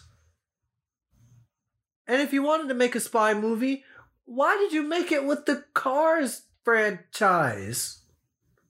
[2.06, 3.84] And if you wanted to make a spy movie,
[4.24, 8.02] why did you make it with the Cars franchise?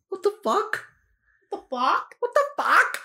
[0.08, 0.86] What the fuck?
[1.50, 2.14] The fuck?
[2.20, 2.98] What the fuck?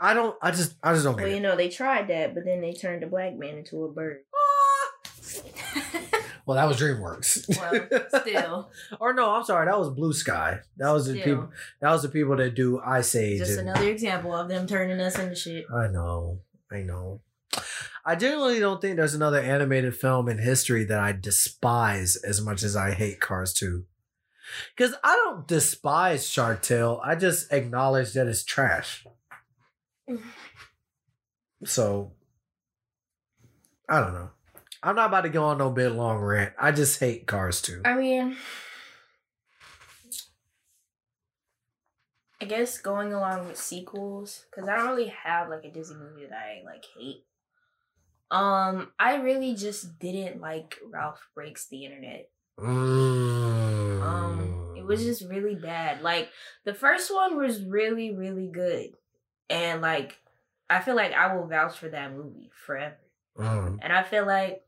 [0.00, 1.36] I don't I just I just don't get Well, it.
[1.36, 4.20] you know, they tried that, but then they turned a black man into a bird.
[4.34, 6.20] Ah.
[6.46, 7.48] Well, that was DreamWorks.
[8.10, 8.70] well, still.
[8.98, 10.60] or no, I'm sorry, that was Blue Sky.
[10.78, 11.50] That was the people.
[11.80, 13.38] That was the people that do Ice Age.
[13.38, 15.66] Just and- another example of them turning us into shit.
[15.72, 16.40] I know,
[16.72, 17.20] I know.
[18.04, 22.62] I genuinely don't think there's another animated film in history that I despise as much
[22.62, 23.84] as I hate Cars 2.
[24.76, 27.00] Because I don't despise Shark Tale.
[27.04, 29.06] I just acknowledge that it's trash.
[31.64, 32.12] So,
[33.88, 34.30] I don't know.
[34.82, 36.54] I'm not about to go on no big long rant.
[36.58, 37.82] I just hate Cars too.
[37.84, 38.36] I mean,
[42.40, 46.26] I guess going along with sequels, because I don't really have like a Disney movie
[46.26, 47.24] that I like hate.
[48.30, 52.30] Um, I really just didn't like Ralph Breaks the Internet.
[52.62, 54.02] Mm.
[54.02, 56.02] Um, it was just really bad.
[56.02, 56.30] Like
[56.64, 58.90] the first one was really, really good,
[59.48, 60.18] and like
[60.68, 62.96] I feel like I will vouch for that movie forever.
[63.36, 63.78] Mm.
[63.82, 64.62] And I feel like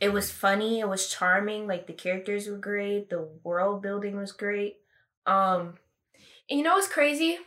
[0.00, 4.32] it was funny, it was charming, like the characters were great, the world building was
[4.32, 4.76] great.
[5.26, 5.74] Um
[6.50, 7.38] and you know what's crazy?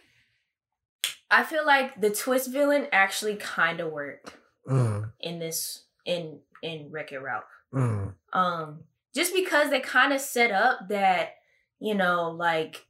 [1.30, 4.34] I feel like the twist villain actually kind of worked
[4.68, 5.12] Mm.
[5.20, 7.44] in this in in Wreck-It Ralph.
[7.74, 8.16] Mm.
[8.34, 8.80] Um
[9.16, 11.36] just because they kind of set up that,
[11.80, 12.86] you know, like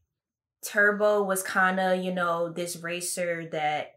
[0.63, 3.91] Turbo was kind of, you know, this racer that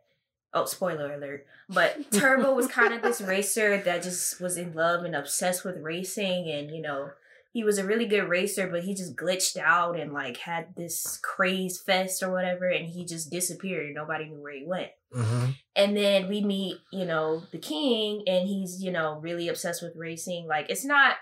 [0.55, 1.47] oh, spoiler alert.
[1.69, 5.79] But Turbo was kind of this racer that just was in love and obsessed with
[5.79, 7.11] racing and, you know,
[7.53, 11.19] he was a really good racer, but he just glitched out and like had this
[11.23, 14.91] craze fest or whatever and he just disappeared and nobody knew where he went.
[15.15, 15.55] Mhm.
[15.75, 19.97] And then we meet, you know, the king, and he's, you know, really obsessed with
[19.97, 20.47] racing.
[20.47, 21.17] Like, it's not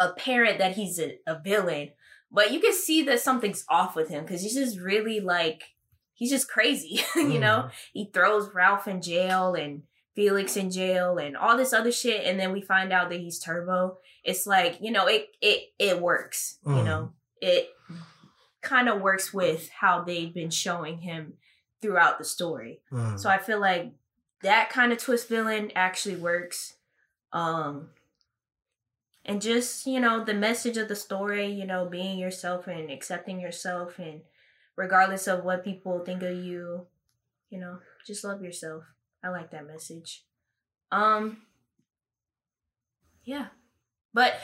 [0.00, 1.90] apparent that he's a, a villain,
[2.30, 5.62] but you can see that something's off with him because he's just really like,
[6.14, 7.68] he's just crazy, you know?
[7.92, 9.82] He throws Ralph in jail and
[10.14, 12.24] Felix in jail and all this other shit.
[12.26, 13.98] And then we find out that he's Turbo.
[14.24, 16.84] It's like, you know, it, it, it works, you Mhm.
[16.84, 17.12] know?
[17.40, 17.70] It
[18.60, 21.34] kind of works with how they've been showing him
[21.80, 22.80] throughout the story.
[22.92, 23.18] Mm.
[23.18, 23.92] So I feel like
[24.42, 26.74] that kind of twist villain actually works.
[27.32, 27.88] Um
[29.24, 33.40] and just, you know, the message of the story, you know, being yourself and accepting
[33.40, 34.22] yourself and
[34.76, 36.86] regardless of what people think of you,
[37.50, 38.84] you know, just love yourself.
[39.22, 40.24] I like that message.
[40.90, 41.38] Um
[43.24, 43.46] yeah.
[44.12, 44.34] But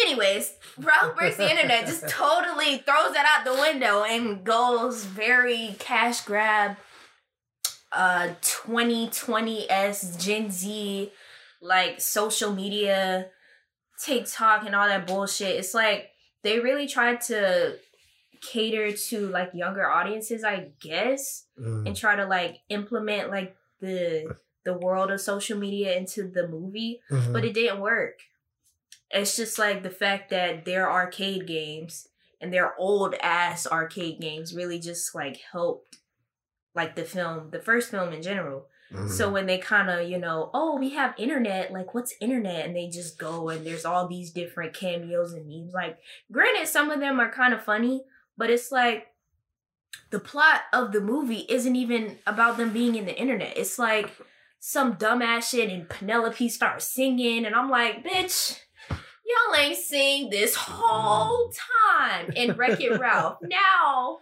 [0.00, 5.74] anyways, Ralph breaks the internet just totally throws that out the window and goes very
[5.78, 6.76] cash grab
[7.92, 11.10] uh 2020 s Gen Z
[11.60, 13.30] like social media
[14.02, 15.56] TikTok and all that bullshit.
[15.56, 16.10] It's like
[16.42, 17.78] they really tried to
[18.42, 21.86] cater to like younger audiences, I guess Mm.
[21.86, 27.00] and try to like implement like the the world of social media into the movie,
[27.10, 27.32] Mhm.
[27.32, 28.18] but it didn't work.
[29.10, 32.08] It's just like the fact that their arcade games
[32.40, 35.98] and their old ass arcade games really just like helped
[36.74, 38.66] like the film, the first film in general.
[38.92, 39.10] Mhm.
[39.10, 42.66] So when they kind of, you know, oh, we have internet, like what's internet?
[42.66, 45.72] And they just go and there's all these different cameos and memes.
[45.72, 45.98] Like,
[46.30, 48.04] granted, some of them are kind of funny,
[48.36, 49.08] but it's like
[50.10, 53.56] the plot of the movie isn't even about them being in the internet.
[53.56, 54.10] It's like
[54.60, 58.60] some dumbass shit and Penelope starts singing, and I'm like, bitch.
[59.28, 61.52] Y'all ain't sing this whole
[61.90, 63.38] time in Wreck It Ralph.
[63.42, 64.18] Now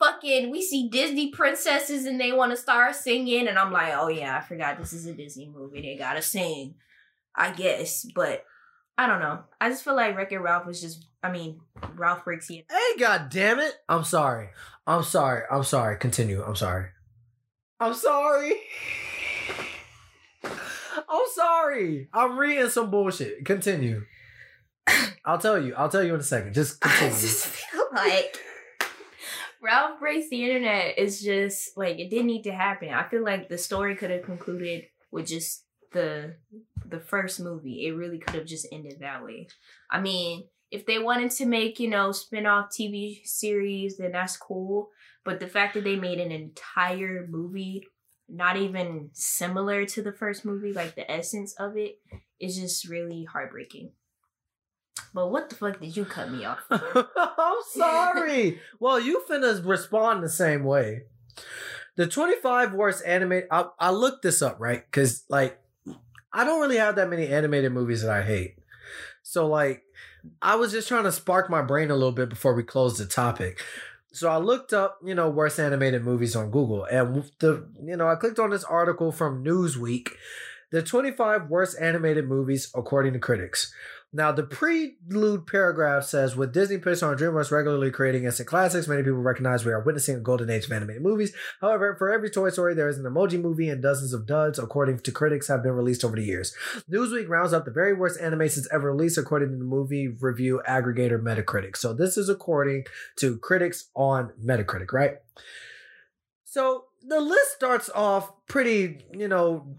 [0.00, 4.08] fucking we see Disney princesses and they want to start singing and I'm like, "Oh
[4.08, 5.82] yeah, I forgot this is a Disney movie.
[5.82, 6.74] They got to sing."
[7.36, 8.44] I guess, but
[8.98, 9.44] I don't know.
[9.60, 11.60] I just feel like Wreck-It Ralph was just I mean,
[11.94, 13.74] Ralph breaks the Hey, god damn it!
[13.88, 14.48] I'm sorry.
[14.86, 15.42] I'm sorry.
[15.50, 15.98] I'm sorry.
[15.98, 16.42] Continue.
[16.42, 16.86] I'm sorry.
[17.78, 18.54] I'm sorry.
[20.42, 22.08] I'm sorry.
[22.12, 23.44] I'm reading some bullshit.
[23.44, 24.04] Continue.
[25.24, 25.74] I'll tell you.
[25.74, 26.54] I'll tell you in a second.
[26.54, 27.14] Just continue.
[27.14, 28.40] I just feel like
[29.62, 32.90] Ralph breaks the internet is just like it didn't need to happen.
[32.90, 36.36] I feel like the story could have concluded with just the
[36.86, 37.86] the first movie.
[37.86, 39.48] It really could have just ended that way.
[39.90, 44.90] I mean, if they wanted to make, you know, spin-off TV series, then that's cool.
[45.24, 47.86] But the fact that they made an entire movie
[48.28, 51.98] not even similar to the first movie, like the essence of it,
[52.38, 53.90] is just really heartbreaking.
[55.12, 56.64] But what the fuck did you cut me off?
[56.70, 58.60] I'm sorry.
[58.80, 61.02] well, you finna respond the same way.
[61.96, 63.48] The 25 worst animated.
[63.50, 64.84] I, I looked this up, right?
[64.84, 65.60] Because, like,
[66.32, 68.56] I don't really have that many animated movies that I hate.
[69.22, 69.82] So, like,
[70.40, 73.06] I was just trying to spark my brain a little bit before we close the
[73.06, 73.60] topic.
[74.12, 78.08] So I looked up, you know, worst animated movies on Google, and the, you know,
[78.08, 80.08] I clicked on this article from Newsweek,
[80.72, 83.72] the 25 worst animated movies according to critics.
[84.12, 89.04] Now, the prelude paragraph says, with Disney Pixar and DreamWorks regularly creating instant classics, many
[89.04, 91.32] people recognize we are witnessing a golden age of animated movies.
[91.60, 94.98] However, for every Toy Story, there is an emoji movie and dozens of duds, according
[94.98, 96.52] to critics, have been released over the years.
[96.90, 101.22] Newsweek rounds up the very worst animations ever released, according to the movie review aggregator
[101.22, 101.76] Metacritic.
[101.76, 102.86] So this is according
[103.20, 105.18] to critics on Metacritic, right?
[106.44, 109.76] So the list starts off pretty, you know,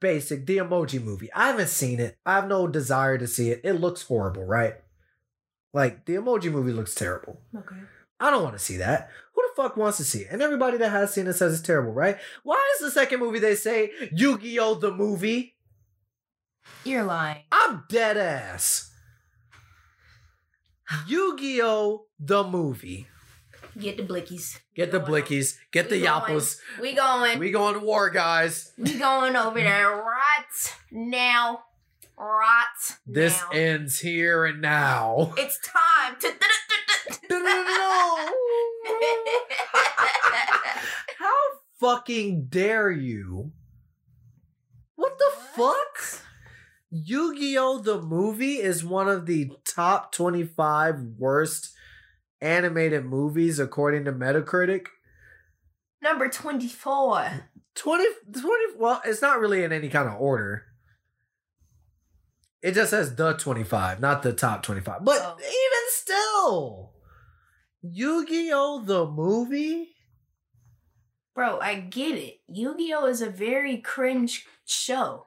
[0.00, 0.46] basic.
[0.46, 1.32] The Emoji Movie.
[1.32, 2.18] I haven't seen it.
[2.24, 3.60] I have no desire to see it.
[3.64, 4.74] It looks horrible, right?
[5.72, 7.40] Like the Emoji Movie looks terrible.
[7.56, 7.76] Okay.
[8.18, 9.08] I don't want to see that.
[9.34, 10.28] Who the fuck wants to see it?
[10.30, 12.18] And everybody that has seen it says it's terrible, right?
[12.42, 15.56] Why is the second movie they say Yu-Gi-Oh the movie?
[16.84, 17.44] You're lying.
[17.50, 18.90] I'm dead ass.
[21.06, 23.06] Yu-Gi-Oh the movie.
[23.78, 24.58] Get the blickies.
[24.74, 25.56] Get the blickies.
[25.72, 26.22] Get We the going.
[26.22, 26.58] yappos.
[26.80, 27.38] We going.
[27.38, 28.72] We, going to war, guys.
[28.76, 31.62] We going over there right now.
[32.18, 32.64] Right
[33.06, 33.58] This now.
[33.58, 35.32] ends here and now.
[35.38, 36.32] it's time to.
[41.18, 41.34] How
[41.78, 43.52] fucking dare you?
[44.96, 46.24] What the fuck?
[46.90, 47.78] Yu-Gi-Oh!
[47.78, 51.72] the movie is one of the top 25 worst
[52.40, 54.86] animated movies according to Metacritic.
[56.02, 57.48] Number 24.
[57.74, 58.48] 20, 20
[58.78, 60.64] well, it's not really in any kind of order.
[62.62, 65.04] It just says the 25, not the top 25.
[65.04, 65.36] But Oh.
[65.38, 66.92] even still,
[67.82, 68.82] Yu-Gi-Oh!
[68.84, 69.94] the movie?
[71.34, 72.40] Bro, I get it.
[72.48, 73.06] Yu Gi Oh!
[73.06, 75.26] is a very cringe show.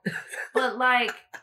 [0.54, 1.16] but, like,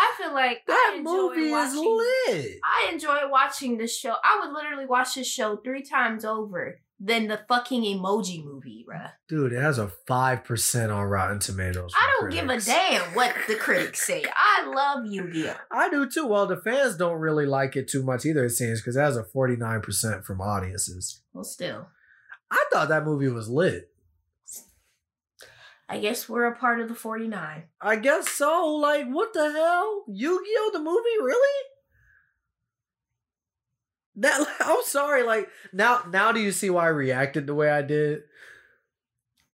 [0.00, 2.58] I feel like That I movie is lit.
[2.64, 4.14] I enjoy watching this show.
[4.24, 9.12] I would literally watch this show three times over than the fucking emoji movie, bruh.
[9.28, 11.92] Dude, it has a 5% on Rotten Tomatoes.
[11.94, 14.24] I don't give a damn what the critics say.
[14.34, 15.54] I love Yu-Gi-Oh.
[15.70, 16.26] I do too.
[16.26, 19.16] Well, the fans don't really like it too much either, it seems, because it has
[19.16, 21.22] a 49% from audiences.
[21.32, 21.88] Well, still,
[22.50, 23.90] I thought that movie was lit.
[25.90, 27.64] I guess we're a part of the 49.
[27.80, 28.76] I guess so.
[28.76, 30.04] Like, what the hell?
[30.06, 30.70] Yu-Gi-Oh!
[30.72, 31.64] the movie, really?
[34.14, 35.24] That I'm sorry.
[35.24, 38.20] Like now, now do you see why I reacted the way I did?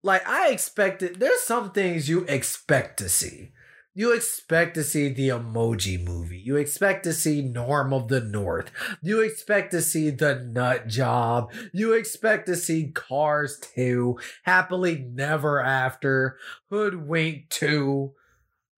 [0.02, 1.20] Like I expected.
[1.20, 3.51] There's some things you expect to see.
[3.94, 6.38] You expect to see the emoji movie.
[6.38, 8.70] You expect to see Norm of the North.
[9.02, 11.52] You expect to see the Nut Job.
[11.74, 16.38] You expect to see Cars 2, Happily Never After,
[16.70, 18.14] Hoodwink 2.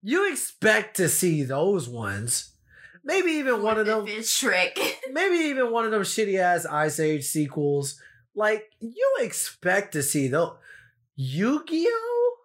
[0.03, 2.53] You expect to see those ones.
[3.05, 4.07] Maybe even one of them.
[4.07, 4.77] Shrek.
[5.13, 8.01] Maybe even one of those shitty ass Ice Age sequels.
[8.35, 10.57] Like, you expect to see those.
[11.15, 12.37] Yu Gi Oh?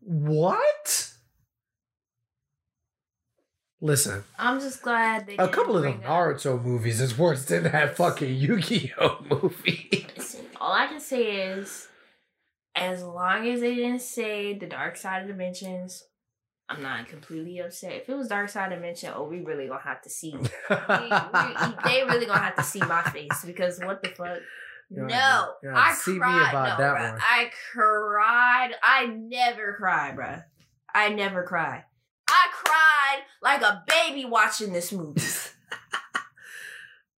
[0.00, 1.09] What?
[3.82, 7.44] Listen, I'm just glad they a couple of the bring up- Naruto movies is worse
[7.46, 10.06] than that fucking Yu Gi Oh movie.
[10.16, 11.88] Listen, all I can say is,
[12.76, 16.04] as long as they didn't say the dark side of dimensions,
[16.68, 17.92] I'm not completely upset.
[17.94, 20.32] If it was dark side dimension, oh, we really gonna have to see.
[20.36, 24.38] we, we, they really gonna have to see my face because what the fuck.
[24.90, 26.50] You're no, you're I see me cried.
[26.50, 27.20] about no, that one.
[27.22, 28.70] I cried.
[28.82, 30.44] I never cry, bruh.
[30.94, 31.84] I never cry.
[32.30, 35.20] I cried like a baby watching this movie.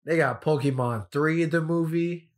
[0.05, 2.28] They got Pokemon 3 the movie.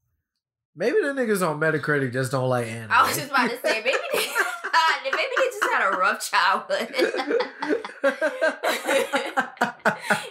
[0.76, 2.90] Maybe the niggas on Metacritic just don't like anime.
[2.92, 4.18] I was just about to say, maybe they,
[5.04, 6.94] maybe they just had a rough childhood.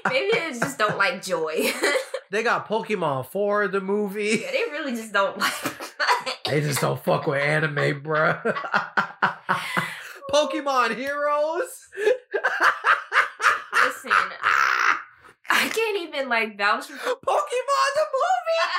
[0.10, 1.74] maybe they just don't like joy.
[2.30, 4.42] they got Pokemon 4 the movie.
[4.44, 5.54] yeah, they really just don't like.
[6.46, 8.44] They just don't fuck with anime, bruh.
[10.34, 11.90] Pokemon Heroes.
[13.86, 14.12] Listen,
[15.48, 16.98] I can't even like vouch for.
[16.98, 18.60] Pokemon the movie.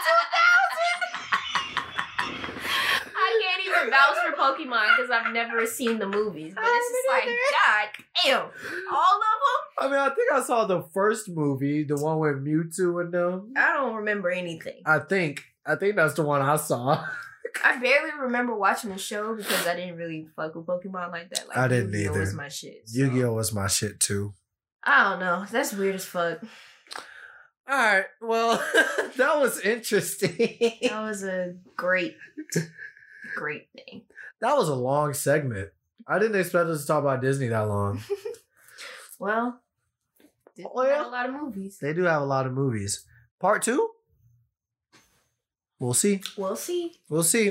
[3.17, 6.55] I can't even vouch for Pokemon because I've never seen the movies.
[6.57, 7.89] But it's just like, God
[8.25, 8.41] damn,
[8.93, 9.63] all of them.
[9.79, 13.53] I mean, I think I saw the first movie, the one with Mewtwo and them.
[13.57, 14.83] I don't remember anything.
[14.85, 15.45] I think.
[15.65, 17.05] I think that's the one I saw.
[17.65, 21.47] I barely remember watching the show because I didn't really fuck with Pokemon like that.
[21.49, 22.21] Like I didn't Yu-Gi-Oh either.
[22.21, 22.89] Was my shit.
[22.89, 24.35] so- Yu-Gi-Oh was my shit too.
[24.83, 25.47] I don't know.
[25.51, 26.41] That's weird as fuck.
[27.67, 28.05] All right.
[28.21, 28.57] Well,
[29.17, 30.37] that was interesting.
[30.83, 32.17] That was a great,
[33.37, 34.03] great thing.
[34.41, 35.71] that was a long segment.
[36.07, 38.01] I didn't expect us to talk about Disney that long.
[39.19, 39.61] Well,
[40.57, 41.79] Disney Oh, a lot of movies.
[41.81, 43.05] They do have a lot of movies.
[43.41, 43.89] Part two?
[45.85, 46.23] We'll see.
[46.39, 46.93] We'll see.
[47.11, 47.51] We'll see.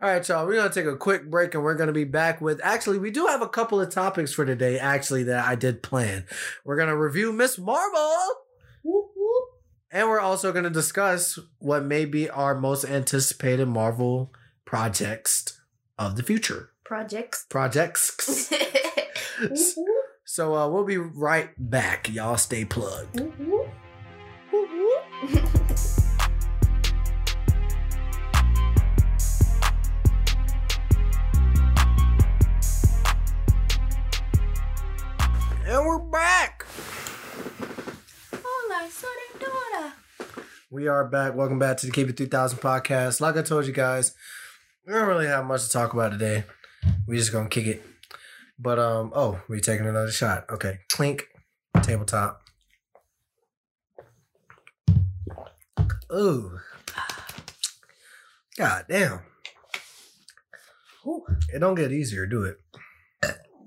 [0.00, 0.46] All right, y'all.
[0.46, 2.60] We're gonna take a quick break, and we're gonna be back with.
[2.62, 4.78] Actually, we do have a couple of topics for today.
[4.78, 6.24] Actually, that I did plan.
[6.64, 8.16] We're gonna review Miss Marvel,
[8.84, 9.44] Whoop, whoop.
[9.90, 14.32] and we're also gonna discuss what may be our most anticipated Marvel
[14.64, 15.60] projects
[15.98, 16.70] of the future.
[16.84, 17.46] Projects.
[17.50, 18.48] Projects.
[19.40, 19.86] Whoop,
[20.24, 22.08] so uh, we'll be right back.
[22.12, 23.20] Y'all stay plugged.
[35.68, 36.64] And we're back.
[38.32, 39.08] Hola, soy
[40.70, 41.34] We are back.
[41.34, 43.20] Welcome back to the Keep It 3000 podcast.
[43.20, 44.14] Like I told you guys,
[44.86, 46.44] we don't really have much to talk about today.
[47.08, 47.82] We just gonna kick it.
[48.56, 50.44] But um, oh, we taking another shot.
[50.50, 51.26] Okay, clink,
[51.82, 52.42] tabletop.
[56.14, 56.60] Ooh,
[58.56, 59.18] god damn!
[61.04, 61.24] Ooh.
[61.52, 62.60] It don't get easier, do it?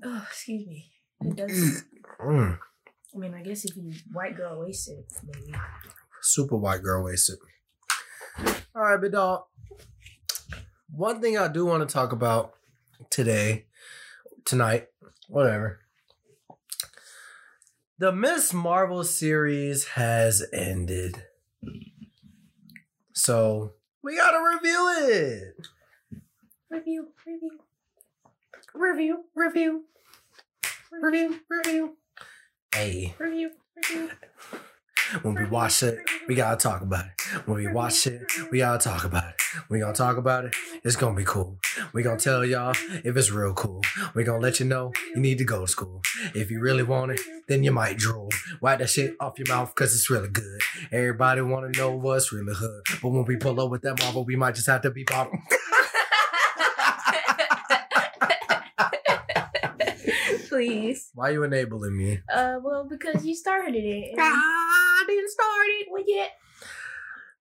[0.02, 0.86] Oh, excuse me.
[1.20, 1.84] It does.
[2.18, 2.58] Mm,
[3.14, 5.52] I mean, I guess if you white girl wasted, maybe.
[6.22, 7.38] super white girl wasted.
[8.74, 9.44] All right, big dog.
[10.92, 12.54] One thing I do want to talk about
[13.10, 13.66] today,
[14.44, 14.88] tonight,
[15.28, 15.80] whatever.
[17.98, 21.24] The Miss Marvel series has ended.
[23.12, 25.66] So we gotta review it.
[26.70, 27.60] Review, review.
[28.72, 29.84] Review, review,
[30.92, 31.96] review, review.
[32.72, 34.10] Hey, Review, review.
[35.22, 35.98] when we watch it,
[36.28, 37.46] we gotta talk about it.
[37.46, 38.22] When we watch it,
[38.52, 39.34] we gotta talk about it.
[39.68, 40.54] We gonna talk about it.
[40.84, 41.58] It's gonna be cool.
[41.92, 43.82] We gonna tell y'all if it's real cool.
[44.14, 46.00] We gonna let you know you need to go to school.
[46.32, 48.28] If you really want it, then you might drool.
[48.60, 50.60] Wipe that shit off your mouth cause it's really good.
[50.92, 52.82] Everybody wanna know what's really hood.
[53.02, 55.42] But when we pull up with that marble, we might just have to be bottom.
[60.68, 61.10] Please.
[61.14, 62.20] Why you enabling me?
[62.32, 64.10] Uh, well, because you started it.
[64.12, 65.86] and- I didn't start it.
[65.90, 66.26] Well, yeah.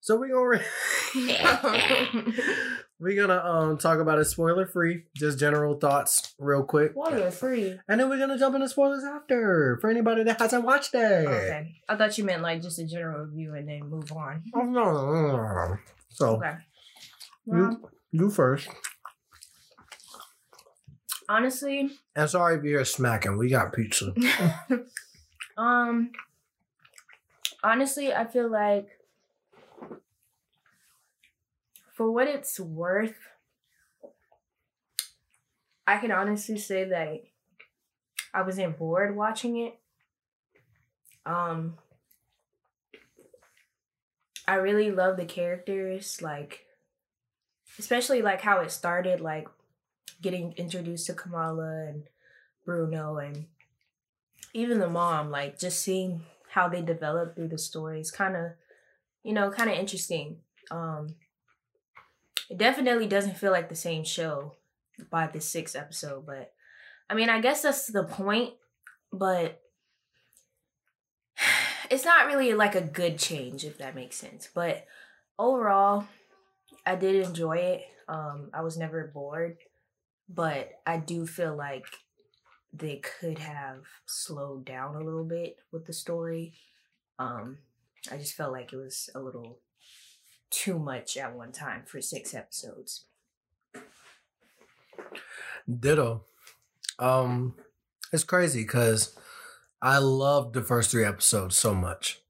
[0.02, 0.62] So we gonna
[3.00, 7.78] we're gonna um talk about it spoiler free, just general thoughts real quick, Spoiler free.
[7.88, 11.28] and then we're gonna jump into spoilers after for anybody that hasn't watched it.
[11.28, 11.76] Okay.
[11.88, 14.42] I thought you meant like just a general review and then move on.
[14.56, 15.78] Oh, no, no, no, no.
[16.10, 16.54] So Okay.
[17.46, 18.70] Well, you you first.
[21.30, 23.38] Honestly, And sorry if you hear smacking.
[23.38, 24.14] We got pizza.
[25.58, 26.12] um,
[27.64, 28.90] honestly, I feel like
[31.94, 33.16] for what it's worth,
[35.86, 37.24] I can honestly say that
[38.34, 39.80] I wasn't bored watching it.
[41.26, 41.78] Um,
[44.48, 46.66] I really love the characters, like,
[47.78, 49.48] especially like how it started, like
[50.22, 52.04] getting introduced to Kamala and
[52.66, 53.46] Bruno and
[54.54, 58.52] even the mom, like just seeing how they develop through the story is kind of,
[59.24, 60.38] you know, kind of interesting.
[60.72, 61.16] Um,
[62.50, 64.56] it definitely doesn't feel like the same show
[65.10, 66.54] by the sixth episode, but
[67.10, 68.54] I mean, I guess that's the point,
[69.12, 69.62] but
[71.90, 74.50] it's not really like a good change, if that makes sense.
[74.54, 74.86] But
[75.38, 76.06] overall,
[76.86, 77.86] I did enjoy it.
[78.08, 79.58] Um, I was never bored,
[80.30, 81.86] but I do feel like
[82.72, 86.54] they could have slowed down a little bit with the story.
[87.18, 87.58] Um,
[88.12, 89.60] I just felt like it was a little
[90.52, 93.06] too much at one time for six episodes.
[95.68, 96.24] Ditto.
[97.00, 97.56] Um,
[98.14, 99.18] it's crazy because
[99.82, 102.22] I loved the first three episodes so much.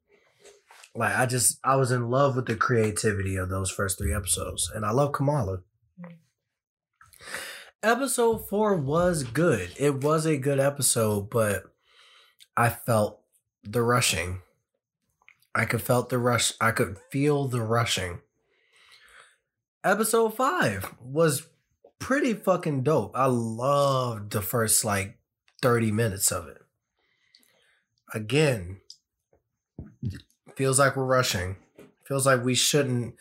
[0.95, 4.71] Like I just I was in love with the creativity of those first three episodes,
[4.73, 5.61] and I love Kamala.
[6.01, 6.15] Mm.
[7.81, 9.71] Episode four was good.
[9.77, 11.63] It was a good episode, but
[12.57, 13.21] I felt
[13.63, 14.41] the rushing.
[15.55, 16.51] I could felt the rush.
[16.59, 18.19] I could feel the rushing.
[19.81, 21.47] Episode five was
[21.99, 23.13] pretty fucking dope.
[23.15, 25.17] I loved the first like
[25.61, 26.61] 30 minutes of it.
[28.13, 28.81] Again,
[30.57, 31.55] feels like we're rushing.
[32.03, 33.15] Feels like we shouldn't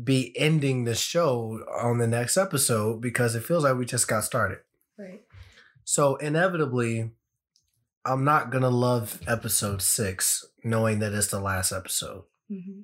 [0.00, 4.24] be ending the show on the next episode because it feels like we just got
[4.24, 4.58] started.
[4.98, 5.22] Right.
[5.84, 7.10] So inevitably,
[8.04, 12.24] I'm not gonna love episode six, knowing that it's the last episode.
[12.50, 12.80] Mm-hmm.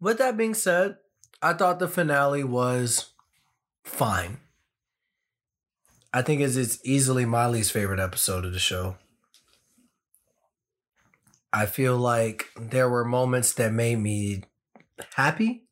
[0.00, 0.96] With that being said,
[1.42, 3.12] I thought the finale was
[3.84, 4.38] fine.
[6.12, 8.96] I think it's, it's easily my least favorite episode of the show.
[11.52, 14.44] I feel like there were moments that made me
[15.14, 15.64] happy.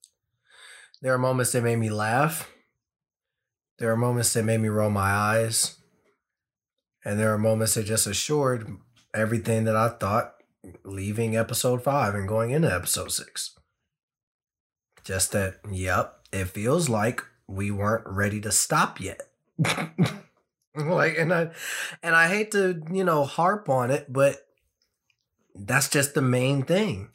[1.03, 2.51] There are moments that made me laugh.
[3.79, 5.77] There are moments that made me roll my eyes.
[7.05, 8.79] And there are moments that just assured
[9.13, 10.35] everything that I thought
[10.85, 13.59] leaving episode five and going into episode six.
[15.05, 19.21] Just that, yep, it feels like we weren't ready to stop yet.
[20.75, 21.51] like, and I,
[22.03, 24.39] and I hate to, you know, harp on it, but
[25.55, 27.11] that's just the main thing.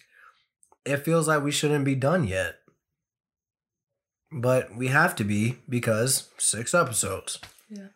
[0.86, 2.56] It feels like we shouldn't be done yet.
[4.32, 7.40] But we have to be because six episodes.
[7.70, 7.88] Yeah.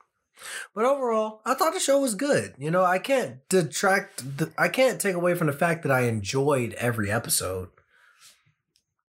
[0.75, 2.55] But overall, I thought the show was good.
[2.57, 6.01] You know, I can't detract, the, I can't take away from the fact that I
[6.01, 7.69] enjoyed every episode.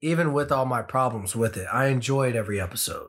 [0.00, 3.08] Even with all my problems with it, I enjoyed every episode.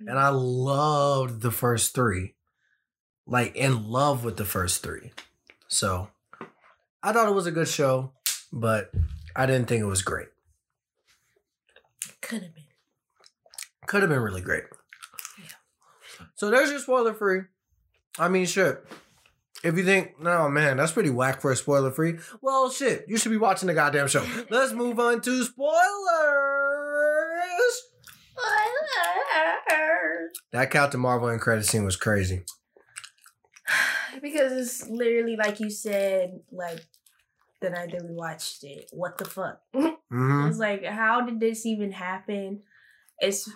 [0.00, 2.34] And I loved the first three.
[3.26, 5.12] Like, in love with the first three.
[5.68, 6.08] So,
[7.02, 8.12] I thought it was a good show,
[8.50, 8.90] but
[9.40, 10.28] I didn't think it was great.
[12.20, 12.64] Could have been.
[13.86, 14.64] Could have been really great.
[15.38, 16.26] Yeah.
[16.34, 17.44] So there's your spoiler free.
[18.18, 18.84] I mean, shit.
[19.64, 23.16] If you think, no man, that's pretty whack for a spoiler free, well, shit, you
[23.16, 24.26] should be watching the goddamn show.
[24.50, 25.80] Let's move on to spoilers.
[30.52, 32.42] That Captain Marvel and credit scene was crazy.
[34.22, 36.84] because it's literally like you said, like
[37.60, 38.88] the night that we watched it.
[38.92, 39.60] What the fuck?
[39.74, 42.62] hmm It's like, how did this even happen?
[43.18, 43.48] It's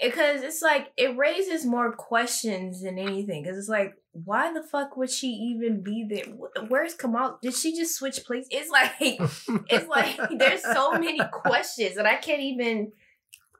[0.00, 3.42] because it's like it raises more questions than anything.
[3.42, 6.34] Because it's like, why the fuck would she even be there?
[6.68, 7.38] Where's Kamal?
[7.42, 8.48] Did she just switch places?
[8.50, 12.92] It's like it's like there's so many questions and I can't even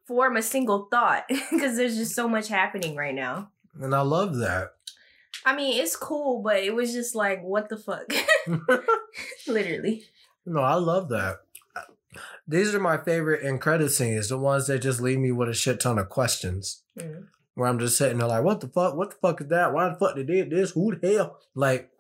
[0.06, 3.50] form a single thought because there's just so much happening right now.
[3.80, 4.72] and I love that.
[5.46, 8.12] I mean, it's cool, but it was just like, what the fuck?
[9.46, 10.04] Literally.
[10.46, 11.38] No, I love that.
[12.46, 15.54] These are my favorite end credit scenes, the ones that just leave me with a
[15.54, 16.82] shit ton of questions.
[16.98, 17.26] Mm.
[17.54, 18.96] Where I'm just sitting there like, what the fuck?
[18.96, 19.72] What the fuck is that?
[19.72, 20.72] Why the fuck they did this?
[20.72, 21.38] Who the hell?
[21.54, 21.90] Like,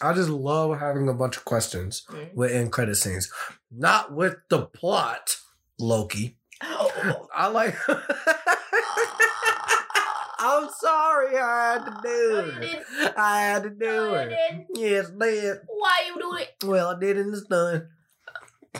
[0.00, 2.34] I just love having a bunch of questions Mm.
[2.34, 3.30] with end credit scenes.
[3.70, 5.36] Not with the plot,
[5.78, 6.38] Loki.
[6.62, 7.76] I like.
[10.60, 13.14] I'm sorry, I had to do No, it.
[13.16, 14.66] I had to do No, it.
[14.74, 15.58] Yes, did.
[15.66, 16.54] Why you do it?
[16.64, 17.88] Well, I did and it's done.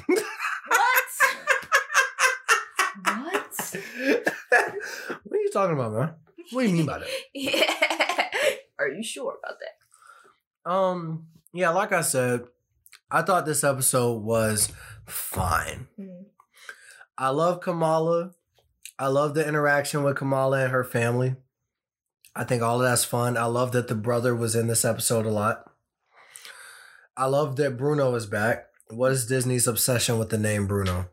[0.07, 1.05] What?
[3.07, 3.75] what?
[5.25, 6.15] what are you talking about, man?
[6.51, 7.09] What do you mean by that?
[7.35, 8.29] Yeah.
[8.79, 10.71] Are you sure about that?
[10.71, 12.45] Um, yeah, like I said,
[13.11, 14.73] I thought this episode was
[15.07, 15.89] fine.
[15.99, 16.25] Mm.
[17.19, 18.33] I love Kamala.
[18.99, 21.37] I love the interaction with Kamala and her family.
[22.41, 23.37] I think all of that's fun.
[23.37, 25.71] I love that the brother was in this episode a lot.
[27.17, 28.65] I love that Bruno is back.
[28.89, 31.11] What is Disney's obsession with the name Bruno?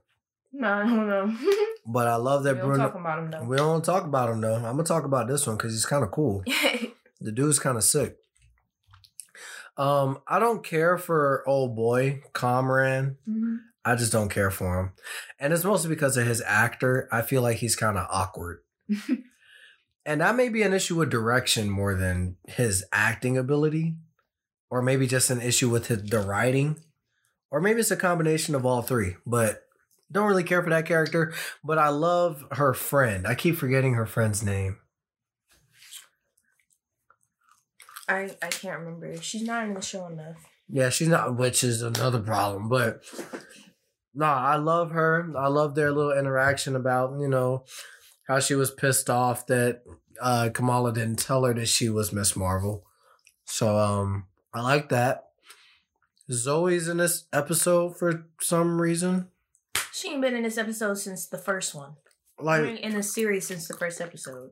[0.54, 1.36] No, I don't know.
[1.90, 2.84] But I love we that don't Bruno.
[2.90, 3.44] talk about him though.
[3.46, 4.56] we don't talk about him though.
[4.56, 6.44] I'm gonna talk about this one because he's kind of cool.
[7.22, 8.18] The dude's kind of sick.
[9.78, 13.18] Um, I don't care for old boy Kamran.
[13.28, 13.58] Mhm.
[13.86, 14.92] I just don't care for him.
[15.40, 17.08] And it's mostly because of his actor.
[17.12, 18.60] I feel like he's kind of awkward.
[20.08, 23.96] and that may be an issue with direction more than his acting ability,
[24.72, 26.78] or maybe just an issue with his, the writing,
[27.52, 29.18] or maybe it's a combination of all three.
[29.26, 29.66] But
[30.10, 31.34] don't really care for that character.
[31.62, 33.28] But I love her friend.
[33.28, 34.78] I keep forgetting her friend's name.
[38.08, 39.22] I I can't remember.
[39.22, 40.38] She's not in the show enough.
[40.70, 42.70] Yeah, she's not, which is another problem.
[42.70, 43.04] But
[44.16, 45.34] no, I love her.
[45.38, 47.66] I love their little interaction about you know
[48.28, 49.84] how she was pissed off that
[50.22, 52.86] uh, Kamala didn't tell her that she was Miss Marvel.
[53.46, 55.30] So um, I like that.
[56.30, 59.30] Zoe's in this episode for some reason.
[59.94, 61.94] She ain't been in this episode since the first one.
[62.40, 64.52] Like in the series since the first episode.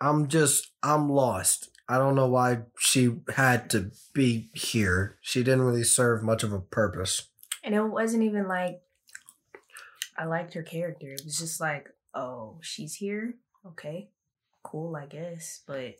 [0.00, 1.70] I'm just I'm lost.
[1.88, 5.18] I don't know why she had to be here.
[5.20, 7.28] She didn't really serve much of a purpose.
[7.62, 8.80] And it wasn't even like
[10.16, 11.08] I liked her character.
[11.08, 13.34] It was just like, oh, she's here.
[13.66, 14.10] Okay.
[14.62, 15.62] Cool, I guess.
[15.66, 15.96] But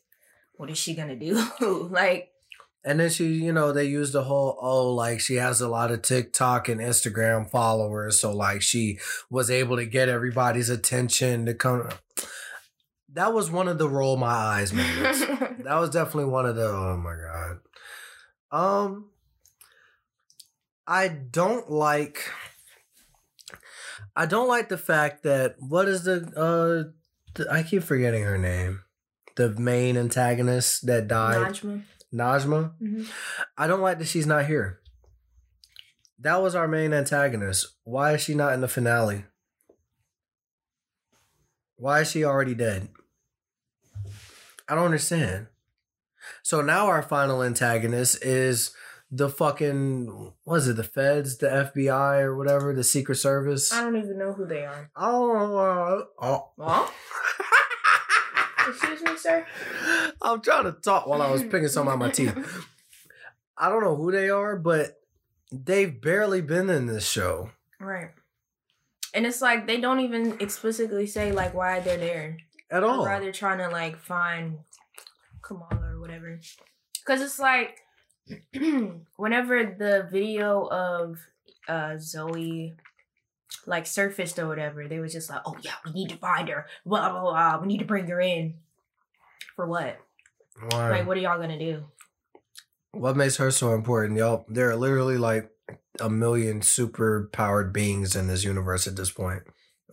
[0.55, 1.43] what is she gonna do?
[1.91, 2.31] like
[2.85, 5.91] And then she, you know, they used the whole, oh, like she has a lot
[5.91, 8.20] of TikTok and Instagram followers.
[8.20, 8.99] So, like, she
[9.31, 11.89] was able to get everybody's attention to come.
[13.12, 15.19] That was one of the roll my eyes moments.
[15.65, 17.59] that was definitely one of the, oh my God.
[18.53, 19.07] Um,
[20.87, 22.20] I don't like,
[24.16, 26.91] I don't like the fact that, what is the, uh,
[27.35, 28.82] the, I keep forgetting her name.
[29.37, 31.82] The main antagonist that died, Najma.
[32.12, 32.73] Najma.
[32.82, 33.09] Mhm.
[33.57, 34.81] I don't like that she's not here.
[36.19, 37.69] That was our main antagonist.
[37.85, 39.24] Why is she not in the finale?
[41.77, 42.89] Why is she already dead?
[44.69, 45.47] I don't understand.
[46.43, 48.73] So now our final antagonist is
[49.11, 53.73] the fucking was it, the feds, the FBI or whatever, the Secret Service.
[53.73, 54.91] I don't even know who they are.
[54.97, 56.51] Oh, oh.
[56.59, 56.89] Huh?
[58.69, 59.47] Excuse me, sir.
[60.23, 62.37] I'm trying to talk while I was picking some out my teeth.
[63.59, 65.01] I don't know who they are, but
[65.53, 67.51] they've barely been in this show
[67.81, 68.11] Right.
[69.12, 72.37] And it's like they don't even explicitly say like why they're there.
[72.70, 73.01] at Or all.
[73.01, 74.59] why they're trying to like find
[75.43, 76.39] Kamala or whatever.
[77.07, 77.78] Cause it's like
[79.16, 81.18] whenever the video of
[81.68, 82.74] uh Zoe
[83.66, 86.66] like surfaced or whatever, they was just like, Oh yeah, we need to find her.
[86.86, 87.60] Blah blah blah.
[87.60, 88.55] We need to bring her in.
[89.56, 89.98] For what?
[90.70, 90.90] Why?
[90.90, 91.84] Like what are y'all gonna do?
[92.92, 94.44] what makes her so important, y'all?
[94.48, 95.51] There are literally like
[96.01, 99.42] a million super powered beings in this universe at this point.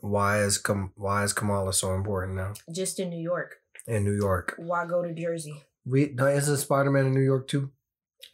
[0.02, 3.58] Why is Kam- why is Kamala so important now Just in New York.
[3.88, 4.56] in New York?
[4.58, 5.64] Why go to Jersey?
[5.86, 7.72] We no, isn't Spider Man in New York too?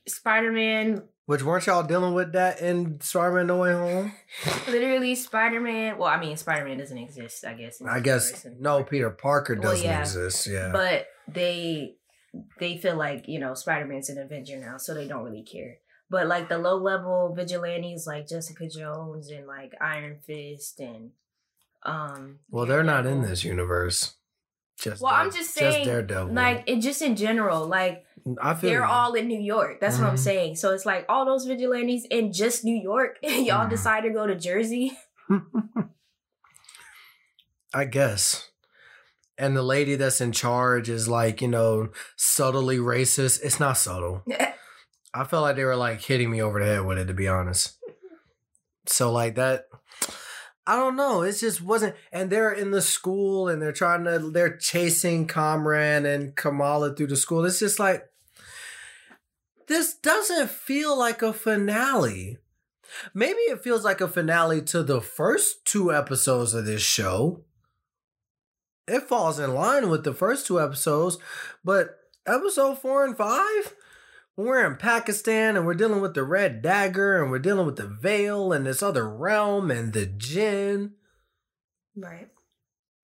[0.07, 4.13] Spider Man Which weren't y'all dealing with that in Spider Man No Way Home?
[4.67, 7.81] literally Spider Man well, I mean Spider Man doesn't exist, I guess.
[7.81, 8.83] I guess no.
[8.83, 10.01] Peter Parker doesn't yeah.
[10.01, 10.47] exist.
[10.47, 11.95] Yeah, but they
[12.59, 15.77] they feel like you know spider-man's an avenger now so they don't really care
[16.09, 21.11] but like the low level vigilantes like jessica jones and like iron fist and
[21.85, 24.15] um well, they're not in this universe.
[24.79, 26.33] Just well i'm just saying Daredevil.
[26.33, 28.05] like it just in general like
[28.41, 28.85] I feel they're you.
[28.85, 30.19] all in new york that's what i'm Mhm.
[30.19, 33.69] saying so it's like all those vigilantes in just new york y'all Mhm.
[33.69, 34.97] decide to go to jersey
[37.73, 38.49] I guess.
[39.37, 43.41] And the lady that's in charge is like, you know, subtly racist.
[43.43, 44.23] It's not subtle.
[45.13, 47.27] I felt like they were like hitting me over the head with it, to be
[47.27, 47.77] honest.
[48.85, 49.65] So, like that,
[50.65, 51.23] I don't know.
[51.23, 51.95] It just wasn't.
[52.11, 57.07] And they're in the school and they're trying to, they're chasing Kamran and Kamala through
[57.07, 57.43] the school.
[57.45, 58.05] It's just like,
[59.67, 62.37] this doesn't feel like a finale.
[63.13, 67.43] Maybe it feels like a finale to the first two episodes of this show.
[68.87, 71.17] It falls in line with the first two episodes,
[71.63, 73.73] but episode four and five,
[74.35, 77.75] when we're in Pakistan and we're dealing with the Red Dagger and we're dealing with
[77.75, 80.93] the Veil and this other realm and the Jinn,
[81.95, 82.29] Right.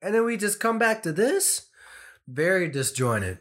[0.01, 1.67] and then we just come back to this,
[2.27, 3.39] very disjointed,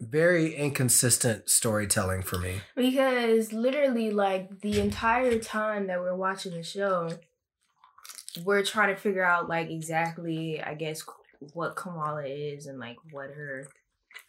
[0.00, 2.60] very inconsistent storytelling for me.
[2.76, 7.10] Because literally, like the entire time that we're watching the show,
[8.44, 11.02] we're trying to figure out like exactly, I guess,
[11.54, 13.68] what Kamala is and like what her,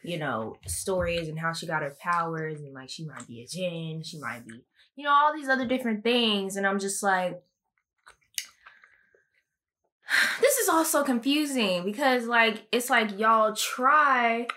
[0.06, 3.48] you know, stories and how she got her powers and like she might be a
[3.48, 4.64] Jinn, she might be,
[4.96, 7.42] you know, all these other different things, and I'm just like.
[10.40, 14.48] This is all so confusing because, like, it's like y'all try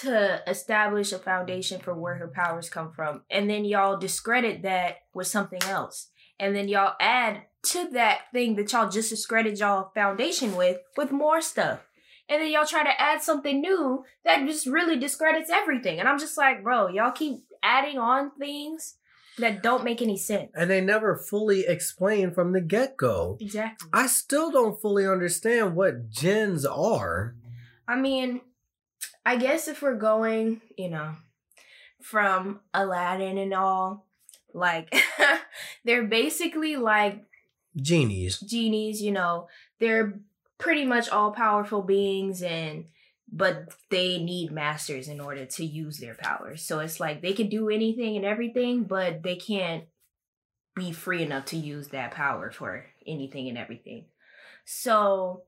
[0.00, 3.22] to establish a foundation for where her powers come from.
[3.30, 6.08] And then y'all discredit that with something else.
[6.38, 11.12] And then y'all add to that thing that y'all just discredited y'all foundation with with
[11.12, 11.80] more stuff.
[12.28, 16.00] And then y'all try to add something new that just really discredits everything.
[16.00, 18.96] And I'm just like, bro, y'all keep adding on things
[19.38, 20.50] that don't make any sense.
[20.54, 23.36] And they never fully explain from the get go.
[23.40, 23.88] Exactly.
[23.92, 27.34] I still don't fully understand what Jinns are.
[27.86, 28.40] I mean,
[29.26, 31.12] I guess if we're going, you know,
[32.00, 34.06] from Aladdin and all,
[34.52, 34.94] like
[35.84, 37.24] they're basically like
[37.76, 38.38] Genies.
[38.40, 39.48] genies, you know,
[39.80, 40.20] they're
[40.64, 42.86] pretty much all powerful beings and
[43.30, 46.62] but they need masters in order to use their powers.
[46.62, 49.84] So it's like they can do anything and everything, but they can't
[50.74, 54.06] be free enough to use that power for anything and everything.
[54.64, 55.42] So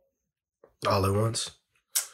[0.86, 1.50] All at once.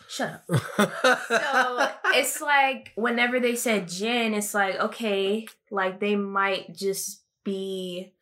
[0.08, 0.62] shut up.
[1.28, 8.12] so it's like whenever they said Jinn, it's like okay, like they might just be,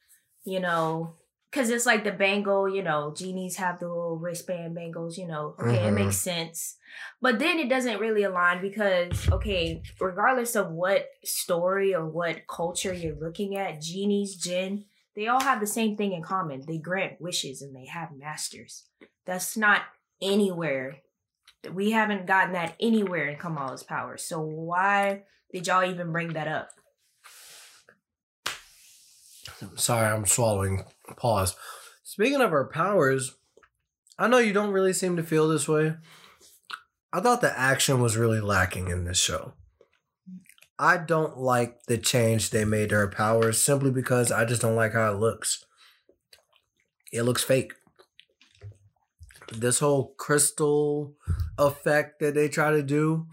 [0.44, 1.15] you know,
[1.51, 5.55] because it's like the bangle, you know, genies have the little wristband bangles, you know.
[5.59, 5.95] Okay, it Mhm.
[5.95, 6.77] makes sense,
[7.21, 12.93] but then it doesn't really align because okay, regardless of what story or what culture
[12.93, 16.63] you're looking at, genies, Jinn, they all have the same thing in common.
[16.67, 18.87] They grant wishes and they have masters.
[19.27, 19.83] That's not
[20.23, 21.03] anywhere
[21.73, 24.17] we haven't gotten that anywhere in Kamala's power.
[24.17, 25.23] So why
[25.53, 26.71] did y'all even bring that up?
[29.77, 30.85] Sorry, I'm swallowing.
[31.16, 31.57] Pause.
[32.03, 33.37] Speaking of her powers,
[34.19, 35.95] I know you don't really seem to feel this way.
[37.12, 39.55] I thought the action was really lacking in this show.
[40.78, 44.77] I don't like the change they made to her powers simply because I just don't
[44.77, 45.65] like how it looks.
[47.12, 47.74] It looks fake.
[49.53, 51.16] This whole crystal
[51.59, 53.27] effect that they try to do,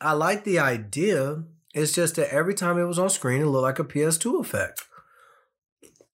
[0.00, 1.44] I like the idea.
[1.74, 4.86] It's just that every time it was on screen, it looked like a PS2 effect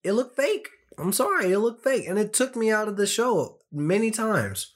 [0.02, 0.68] it looked fake.
[1.02, 2.06] I'm sorry, it looked fake.
[2.06, 4.74] And it took me out of the show many times.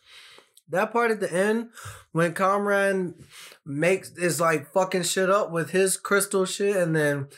[0.68, 1.70] That part at the end,
[2.10, 3.14] when Kamran
[3.64, 7.28] makes is like fucking shit up with his crystal shit, and then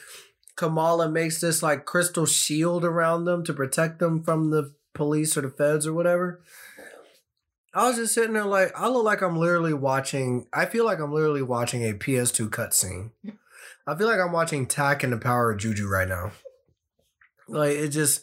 [0.57, 5.43] Kamala makes this like crystal shield around them to protect them from the police or
[5.43, 6.43] the feds or whatever.
[7.75, 10.99] I was just sitting there like I look like I'm literally watching I feel like
[10.99, 13.11] I'm literally watching a PS2 cutscene.
[13.87, 16.33] I feel like I'm watching Tak and the Power of Juju right now
[17.49, 18.23] like it just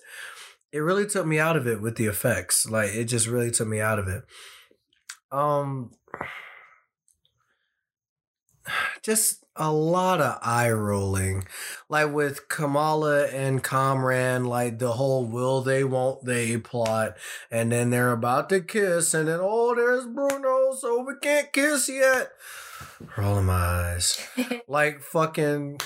[0.76, 2.70] it really took me out of it with the effects.
[2.70, 4.26] Like it just really took me out of it.
[5.32, 5.92] Um
[9.02, 11.46] just a lot of eye rolling.
[11.88, 17.16] Like with kamala and Kamran, like the whole will they won't they plot.
[17.50, 21.88] And then they're about to kiss and then oh there's bruno so we can't kiss
[21.88, 22.32] yet.
[23.18, 24.28] Rolling my eyes.
[24.68, 25.80] Like fucking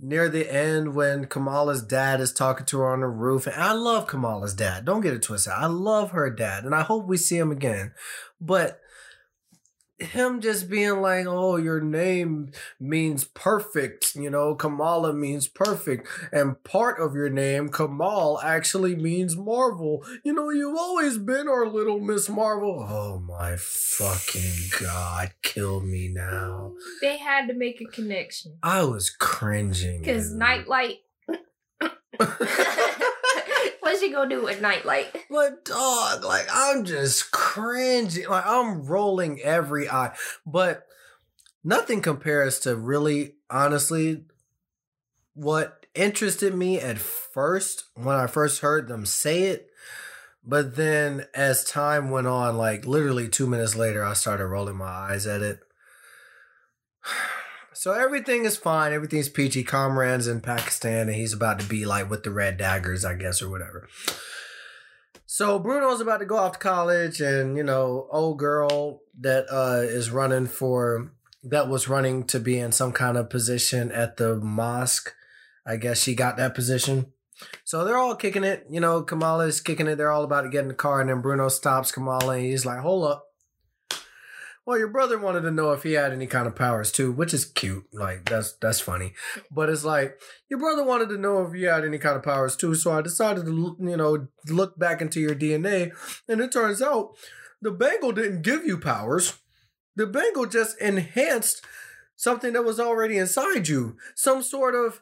[0.00, 3.46] near the end when Kamala's dad is talking to her on the roof.
[3.46, 4.84] And I love Kamala's dad.
[4.84, 5.52] Don't get it twisted.
[5.52, 6.64] I love her dad.
[6.64, 7.92] And I hope we see him again.
[8.40, 8.80] But
[9.98, 14.14] him just being like, oh, your name means perfect.
[14.14, 16.06] You know, Kamala means perfect.
[16.32, 20.04] And part of your name, Kamal, actually means Marvel.
[20.24, 22.86] You know, you've always been our little Miss Marvel.
[22.88, 25.32] Oh my fucking God.
[25.42, 26.72] Kill me now.
[27.00, 30.00] They had to make a connection I was cringing.
[30.00, 30.98] because nightlight.
[33.88, 35.16] What's she gonna do with nightlight?
[35.30, 38.28] But dog, like I'm just cringing.
[38.28, 40.14] Like I'm rolling every eye.
[40.44, 40.86] But
[41.64, 44.24] nothing compares to really, honestly,
[45.32, 49.70] what interested me at first when I first heard them say it.
[50.44, 54.84] But then as time went on, like literally two minutes later, I started rolling my
[54.84, 55.60] eyes at it.
[57.78, 58.92] So everything is fine.
[58.92, 59.62] Everything's peachy.
[59.62, 63.40] Kamran's in Pakistan, and he's about to be like with the red daggers, I guess,
[63.40, 63.86] or whatever.
[65.26, 69.82] So Bruno's about to go off to college, and you know, old girl that uh,
[69.82, 71.12] is running for
[71.44, 75.14] that was running to be in some kind of position at the mosque.
[75.64, 77.12] I guess she got that position.
[77.62, 78.66] So they're all kicking it.
[78.68, 79.94] You know, Kamala is kicking it.
[79.94, 82.66] They're all about to get in the car, and then Bruno stops Kamala, and he's
[82.66, 83.27] like, "Hold up."
[84.68, 87.32] Well, your brother wanted to know if he had any kind of powers too, which
[87.32, 87.86] is cute.
[87.90, 89.14] Like that's that's funny,
[89.50, 90.20] but it's like
[90.50, 92.74] your brother wanted to know if you had any kind of powers too.
[92.74, 95.92] So I decided to you know look back into your DNA,
[96.28, 97.14] and it turns out
[97.62, 99.38] the bangle didn't give you powers.
[99.96, 101.64] The bangle just enhanced
[102.14, 105.00] something that was already inside you, some sort of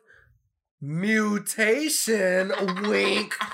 [0.81, 2.53] mutation.
[2.85, 3.35] wink.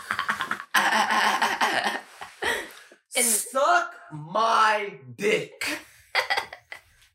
[3.14, 5.80] And- Suck my dick.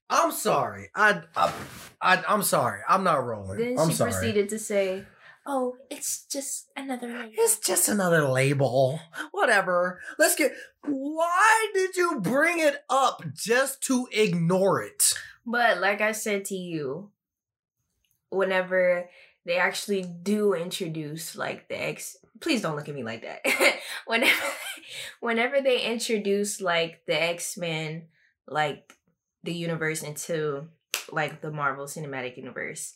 [0.10, 0.90] I'm sorry.
[0.96, 1.54] I, I,
[2.02, 2.82] I I'm sorry.
[2.88, 3.60] I'm not rolling.
[3.60, 4.12] Then I'm she sorry.
[4.12, 5.04] proceeded to say,
[5.46, 9.00] "Oh, it's just another label." It's just another label.
[9.32, 10.00] Whatever.
[10.18, 10.54] Let's get.
[10.84, 15.14] Why did you bring it up just to ignore it?
[15.46, 17.12] But like I said to you,
[18.30, 19.10] whenever
[19.46, 23.42] they actually do introduce like the X, please don't look at me like that.
[24.06, 24.42] whenever,
[25.20, 28.04] whenever they introduce like the X Men,
[28.48, 28.97] like
[29.44, 30.68] the universe into
[31.12, 32.96] like the Marvel Cinematic Universe,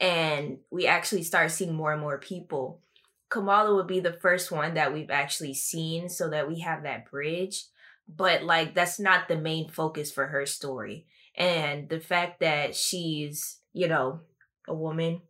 [0.00, 2.80] and we actually start seeing more and more people.
[3.28, 7.10] Kamala would be the first one that we've actually seen, so that we have that
[7.10, 7.64] bridge.
[8.08, 13.58] But like that's not the main focus for her story and the fact that she's
[13.72, 14.20] you know
[14.68, 15.20] a woman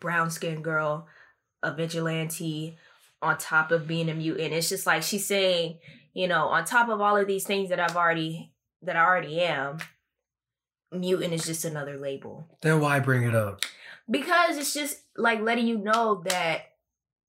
[0.00, 1.06] brown skinned girl
[1.62, 2.76] a vigilante
[3.20, 5.78] on top of being a mutant it's just like she's saying
[6.14, 8.51] you know on top of all of these things that i've already
[8.82, 9.78] that i already am
[10.92, 13.62] mutant is just another label Then why bring it up?
[14.10, 16.72] because it's just like letting you know that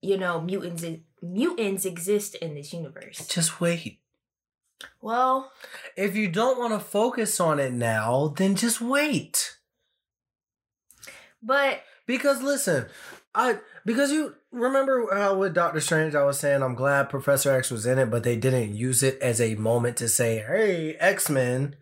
[0.01, 0.83] you know mutants
[1.21, 3.99] mutants exist in this universe Just wait.
[5.01, 5.51] well
[5.95, 9.57] If you don't want to focus on it now, then just wait.
[11.41, 12.87] but Because listen,
[13.35, 17.71] I because you remember how with Doctor Strange I was saying I'm glad Professor X
[17.71, 21.29] was in it, but they didn't use it as a moment to say, "Hey, X
[21.29, 21.75] Men."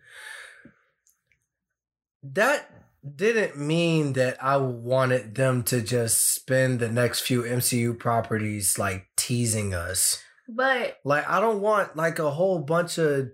[2.22, 2.70] That
[3.16, 9.08] didn't mean that I wanted them to just spend the next few MCU properties like
[9.16, 10.22] teasing us.
[10.48, 13.32] but Like I don't want like a whole bunch of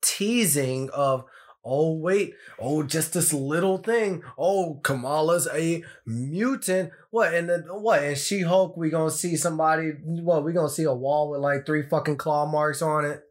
[0.00, 1.24] teasing of
[1.64, 4.22] oh wait, oh just this little thing.
[4.38, 6.90] Oh, Kamala's a mutant.
[7.10, 8.02] What and then what?
[8.02, 11.66] And She Hulk, we gonna see somebody what we gonna see a wall with like
[11.66, 13.22] three fucking claw marks on it.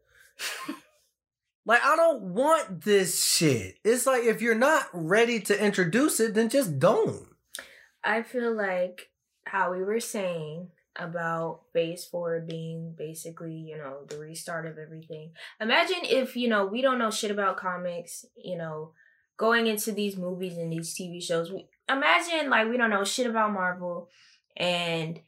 [1.65, 3.75] like I don't want this shit.
[3.83, 7.27] It's like if you're not ready to introduce it, then just don't.
[8.03, 9.09] I feel like
[9.45, 15.31] how we were saying about phase four being basically, you know, the restart of everything.
[15.59, 18.91] Imagine if, you know, we don't know shit about comics, you know,
[19.37, 21.51] going into these movies and these TV shows.
[21.51, 24.09] We, imagine like we don't know shit about Marvel
[24.57, 25.19] and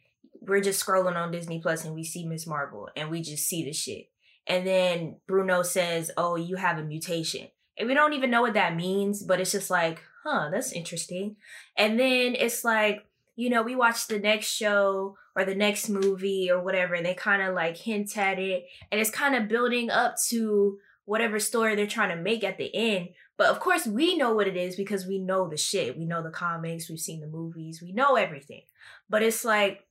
[0.41, 3.63] we're just scrolling on Disney Plus and we see Miss Marvel and we just see
[3.63, 4.09] the shit.
[4.45, 7.47] And then Bruno says, Oh, you have a mutation.
[7.77, 11.37] And we don't even know what that means, but it's just like, huh, that's interesting.
[11.77, 16.49] And then it's like, you know, we watch the next show or the next movie
[16.51, 18.65] or whatever, and they kind of like hint at it.
[18.91, 22.73] And it's kind of building up to whatever story they're trying to make at the
[22.75, 23.09] end.
[23.37, 25.97] But of course, we know what it is because we know the shit.
[25.97, 28.61] We know the comics, we've seen the movies, we know everything.
[29.09, 29.85] But it's like,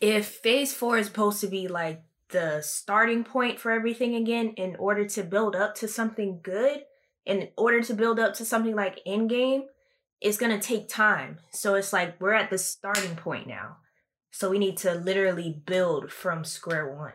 [0.00, 4.76] if phase four is supposed to be like the starting point for everything again in
[4.76, 6.84] order to build up to something good,
[7.26, 9.64] in order to build up to something like Endgame,
[10.20, 11.38] it's gonna take time.
[11.52, 13.76] So it's like we're at the starting point now.
[14.36, 17.12] So we need to literally build from square one.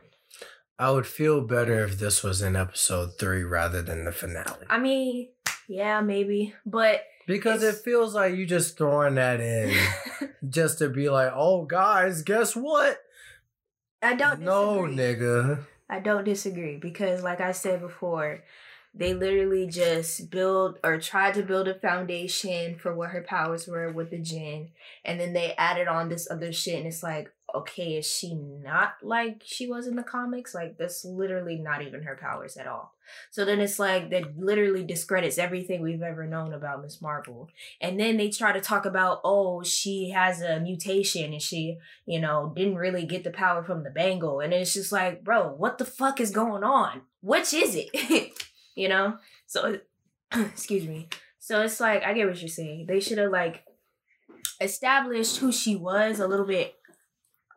[0.80, 4.66] I would feel better if this was in episode three rather than the finale.
[4.70, 5.28] I mean,
[5.68, 9.76] yeah, maybe, but Because it feels like you just throwing that in
[10.50, 12.98] just to be like, oh guys, guess what?
[14.02, 15.04] I don't no, disagree.
[15.04, 15.66] nigga.
[15.90, 18.46] I don't disagree because, like I said before,
[18.94, 23.91] they literally just build or tried to build a foundation for what her powers were
[23.91, 24.70] with the Jinn,
[25.06, 28.94] and then they added on this other shit, and it's like, okay, is she not
[29.02, 30.53] like she was in the comics?
[30.53, 32.94] Like that's literally not even her powers at all.
[33.32, 37.49] So then it's like that literally discredits everything we've ever known about Miss Marvel.
[37.82, 42.20] And then they try to talk about, oh, she has a mutation and she, you
[42.20, 44.40] know, didn't really get the power from the bangle.
[44.40, 47.02] And it's just like, bro, what the fuck is going on?
[47.22, 48.32] Which is it?
[48.80, 49.18] you know?
[49.46, 49.80] So
[50.34, 51.10] excuse me.
[51.40, 52.86] So it's like I get what you're saying.
[52.88, 53.64] They should have like
[54.62, 56.76] established who she was a little bit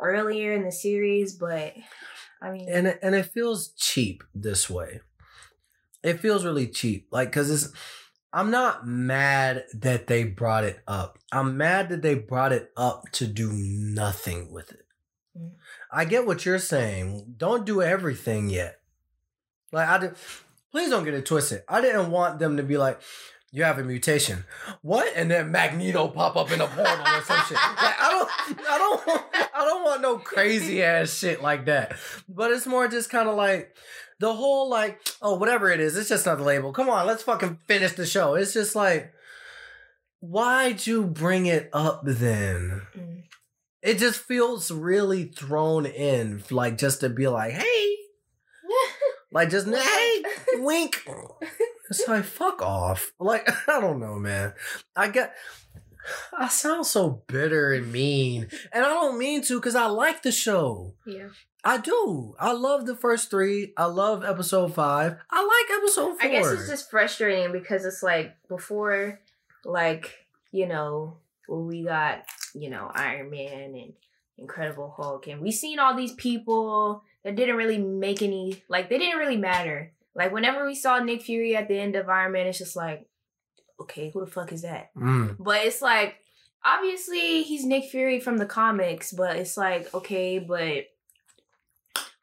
[0.00, 1.74] earlier in the series, but
[2.42, 5.00] I mean, and it, and it feels cheap this way.
[6.02, 7.72] It feels really cheap, like because it's.
[8.34, 11.18] I'm not mad that they brought it up.
[11.30, 14.86] I'm mad that they brought it up to do nothing with it.
[15.38, 15.50] Mm.
[15.92, 17.34] I get what you're saying.
[17.36, 18.78] Don't do everything yet.
[19.70, 20.14] Like I did.
[20.72, 21.62] Please don't get it twisted.
[21.68, 23.00] I didn't want them to be like,
[23.52, 24.44] "You have a mutation."
[24.80, 25.12] What?
[25.14, 27.56] And then Magneto pop up in a portal or some shit.
[27.56, 29.22] Like I don't, I don't, want,
[29.54, 31.96] I don't want no crazy ass shit like that.
[32.28, 33.76] But it's more just kind of like
[34.18, 36.72] the whole like, oh, whatever it is, it's just not the label.
[36.72, 38.34] Come on, let's fucking finish the show.
[38.34, 39.12] It's just like,
[40.20, 42.82] why'd you bring it up then?
[42.96, 43.22] mm.
[43.82, 47.96] It just feels really thrown in, like just to be like, hey,
[49.32, 50.22] like just hey,
[50.62, 51.04] wink.
[51.90, 53.12] It's like fuck off.
[53.18, 54.54] Like I don't know, man.
[54.96, 55.34] I get.
[56.36, 60.32] I sound so bitter and mean, and I don't mean to because I like the
[60.32, 60.94] show.
[61.06, 61.28] yeah.
[61.64, 62.34] I do.
[62.40, 63.72] I love the first three.
[63.76, 65.16] I love episode five.
[65.30, 66.28] I like episode four.
[66.28, 69.20] I guess it's just frustrating because it's like before,
[69.64, 70.12] like
[70.50, 71.18] you know,
[71.48, 72.24] we got
[72.54, 73.92] you know Iron Man and
[74.38, 78.98] Incredible Hulk, and we seen all these people that didn't really make any like they
[78.98, 79.92] didn't really matter.
[80.14, 83.06] Like whenever we saw Nick Fury at the end of Iron Man, it's just like,
[83.80, 84.90] okay, who the fuck is that?
[84.96, 85.36] Mm.
[85.38, 86.16] But it's like
[86.64, 90.84] obviously he's Nick Fury from the comics, but it's like okay, but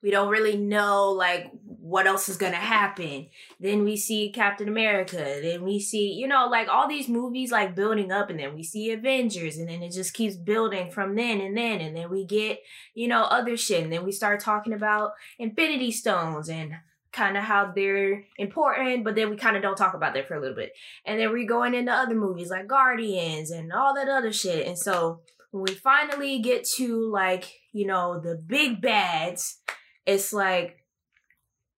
[0.02, 3.28] we don't really know like what else is gonna happen.
[3.60, 5.40] Then we see Captain America.
[5.42, 8.64] Then we see you know like all these movies like building up, and then we
[8.64, 12.26] see Avengers, and then it just keeps building from then and then, and then we
[12.26, 12.60] get
[12.94, 16.74] you know other shit, and then we start talking about Infinity Stones and
[17.12, 20.36] kind of how they're important, but then we kind of don't talk about that for
[20.36, 20.74] a little bit.
[21.06, 24.68] And then we're going into other movies like Guardians and all that other shit.
[24.68, 25.22] And so
[25.52, 29.62] when we finally get to like, you know, the big bads,
[30.06, 30.86] it's like,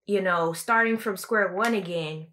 [0.06, 2.28] you know, starting from square one again,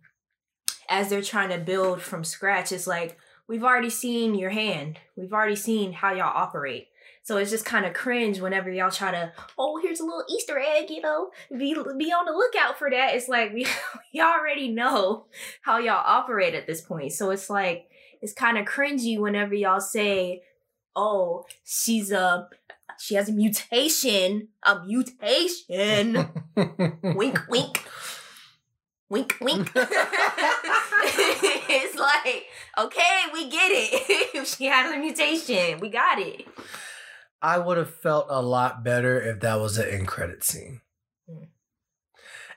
[0.88, 3.16] as they're trying to build from scratch, it's like,
[3.46, 4.98] we've already seen your hand.
[5.16, 6.87] We've already seen how y'all operate.
[7.28, 10.58] So it's just kind of cringe whenever y'all try to, oh, here's a little Easter
[10.58, 13.14] egg, you know, be be on the lookout for that.
[13.14, 13.66] It's like we,
[14.14, 15.26] we already know
[15.60, 17.12] how y'all operate at this point.
[17.12, 17.90] So it's like
[18.22, 20.40] it's kind of cringy whenever y'all say,
[20.96, 22.48] "Oh, she's a
[22.98, 26.30] she has a mutation, a mutation."
[27.02, 27.84] wink, wink.
[29.10, 29.70] Wink, wink.
[29.74, 29.88] it's
[31.98, 32.46] like,
[32.78, 34.46] okay, we get it.
[34.46, 35.78] she has a mutation.
[35.80, 36.46] We got it.
[37.40, 40.80] I would have felt a lot better if that was an end credit scene.
[41.28, 41.44] Hmm.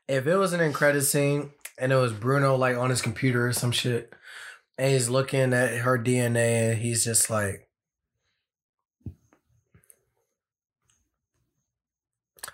[0.07, 3.47] If it was an end credit scene and it was Bruno like on his computer
[3.47, 4.13] or some shit,
[4.77, 7.67] and he's looking at her DNA and he's just like,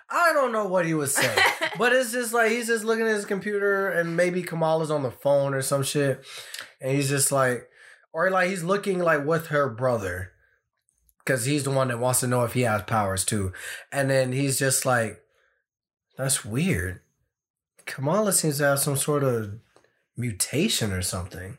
[0.10, 1.38] I don't know what he was saying,
[1.78, 5.12] but it's just like he's just looking at his computer and maybe Kamala's on the
[5.12, 6.26] phone or some shit,
[6.82, 7.68] and he's just like,
[8.12, 10.34] or like he's looking like with her brother
[11.28, 13.52] because he's the one that wants to know if he has powers too.
[13.91, 15.22] And then he's just like,
[16.18, 17.02] that's weird.
[17.86, 19.60] Kamala seems to have some sort of
[20.16, 21.58] mutation or something.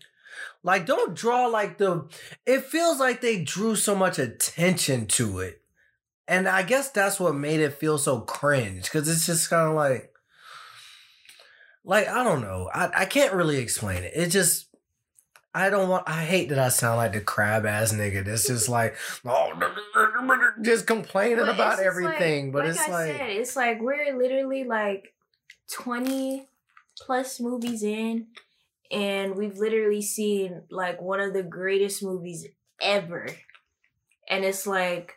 [0.63, 2.09] Like, don't draw like the.
[2.47, 5.61] It feels like they drew so much attention to it.
[6.27, 9.75] And I guess that's what made it feel so cringe because it's just kind of
[9.75, 10.13] like.
[11.85, 12.69] Like, I don't know.
[12.75, 14.13] I, I can't really explain it.
[14.15, 14.68] It just.
[15.59, 16.09] I don't want.
[16.09, 18.25] I hate that I sound like the crab ass nigga.
[18.25, 18.95] That's just like,
[19.27, 19.53] oh,
[20.63, 22.47] just complaining about everything.
[22.47, 25.15] like, but like it's I like, said, it's like we're literally like
[25.69, 26.49] twenty
[26.97, 28.29] plus movies in,
[28.93, 32.47] and we've literally seen like one of the greatest movies
[32.81, 33.27] ever,
[34.29, 35.15] and it's like.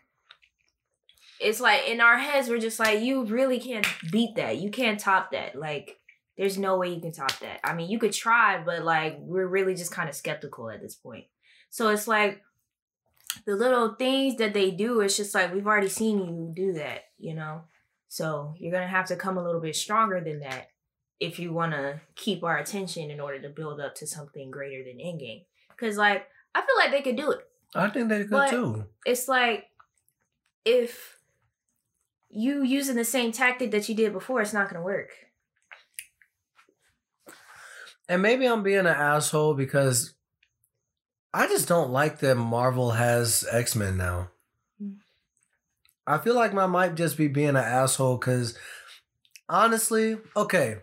[1.43, 4.57] It's like in our heads, we're just like, you really can't beat that.
[4.57, 5.55] You can't top that.
[5.55, 5.97] Like,
[6.37, 7.59] there's no way you can top that.
[7.63, 10.95] I mean, you could try, but like, we're really just kind of skeptical at this
[10.95, 11.25] point.
[11.69, 12.41] So it's like,
[13.45, 17.05] the little things that they do, it's just like we've already seen you do that,
[17.17, 17.61] you know.
[18.07, 20.67] So you're gonna have to come a little bit stronger than that
[21.19, 24.83] if you want to keep our attention in order to build up to something greater
[24.83, 25.45] than Endgame.
[25.69, 27.47] Because like I feel like they could do it.
[27.73, 28.85] I think they could But- too.
[29.05, 29.65] It's like
[30.65, 31.17] if
[32.29, 35.09] you using the same tactic that you did before, it's not gonna work.
[38.11, 40.15] And maybe I'm being an asshole because
[41.33, 44.31] I just don't like that Marvel has X Men now.
[44.83, 44.97] Mm.
[46.05, 48.57] I feel like I might just be being an asshole because
[49.47, 50.79] honestly, okay,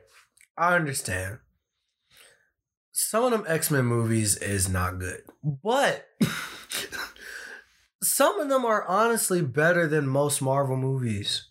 [0.57, 1.41] I understand.
[2.93, 5.21] some of them X Men movies is not good,
[5.63, 6.07] but
[8.03, 11.51] some of them are honestly better than most Marvel movies.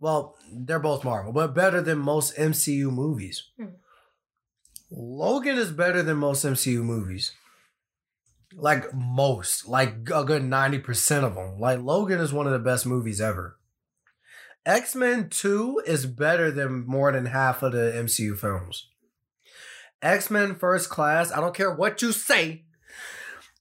[0.00, 3.50] Well, they're both Marvel, but better than most MCU movies.
[3.56, 3.66] Hmm.
[4.94, 7.32] Logan is better than most MCU movies.
[8.54, 11.58] Like most, like a good 90% of them.
[11.58, 13.58] Like Logan is one of the best movies ever.
[14.66, 18.88] X Men 2 is better than more than half of the MCU films.
[20.02, 22.64] X Men First Class, I don't care what you say,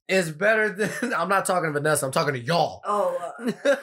[0.10, 1.14] is better than.
[1.18, 2.82] I'm not talking to Vanessa, I'm talking to y'all.
[2.84, 3.76] Oh, uh,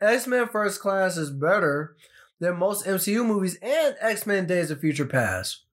[0.00, 1.96] X Men First Class is better
[2.40, 5.64] than most MCU movies and X Men Days of Future Past.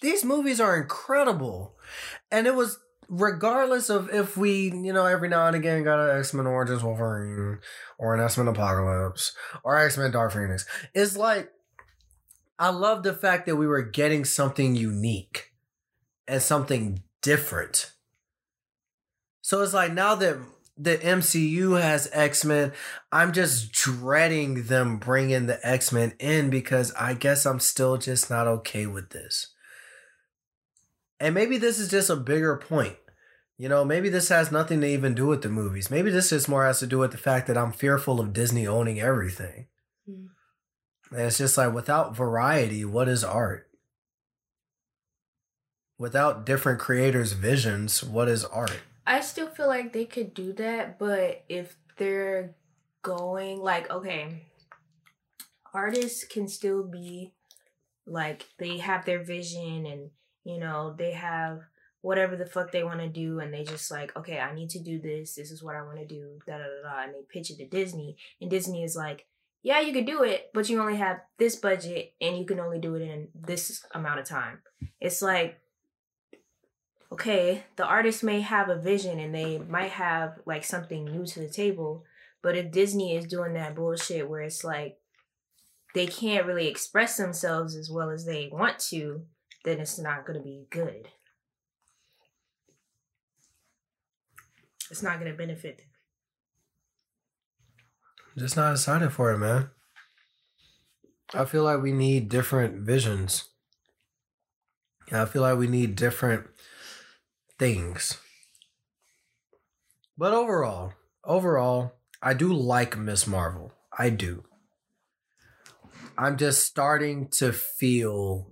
[0.00, 1.74] These movies are incredible.
[2.30, 6.18] And it was regardless of if we, you know, every now and again got an
[6.18, 7.58] X Men Origins Wolverine
[7.98, 9.34] or an X Men Apocalypse
[9.64, 10.66] or X Men Dark Phoenix.
[10.94, 11.50] It's like,
[12.58, 15.52] I love the fact that we were getting something unique
[16.26, 17.92] and something different.
[19.40, 20.36] So it's like now that
[20.76, 22.72] the MCU has X Men,
[23.10, 28.28] I'm just dreading them bringing the X Men in because I guess I'm still just
[28.28, 29.54] not okay with this.
[31.20, 32.96] And maybe this is just a bigger point.
[33.56, 35.90] You know, maybe this has nothing to even do with the movies.
[35.90, 38.68] Maybe this just more has to do with the fact that I'm fearful of Disney
[38.68, 39.66] owning everything.
[40.08, 40.26] Hmm.
[41.10, 43.68] And it's just like without variety, what is art?
[45.98, 48.78] Without different creators' visions, what is art?
[49.04, 52.54] I still feel like they could do that, but if they're
[53.02, 54.42] going like okay,
[55.74, 57.32] artists can still be
[58.06, 60.10] like they have their vision and
[60.48, 61.60] you know they have
[62.00, 64.78] whatever the fuck they want to do and they just like okay i need to
[64.78, 67.50] do this this is what i want to do da da da and they pitch
[67.50, 69.26] it to disney and disney is like
[69.62, 72.78] yeah you could do it but you only have this budget and you can only
[72.78, 74.60] do it in this amount of time.
[75.00, 75.60] It's like
[77.10, 81.40] okay the artist may have a vision and they might have like something new to
[81.40, 82.04] the table
[82.42, 84.98] but if disney is doing that bullshit where it's like
[85.94, 89.22] they can't really express themselves as well as they want to
[89.68, 91.08] then it's not going to be good
[94.90, 95.86] it's not going to benefit them.
[98.36, 99.70] Just not excited for it, man.
[101.34, 103.48] I feel like we need different visions.
[105.12, 106.46] I feel like we need different
[107.58, 108.18] things.
[110.16, 111.92] But overall, overall,
[112.22, 113.72] I do like Miss Marvel.
[113.96, 114.44] I do.
[116.16, 118.50] I'm just starting to feel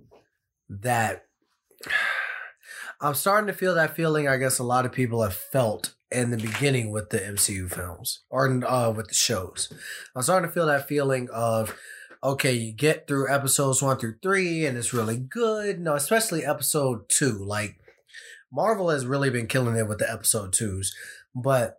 [0.69, 1.25] that
[3.01, 6.31] I'm starting to feel that feeling I guess a lot of people have felt in
[6.31, 9.71] the beginning with the MCU films or uh, with the shows.
[10.15, 11.77] I'm starting to feel that feeling of
[12.23, 15.79] okay, you get through episodes one through three and it's really good.
[15.79, 17.33] No, especially episode two.
[17.33, 17.79] Like
[18.51, 20.95] Marvel has really been killing it with the episode twos,
[21.35, 21.77] but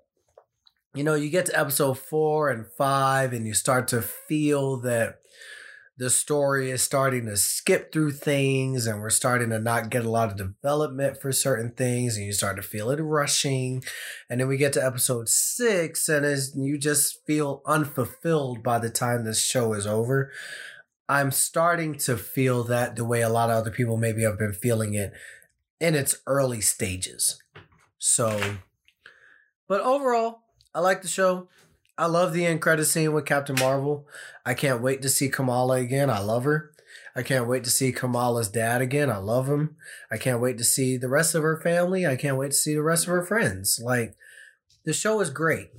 [0.95, 5.17] you know, you get to episode four and five and you start to feel that
[5.99, 10.11] the story is starting to skip through things and we're starting to not get a
[10.11, 13.83] lot of development for certain things and you start to feel it rushing.
[14.31, 18.91] And then we get to episode six and as you just feel unfulfilled by the
[18.91, 20.31] time this show is over.
[21.09, 24.53] I'm starting to feel that the way a lot of other people maybe have been
[24.53, 25.13] feeling it
[25.81, 27.43] in its early stages.
[27.99, 28.59] So
[29.69, 30.41] but overall
[30.75, 31.49] i like the show
[31.99, 34.07] I love the end credit scene with Captain Marvel.
[34.47, 36.09] I can't wait to see Kamala again.
[36.09, 36.71] I love her.
[37.17, 39.11] I can't wait to see Kamala's dad again.
[39.11, 39.75] I love him.
[40.09, 42.07] I can't wait to see the rest of her family.
[42.07, 43.81] I can't wait to see the rest of her friends.
[43.83, 44.15] Like,
[44.85, 45.71] the show is great.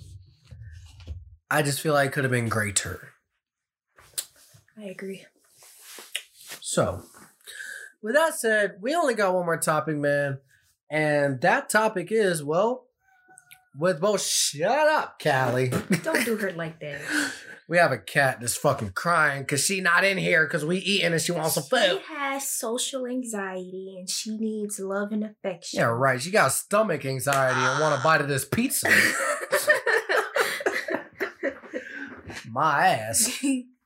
[1.50, 3.14] I just feel like it could have been greater.
[4.78, 5.26] I agree.
[6.60, 7.04] So,
[8.02, 10.40] with that said, we only got one more topic, man.
[10.92, 12.89] And that topic is, well,
[13.80, 15.70] with both shut up, Callie.
[16.04, 17.02] Don't do her like that.
[17.68, 21.14] We have a cat that's fucking crying because she not in here because we eating
[21.14, 22.02] and she wants some food.
[22.08, 25.80] She has social anxiety and she needs love and affection.
[25.80, 26.20] Yeah, right.
[26.20, 28.90] She got stomach anxiety and want to bite of this pizza.
[32.50, 33.40] My ass.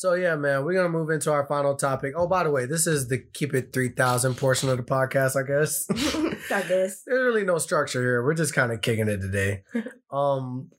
[0.00, 2.14] So yeah, man, we're gonna move into our final topic.
[2.16, 5.36] Oh, by the way, this is the keep it three thousand portion of the podcast,
[5.36, 5.84] I guess.
[6.50, 7.02] I guess.
[7.06, 8.24] There's really no structure here.
[8.24, 9.62] We're just kind of kicking it today.
[10.10, 10.70] um,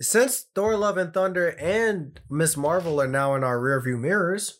[0.00, 4.58] since Thor: Love and Thunder and Miss Marvel are now in our rearview mirrors,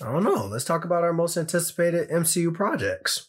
[0.00, 0.46] I don't know.
[0.46, 3.28] Let's talk about our most anticipated MCU projects.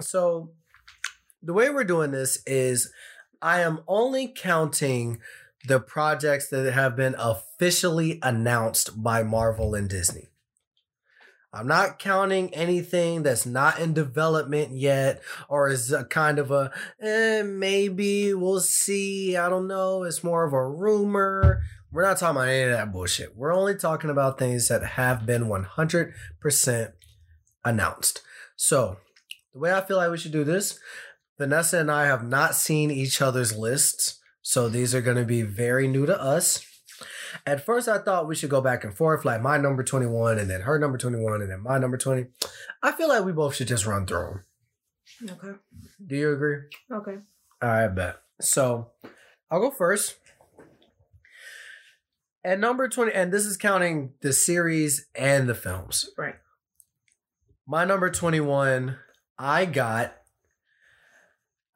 [0.00, 0.52] So,
[1.42, 2.90] the way we're doing this is,
[3.42, 5.20] I am only counting
[5.66, 10.28] the projects that have been officially announced by Marvel and Disney.
[11.52, 16.70] I'm not counting anything that's not in development yet or is a kind of a
[17.00, 19.36] eh, maybe we'll see.
[19.36, 20.02] I don't know.
[20.02, 21.62] It's more of a rumor.
[21.90, 23.34] We're not talking about any of that bullshit.
[23.36, 26.92] We're only talking about things that have been 100%
[27.64, 28.22] announced.
[28.56, 28.98] So,
[29.54, 30.78] the way I feel like we should do this,
[31.38, 34.20] Vanessa and I have not seen each other's lists.
[34.48, 36.64] So, these are going to be very new to us.
[37.44, 40.48] At first, I thought we should go back and forth, like my number 21 and
[40.48, 42.26] then her number 21 and then my number 20.
[42.80, 44.42] I feel like we both should just run through
[45.20, 45.30] them.
[45.32, 45.58] Okay.
[46.06, 46.58] Do you agree?
[46.92, 47.16] Okay.
[47.60, 48.20] All right, bet.
[48.40, 48.92] So
[49.50, 50.14] I'll go first.
[52.44, 56.08] At number 20, and this is counting the series and the films.
[56.16, 56.36] Right.
[57.66, 58.96] My number 21,
[59.40, 60.14] I got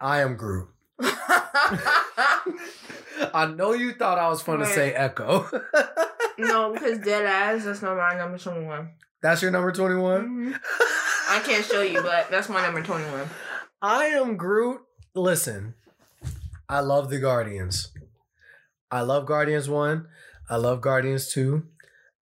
[0.01, 0.69] I Am Groot.
[3.35, 5.47] I know you thought I was going to say Echo.
[6.39, 8.91] no, because dead ass, that's not my number 21.
[9.23, 10.29] That's your number 21?
[10.55, 10.61] Mhm.
[11.31, 13.29] I can't show you, but that's my number 21.
[13.83, 14.81] I am Groot.
[15.15, 15.75] Listen,
[16.69, 17.93] I love the Guardians.
[18.91, 20.07] I love Guardians 1.
[20.49, 21.63] I love Guardians 2.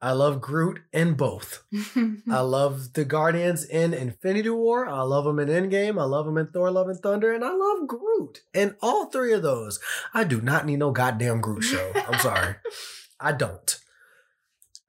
[0.01, 1.65] I love Groot in both.
[2.31, 4.87] I love the Guardians in Infinity War.
[4.89, 6.01] I love them in Endgame.
[6.01, 7.33] I love them in Thor Love and Thunder.
[7.33, 9.81] And I love Groot in all three of those.
[10.15, 11.93] I do not need no goddamn Groot show.
[11.95, 12.55] I'm sorry.
[13.21, 13.79] I don't.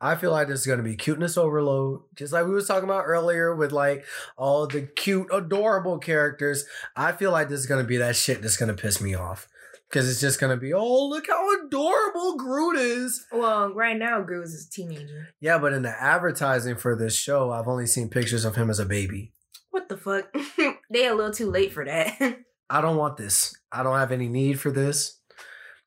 [0.02, 3.04] I feel like this is gonna be cuteness overload, just like we was talking about
[3.06, 4.06] earlier with like
[4.38, 6.66] all the cute, adorable characters.
[6.96, 9.50] I feel like this is gonna be that shit that's gonna piss me off
[9.90, 13.26] because it's just gonna be, oh look how adorable Groot is.
[13.32, 15.30] well, right now, Groot is a teenager.
[15.40, 18.80] Yeah, but in the advertising for this show, I've only seen pictures of him as
[18.80, 19.34] a baby.
[19.72, 20.34] What the fuck?
[20.92, 22.18] they a little too late for that.
[22.70, 23.56] I don't want this.
[23.72, 25.20] I don't have any need for this.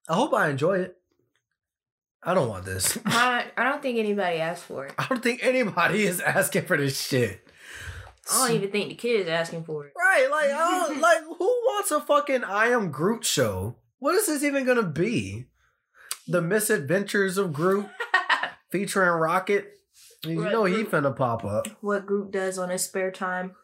[0.08, 0.96] I hope I enjoy it.
[2.24, 2.98] I don't want this.
[3.06, 4.94] I, I don't think anybody asked for it.
[4.98, 7.48] I don't think anybody is asking for this shit.
[8.32, 9.92] I don't even think the kid is asking for it.
[9.98, 13.76] Right, like I don't, like who wants a fucking I am Groot show?
[14.02, 15.46] What is this even gonna be?
[16.26, 17.86] The misadventures of Groot
[18.72, 19.68] featuring Rocket.
[20.24, 21.68] You Right, know he finna pop up.
[21.80, 23.54] what Groot does on his spare time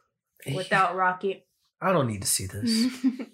[0.54, 1.44] without Rocket.
[1.80, 2.86] I don't need to see this.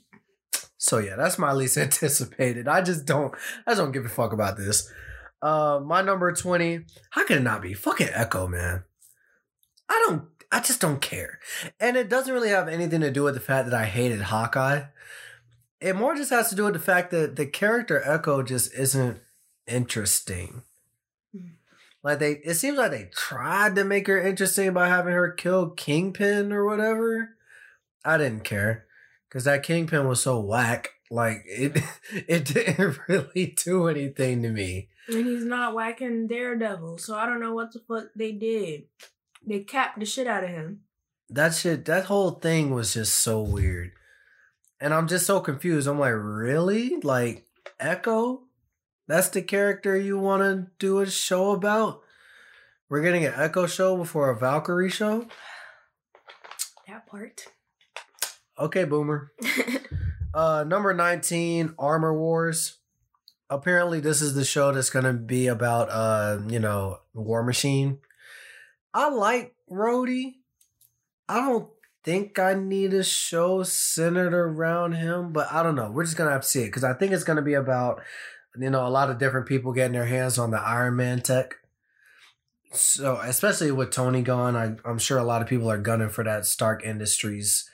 [0.77, 2.69] So yeah, that's my least anticipated.
[2.69, 3.35] I just don't
[3.67, 4.91] I just don't give a fuck about this.
[5.43, 7.73] Uh my number 20, how can it not be?
[7.75, 8.85] Fucking Echo, man.
[9.89, 11.39] I don't I just don't care.
[11.81, 14.83] And it doesn't really have anything to do with the fact that I hated Hawkeye.
[15.85, 19.21] It more just has to do with the fact that the character Echo just isn't
[19.67, 20.63] interesting.
[21.37, 21.49] Hmm.
[22.03, 25.69] Like they it seems like they tried to make her interesting by having her kill
[25.69, 27.37] Kingpin or whatever.
[28.03, 28.87] I didn't care
[29.29, 30.89] because that Kingpin was so whack.
[31.11, 31.77] Like it,
[32.13, 34.89] it didn't really do anything to me.
[35.09, 38.85] and he's not whacking Daredevil, so I don't know what the fuck they did.
[39.47, 40.81] They capped the shit out of him.
[41.29, 43.93] That shit, that whole thing was just so weird,
[44.85, 45.89] and I'm just so confused.
[45.89, 47.01] I'm like, really?
[47.01, 47.47] Like
[47.81, 48.43] Echo?
[49.09, 52.03] That's the character you want to do a show about?
[52.91, 55.27] We're getting an Echo show before a Valkyrie show.
[56.87, 57.47] That part.
[58.59, 59.33] Okay, Boomer.
[60.35, 62.79] Uh, number 19, Armor Wars.
[63.49, 68.01] Apparently, this is the show that's going to be about, uh, you know, War Machine.
[68.93, 70.39] I like Rhodey.
[71.29, 71.69] I don't
[72.05, 75.91] think I need a show centered around him, but I don't know.
[75.91, 77.55] We're just going to have to see it because I think it's going to be
[77.55, 78.03] about,
[78.57, 81.57] you know, a lot of different people getting their hands on the Iron Man tech.
[82.73, 86.25] So, especially with Tony gone, I, I'm sure a lot of people are gunning for
[86.25, 87.69] that Stark Industries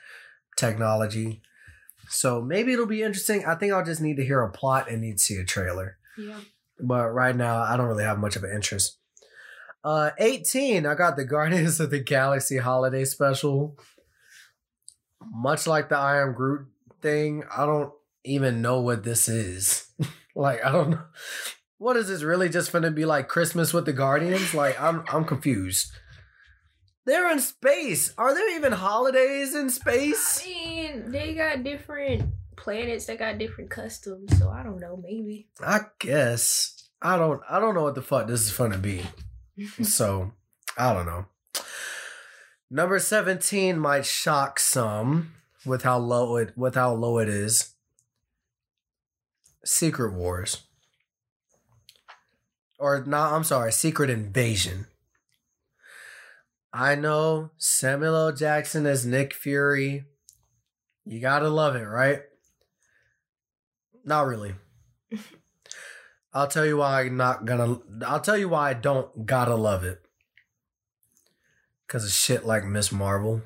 [0.57, 1.43] technology.
[2.09, 3.45] So maybe it'll be interesting.
[3.45, 5.97] I think I'll just need to hear a plot and need to see a trailer.
[6.19, 6.41] Yeah.
[6.79, 8.99] But right now, I don't really have much of an interest.
[9.83, 13.77] Uh, 18, I got the Guardians of the Galaxy holiday special.
[15.23, 16.67] Much like the I Am Groot
[17.01, 17.93] thing, I don't
[18.25, 19.91] even know what this is.
[20.35, 21.03] like, I don't know.
[21.79, 24.53] What is this really just gonna be like Christmas with the Guardians?
[24.53, 25.91] Like, I'm I'm confused.
[27.07, 28.13] They're in space.
[28.19, 30.43] Are there even holidays in space?
[30.45, 35.49] I mean, they got different planets that got different customs, so I don't know, maybe.
[35.65, 36.89] I guess.
[37.03, 39.03] I don't I don't know what the fuck this is gonna be.
[39.83, 40.33] So
[40.79, 41.27] I don't know.
[42.71, 45.35] Number 17 might shock some
[45.67, 47.75] with how low it with how low it is.
[49.65, 50.63] Secret Wars.
[52.79, 54.87] Or no, I'm sorry, Secret Invasion.
[56.73, 58.33] I know Samuel L.
[58.33, 60.05] Jackson as Nick Fury.
[61.05, 62.21] You gotta love it, right?
[64.05, 64.55] Not really.
[66.33, 67.81] I'll tell you why I'm not gonna.
[68.07, 70.00] I'll tell you why I don't gotta love it.
[71.91, 73.43] Because of shit like Miss Marvel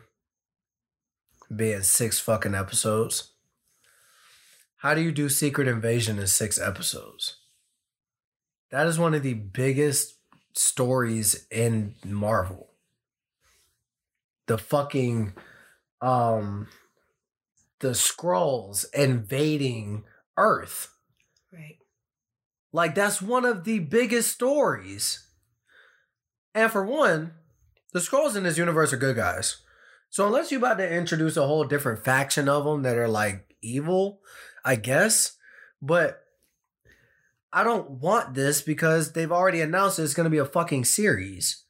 [1.56, 3.32] being six fucking episodes.
[4.76, 7.38] How do you do Secret Invasion in six episodes?
[8.70, 10.18] That is one of the biggest
[10.52, 12.68] stories in Marvel.
[14.46, 15.32] The fucking
[16.02, 16.68] um
[17.80, 20.04] the Skrulls invading
[20.36, 20.92] Earth.
[21.50, 21.78] Right.
[22.74, 25.26] Like that's one of the biggest stories.
[26.54, 27.32] And for one,
[27.94, 29.58] the Skrulls in this universe are good guys.
[30.10, 33.56] So unless you're about to introduce a whole different faction of them that are like
[33.62, 34.20] evil,
[34.64, 35.36] I guess.
[35.80, 36.20] But
[37.52, 41.64] I don't want this because they've already announced it's going to be a fucking series.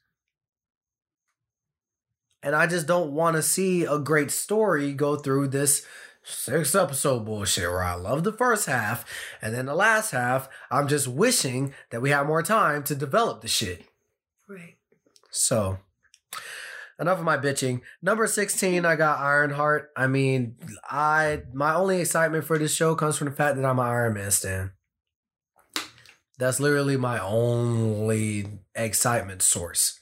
[2.41, 5.85] And I just don't want to see a great story go through this
[6.23, 9.05] six episode bullshit where I love the first half
[9.43, 13.41] and then the last half, I'm just wishing that we had more time to develop
[13.41, 13.85] the shit.
[14.47, 14.77] Right.
[15.29, 15.79] So,
[16.99, 17.81] enough of my bitching.
[18.01, 19.91] Number 16, I got Ironheart.
[19.95, 23.79] I mean, I my only excitement for this show comes from the fact that I'm
[23.79, 24.71] an Iron Man stan.
[26.37, 29.99] That's literally my only excitement source.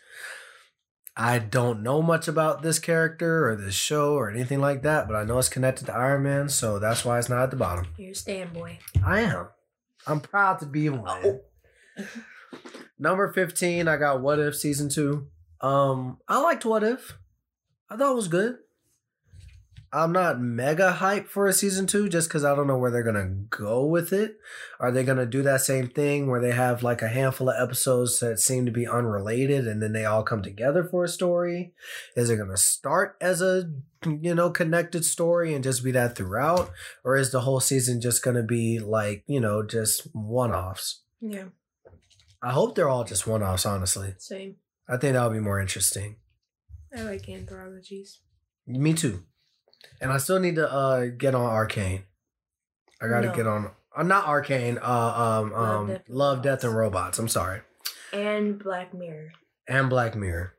[1.15, 5.15] I don't know much about this character or this show or anything like that, but
[5.15, 7.85] I know it's connected to Iron Man, so that's why it's not at the bottom.
[7.97, 8.80] You're a stand boy.
[9.05, 9.49] I am.
[10.07, 11.22] I'm proud to be one.
[11.23, 11.41] Oh.
[12.97, 15.27] Number 15, I got What If season 2.
[15.64, 17.18] Um, I liked What If.
[17.90, 18.57] I thought it was good.
[19.94, 23.03] I'm not mega hyped for a season 2 just cuz I don't know where they're
[23.03, 24.38] going to go with it.
[24.80, 27.61] Are they going to do that same thing where they have like a handful of
[27.61, 31.73] episodes that seem to be unrelated and then they all come together for a story?
[32.15, 33.72] Is it going to start as a
[34.03, 36.72] you know connected story and just be that throughout
[37.03, 41.03] or is the whole season just going to be like, you know, just one-offs?
[41.22, 41.49] Yeah.
[42.41, 44.15] I hope they're all just one offs, honestly.
[44.18, 44.56] Same.
[44.88, 46.18] I think that would be more interesting.
[46.95, 48.19] I like anthologies.
[48.68, 49.23] Me too.
[50.01, 52.03] And I still need to uh get on Arcane.
[53.01, 53.35] I gotta No.
[53.35, 54.81] get on uh, not Arcane, uh
[55.41, 56.65] um Love, um Death, and Love, Death Robots.
[56.65, 57.19] and Robots.
[57.19, 57.61] I'm sorry.
[58.11, 59.31] And Black Mirror.
[59.68, 60.53] And Black Mirror.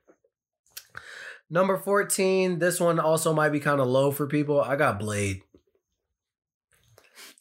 [1.51, 4.60] Number 14, this one also might be kind of low for people.
[4.60, 5.42] I got Blade.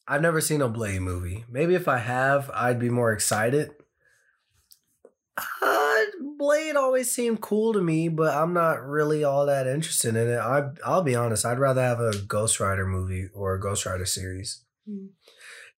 [0.07, 1.45] I've never seen a Blade movie.
[1.49, 3.71] Maybe if I have, I'd be more excited.
[5.37, 5.43] Uh,
[6.43, 10.37] Blade always seemed cool to me, but I'm not really all that interested in it.
[10.37, 14.05] I I'll be honest, I'd rather have a Ghost Rider movie or a Ghost Rider
[14.05, 14.63] series.
[14.85, 15.07] Hmm.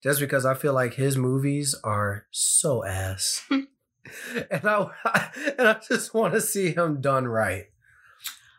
[0.02, 3.46] Just because I feel like his movies are so ass.
[3.52, 4.88] and I
[5.60, 7.66] and I just want to see him done right.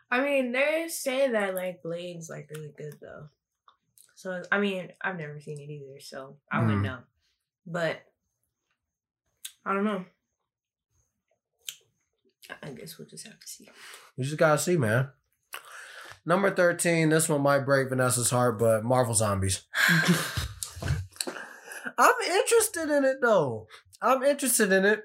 [0.09, 3.31] I mean, they're saying that like Blade's like really good though.
[4.15, 6.85] So I mean, I've never seen it either, so I wouldn't Mhm.
[6.85, 6.99] know.
[7.67, 7.97] But
[9.65, 10.05] I don't know.
[12.63, 13.69] I guess we'll just have to see.
[14.17, 15.09] We just gotta see, man.
[16.25, 19.63] Number 13, this one might break Vanessa's heart, but Marvel Zombies.
[21.99, 23.69] I'm interested in it though.
[24.03, 25.03] I'm interested in it.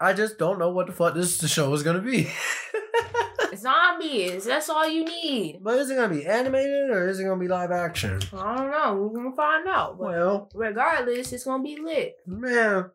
[0.00, 2.30] I just don't know what the fuck this show is gonna be.
[3.56, 4.44] Zombies.
[4.44, 5.58] That's all you need.
[5.62, 8.20] but is it gonna be animated or is it gonna be live action?
[8.32, 8.94] I don't know.
[9.12, 9.98] We're gonna find out.
[9.98, 12.16] But Well, regardless, it's gonna be lit.
[12.26, 12.90] man,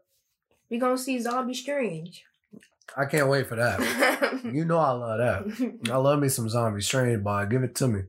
[0.70, 2.24] we're gonna see Zombie Strange.
[2.96, 3.80] I can't wait for that.
[4.44, 5.80] You know I love that.
[5.92, 7.46] I love me some zombie strange boy.
[7.50, 8.02] Give it to me.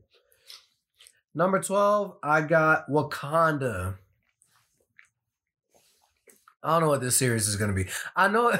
[1.33, 3.97] Number 12, I got Wakanda.
[6.63, 7.85] I don't know what this series is gonna be.
[8.15, 8.51] I know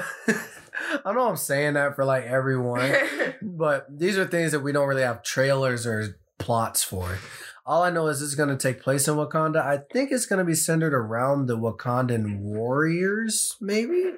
[1.04, 2.92] I know I'm saying that for like everyone,
[3.42, 7.18] but these are things that we don't really have trailers or plots for.
[7.66, 9.60] All I know is it's gonna take place in Wakanda.
[9.60, 14.12] I think it's gonna be centered around the Wakandan warriors, maybe.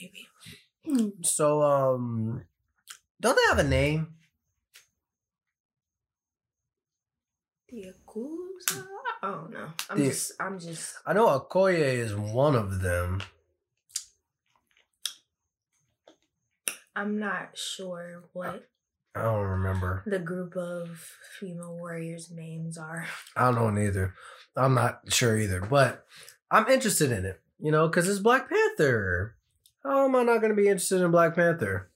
[0.00, 0.27] Maybe.
[1.22, 2.42] So um
[3.20, 4.14] don't they have a name?
[7.68, 8.86] The Yakuza?
[9.22, 9.68] I don't know.
[9.90, 13.20] I'm The- just I'm just I know Okoye is one of them.
[16.96, 18.68] I'm not sure what
[19.14, 20.02] I don't remember.
[20.06, 21.00] the group of
[21.38, 23.06] female warriors names are.
[23.36, 24.14] I don't know neither.
[24.56, 26.04] I'm not sure either, but
[26.50, 29.36] I'm interested in it, you know, because it's Black Panther.
[29.84, 31.90] How am I not going to be interested in Black Panther?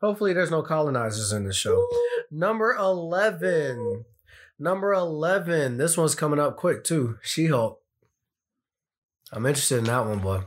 [0.00, 1.86] Hopefully, there's no colonizers in this show.
[2.30, 4.04] Number 11.
[4.58, 5.78] Number 11.
[5.78, 7.18] This one's coming up quick, too.
[7.22, 7.80] She Hulk.
[9.32, 10.42] I'm interested in that one, boy.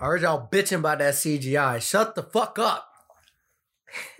[0.00, 1.82] I heard y'all bitching about that CGI.
[1.82, 2.88] Shut the fuck up.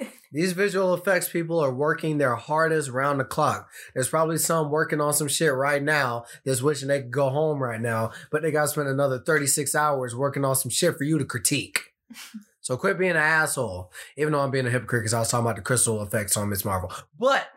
[0.33, 3.71] These visual effects people are working their hardest round the clock.
[3.95, 7.63] There's probably some working on some shit right now that's wishing they could go home
[7.63, 11.05] right now, but they got to spend another 36 hours working on some shit for
[11.05, 11.95] you to critique.
[12.61, 13.91] So quit being an asshole.
[14.19, 16.51] Even though I'm being a hypocrite because I was talking about the crystal effects on
[16.51, 16.93] Miss Marvel.
[17.19, 17.49] But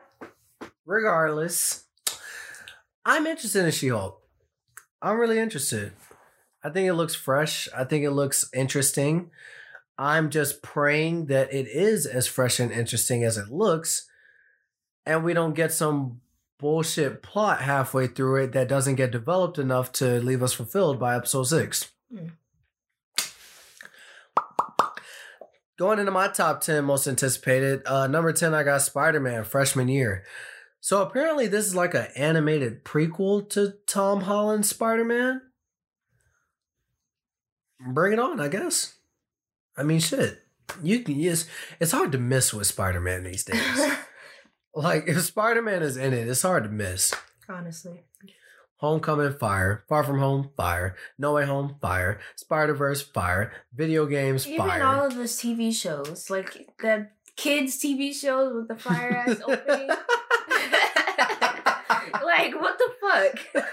[0.86, 1.84] regardless,
[3.06, 4.22] I'm interested in She Hulk.
[5.02, 5.92] I'm really interested.
[6.64, 7.68] I think it looks fresh.
[7.76, 9.32] I think it looks interesting.
[10.02, 14.08] I'm just praying that it is as fresh and interesting as it looks,
[15.06, 16.22] and we don't get some
[16.58, 21.16] bullshit plot halfway through it that doesn't get developed enough to leave us fulfilled by
[21.16, 21.92] episode six.
[22.12, 22.32] Mm.
[25.78, 29.88] Going into my top 10 most anticipated, uh, number 10, I got Spider Man freshman
[29.88, 30.26] year.
[30.80, 35.44] So apparently, this is like an animated prequel to Tom Holland's Spider Man.
[37.94, 38.96] Bring it on, I guess.
[39.78, 40.40] I mean, shit.
[40.82, 41.48] You can use
[41.80, 43.82] it's hard to miss with Spider Man these days.
[44.76, 47.14] like, if Spider Man is in it, it's hard to miss.
[47.50, 48.04] Honestly.
[48.78, 49.84] Homecoming, fire.
[49.88, 50.96] Far from home, fire.
[51.18, 52.20] No Way Home, fire.
[52.36, 53.52] Spider Verse, fire.
[53.74, 54.84] Video games, Even fire.
[54.84, 59.88] all of those TV shows, like the kids' TV shows with the fire ass opening.
[62.26, 63.40] like, what the fuck?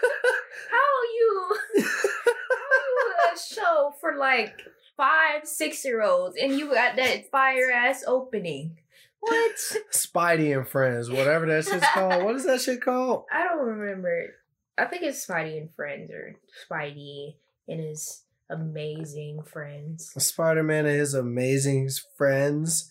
[0.70, 4.60] How you how you a show for like
[4.98, 8.76] five, six year olds and you got that fire ass opening?
[9.20, 9.56] What?
[9.92, 12.24] Spidey and Friends, whatever that shit's called.
[12.24, 13.24] What is that shit called?
[13.32, 14.34] I don't remember.
[14.76, 16.36] I think it's Spidey and Friends or
[16.70, 20.12] Spidey and his amazing friends.
[20.18, 22.90] Spider Man and his amazing friends.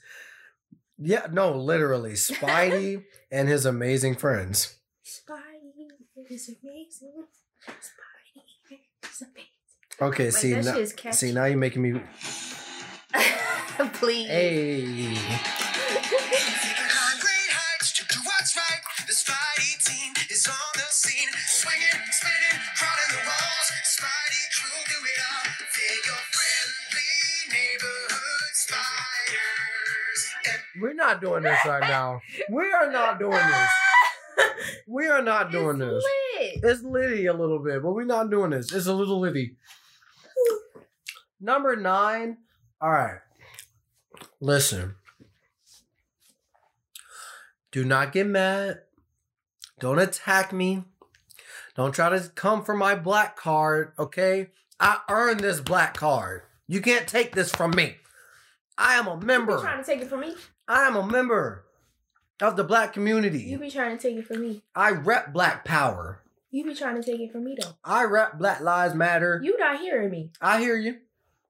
[0.98, 2.14] Yeah, no, literally.
[2.14, 4.76] Spidey and his amazing friends.
[5.06, 5.90] Spidey
[6.30, 7.26] is amazing.
[7.68, 9.57] Spidey is amazing.
[10.02, 11.16] Okay, Like, see now, shit is catchy.
[11.16, 11.94] see now you're making me
[13.94, 14.28] Please.
[14.28, 15.16] hey.
[15.18, 18.82] Climb great heights to do what's right.
[19.08, 23.72] The Spidey team is on the scene, swinging, spinning, crawling the walls.
[23.86, 25.46] Spidey crew do it all.
[25.74, 27.14] They're your friendly
[27.54, 30.22] neighborhood spiders.
[30.46, 32.22] And We're not doing this right now.
[32.52, 33.70] We are not doing this.
[34.90, 36.04] We are not doing it's this.
[36.40, 36.60] lit.
[36.72, 38.72] It's litty a little bit, but we're not doing this.
[38.72, 39.56] It's a little litty.
[41.40, 42.38] Number nine.
[42.82, 43.20] All right.
[44.40, 44.96] Listen.
[47.72, 48.82] Do not get mad.
[49.80, 50.84] Don't attack me.
[51.76, 54.48] Don't try to come for my black card, okay?
[54.80, 56.42] I earned this black card.
[56.68, 57.98] You can't take this from me.
[58.78, 59.54] I am a member.
[59.54, 60.36] You trying to take it from me?
[60.68, 61.66] I am a member
[62.42, 63.42] of the black community.
[63.44, 64.64] You be trying to take it from me.
[64.76, 66.24] I rep black power.
[66.50, 67.74] You be trying to take it from me though.
[67.84, 69.42] I rep Black Lives Matter.
[69.44, 70.32] You not hearing me.
[70.42, 70.98] I hear you.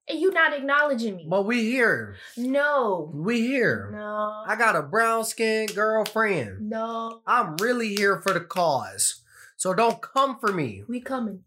[0.09, 1.25] And you not acknowledging me.
[1.27, 2.15] But we here.
[2.37, 3.11] No.
[3.13, 3.89] We here.
[3.91, 4.43] No.
[4.47, 6.69] I got a brown skinned girlfriend.
[6.69, 7.21] No.
[7.27, 9.21] I'm really here for the cause.
[9.57, 10.83] So don't come for me.
[10.87, 11.43] We coming.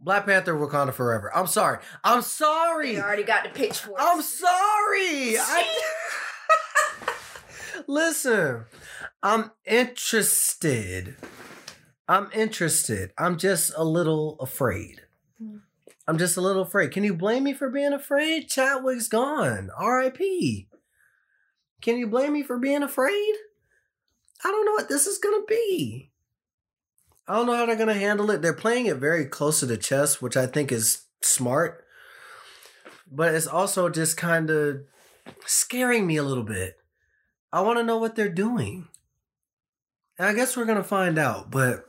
[0.00, 1.30] Black Panther Wakanda Forever.
[1.36, 1.78] I'm sorry.
[2.02, 2.92] I'm sorry.
[2.92, 3.98] We already got the pitchfork.
[4.00, 5.36] I'm sorry.
[5.38, 5.66] I...
[7.86, 8.64] Listen,
[9.22, 11.16] I'm interested.
[12.08, 13.12] I'm interested.
[13.18, 15.02] I'm just a little afraid.
[15.40, 15.58] Hmm.
[16.10, 16.90] I'm just a little afraid.
[16.90, 18.48] Can you blame me for being afraid?
[18.48, 19.70] Chadwick's gone.
[19.78, 20.66] R.I.P.
[21.80, 23.34] Can you blame me for being afraid?
[24.42, 26.10] I don't know what this is gonna be.
[27.28, 28.42] I don't know how they're gonna handle it.
[28.42, 31.84] They're playing it very close to the chest, which I think is smart.
[33.08, 34.80] But it's also just kind of
[35.46, 36.76] scaring me a little bit.
[37.52, 38.88] I want to know what they're doing.
[40.18, 41.88] And I guess we're gonna find out, but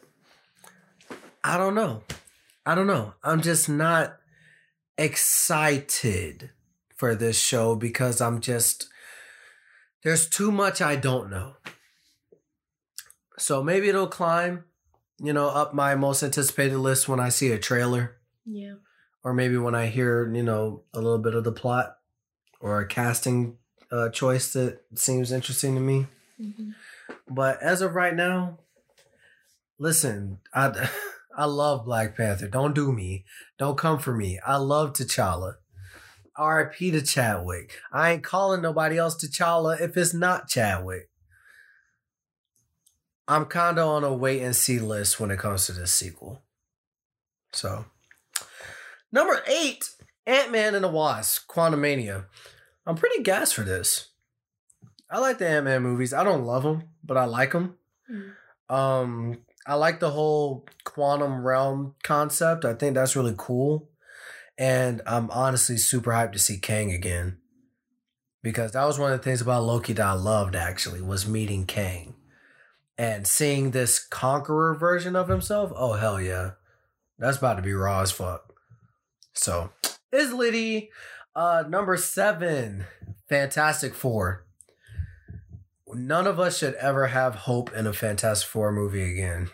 [1.44, 2.04] I don't know.
[2.66, 3.14] I don't know.
[3.24, 4.18] I'm just not
[4.98, 6.52] excited
[6.96, 8.88] for this show because I'm just
[10.04, 11.56] there's too much I don't know.
[13.38, 14.66] So maybe it'll climb,
[15.20, 18.76] you know, up my most anticipated list when I see a trailer Yeah.
[19.24, 21.98] or maybe when I hear, you know, a little bit of the plot
[22.60, 23.58] or a casting
[23.92, 26.06] uh, choice that seems interesting to me.
[26.40, 26.76] Mhm.
[27.28, 28.60] But as of right now,
[29.80, 30.90] listen, I
[31.38, 32.48] I love Black Panther.
[32.48, 33.26] Don't do me.
[33.58, 34.40] Don't come for me.
[34.46, 35.56] I love T'Challa.
[36.36, 36.92] R.I.P.
[36.92, 37.78] to Chadwick.
[37.92, 41.10] I ain't calling nobody else T'Challa if it's not Chadwick.
[43.28, 46.42] I'm kind of on a wait and see list when it comes to this sequel.
[47.54, 47.86] So,
[49.12, 49.90] number eight,
[50.26, 52.26] Ant Man and the Wasp, Quantumania.
[52.86, 54.10] I'm pretty gassed for this.
[55.10, 56.14] I like the Ant Man movies.
[56.14, 57.76] I don't love them, but I like them.
[58.10, 58.74] Mm.
[58.74, 59.38] Um,
[59.72, 62.66] I like the whole quantum realm concept.
[62.66, 63.90] I think that's really cool.
[64.58, 67.38] And I'm honestly super hyped to see Kang again.
[68.44, 71.66] Because that was one of the things about Loki that I loved actually was meeting
[71.66, 72.16] Kang.
[72.98, 75.72] And seeing this conqueror version of himself.
[75.74, 76.52] Oh hell yeah.
[77.18, 78.54] That's about to be raw as fuck.
[79.32, 79.70] So
[80.12, 80.90] is Liddy.
[81.34, 82.88] Uh, number seven,
[83.30, 84.46] Fantastic Four.
[85.94, 89.50] None of us should ever have hope in a Fantastic Four movie again.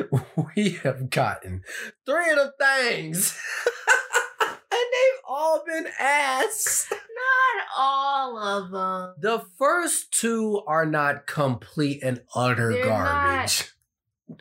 [0.56, 1.62] we have gotten
[2.04, 3.38] three of the things,
[4.42, 6.88] and they've all been ass.
[6.90, 9.14] Not all of them.
[9.18, 13.72] The first two are not complete and utter They're garbage.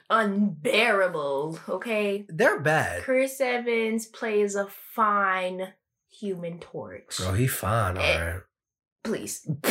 [0.10, 1.60] Unbearable.
[1.70, 2.26] Okay.
[2.28, 3.04] They're bad.
[3.04, 5.74] Chris Evans plays a fine
[6.10, 7.18] human torch.
[7.18, 8.40] Bro, he fine, all Eh.
[9.04, 9.48] Please.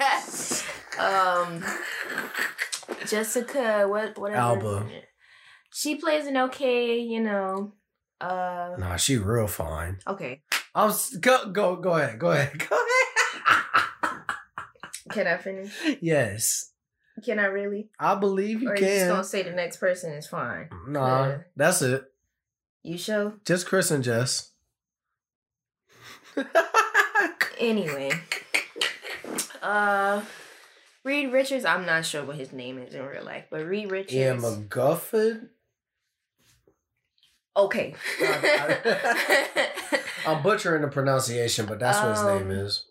[0.98, 1.64] um,
[3.06, 4.40] Jessica, what whatever.
[4.40, 4.86] Alba.
[5.72, 7.72] She plays an okay, you know.
[8.20, 9.98] Uh, Nah, she real fine.
[10.06, 10.42] okay.
[10.74, 14.20] I was go go go ahead, go ahead, go ahead.
[15.10, 15.72] Can I finish?
[16.00, 16.70] yes,
[17.24, 17.88] Can I really?
[17.98, 20.68] I believe you or you just gonna say the next person is fine?
[20.86, 21.38] nah, Yeah.
[21.56, 22.04] that's it.
[22.82, 23.34] You show.
[23.44, 24.52] Just Chris and Jess.
[27.58, 28.10] Anyway,
[29.62, 30.22] uh,
[31.04, 31.64] Reed Richards.
[31.64, 34.14] I'm not sure what his name is in real life, but Reed Richards.
[34.14, 35.48] Ian McGuffin.
[37.56, 37.94] okay.
[40.26, 42.84] I'm butchering the pronunciation, but that's what his name Um, is.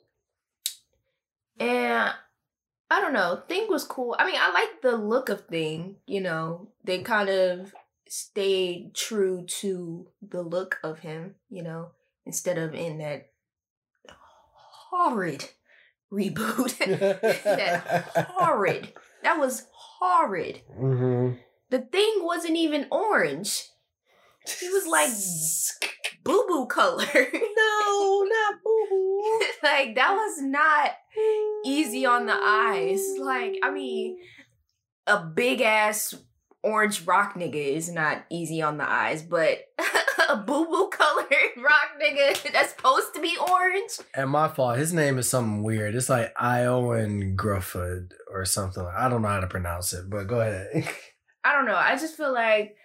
[1.60, 2.14] and
[2.92, 3.44] I don't know.
[3.48, 4.16] Thing was cool.
[4.18, 5.98] I mean, I like the look of Thing.
[6.08, 7.72] You know, they kind of
[8.08, 11.36] stayed true to the look of him.
[11.52, 11.92] You know,
[12.26, 13.30] instead of in that
[14.90, 15.50] horrid
[16.12, 16.78] reboot.
[17.44, 18.94] that horrid.
[19.22, 20.62] That was horrid.
[20.78, 21.32] hmm
[21.70, 23.68] The thing wasn't even orange.
[24.48, 25.10] He was like
[26.24, 27.04] boo boo color.
[27.04, 29.42] no, not boo boo.
[29.62, 30.92] like that was not
[31.66, 33.06] easy on the eyes.
[33.20, 34.18] Like, I mean,
[35.06, 36.16] a big ass
[36.64, 39.60] orange rock nigga is not easy on the eyes, but
[40.30, 41.28] a boo boo colored
[41.58, 43.92] rock nigga that's supposed to be orange.
[44.14, 44.78] And my fault.
[44.78, 45.96] His name is something weird.
[45.96, 48.88] It's like Iowan Grufford or something.
[48.96, 50.88] I don't know how to pronounce it, but go ahead.
[51.44, 51.76] I don't know.
[51.76, 52.76] I just feel like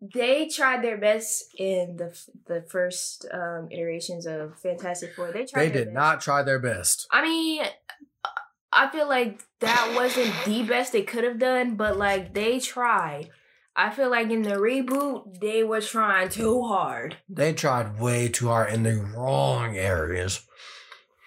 [0.00, 5.32] they tried their best in the the first um, iterations of Fantastic Four.
[5.32, 5.66] They tried.
[5.66, 5.94] they did best.
[5.94, 7.06] not try their best.
[7.10, 7.64] I mean,
[8.72, 13.30] I feel like that wasn't the best they could have done, but like they tried.
[13.78, 17.16] I feel like in the reboot, they were trying too hard.
[17.28, 20.40] They tried way too hard in the wrong areas.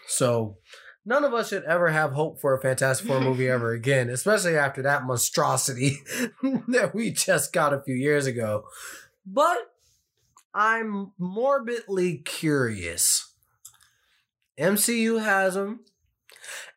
[0.05, 0.57] So
[1.05, 4.57] none of us should ever have hope for a Fantastic Four movie ever again, especially
[4.57, 5.99] after that monstrosity
[6.67, 8.65] that we just got a few years ago.
[9.25, 9.71] But
[10.53, 13.31] I'm morbidly curious.
[14.59, 15.85] MCU has them.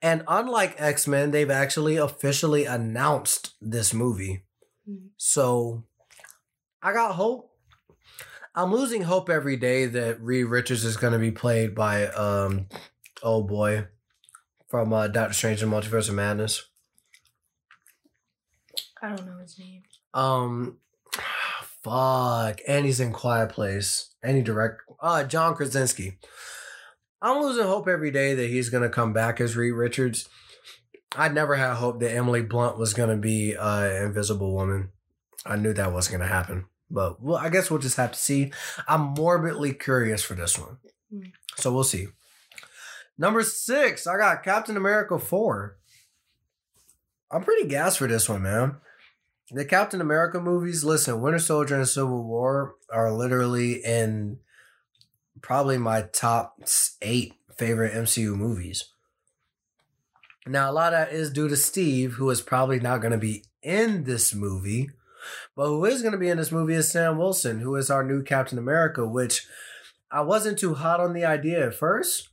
[0.00, 4.43] And unlike X Men, they've actually officially announced this movie.
[4.88, 5.10] Mhm.
[5.16, 5.84] So
[6.82, 7.50] I got hope.
[8.54, 12.68] I'm losing hope every day that Reed Richards is going to be played by um
[13.22, 13.86] oh boy
[14.68, 16.64] from uh, Doctor Strange and Multiverse of Madness.
[19.02, 19.82] I don't know his name.
[20.12, 20.78] Um
[21.82, 24.14] fuck, and he's in Quiet Place.
[24.24, 26.18] He direct uh John Krasinski.
[27.20, 30.28] I'm losing hope every day that he's gonna come back as Reed Richards.
[31.16, 34.90] I never had hope that Emily Blunt was gonna be uh Invisible Woman.
[35.46, 36.66] I knew that wasn't gonna happen.
[36.90, 38.52] But well, I guess we'll just have to see.
[38.86, 40.78] I'm morbidly curious for this one.
[41.12, 41.32] Mm.
[41.56, 42.08] So we'll see.
[43.16, 45.76] Number six, I got Captain America 4.
[47.30, 48.76] I'm pretty gassed for this one, man.
[49.50, 54.38] The Captain America movies, listen, Winter Soldier and Civil War are literally in
[55.42, 56.56] probably my top
[57.02, 58.93] eight favorite MCU movies.
[60.46, 63.18] Now, a lot of that is due to Steve, who is probably not going to
[63.18, 64.90] be in this movie.
[65.56, 68.04] But who is going to be in this movie is Sam Wilson, who is our
[68.04, 69.46] new Captain America, which
[70.10, 72.28] I wasn't too hot on the idea at first,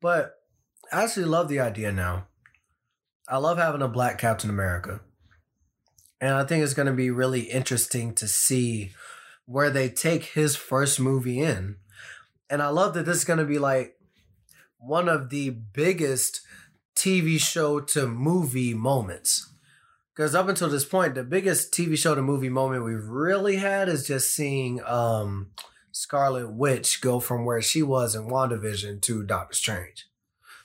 [0.00, 0.34] but
[0.92, 2.26] I actually love the idea now.
[3.28, 5.00] I love having a black Captain America.
[6.20, 8.92] And I think it's going to be really interesting to see
[9.44, 11.76] where they take his first movie in.
[12.48, 13.94] And I love that this is going to be like
[14.78, 16.41] one of the biggest
[16.94, 19.48] TV show to movie moments.
[20.14, 23.88] Because up until this point, the biggest TV show to movie moment we've really had
[23.88, 25.52] is just seeing um,
[25.90, 30.08] Scarlet Witch go from where she was in WandaVision to Doctor Strange.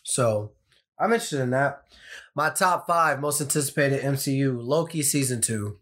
[0.03, 0.51] So
[0.99, 1.83] I'm interested in that.
[2.35, 5.79] My top five most anticipated MCU Loki season two.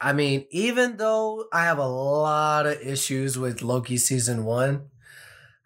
[0.00, 4.88] I mean, even though I have a lot of issues with Loki season one,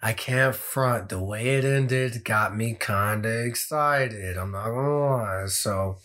[0.02, 4.36] I can't front the way it ended got me kind of excited.
[4.36, 5.46] I'm not gonna lie.
[5.46, 5.96] So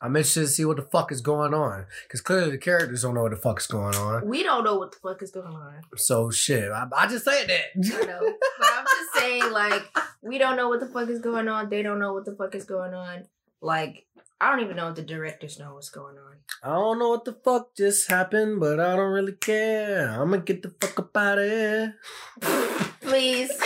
[0.00, 3.14] I'm interested to see what the fuck is going on because clearly the characters don't
[3.14, 4.28] know what the fuck's going on.
[4.28, 5.80] We don't know what the fuck is going on.
[5.96, 8.06] So shit, I, I just said I that.
[8.06, 8.34] know.
[8.58, 9.82] But I'm just saying, like,
[10.22, 11.70] we don't know what the fuck is going on.
[11.70, 13.24] They don't know what the fuck is going on.
[13.62, 14.06] Like,
[14.40, 16.36] I don't even know if the directors know what's going on.
[16.62, 20.10] I don't know what the fuck just happened, but I don't really care.
[20.10, 21.94] I'm gonna get the fuck up out of here.
[23.14, 23.54] Please.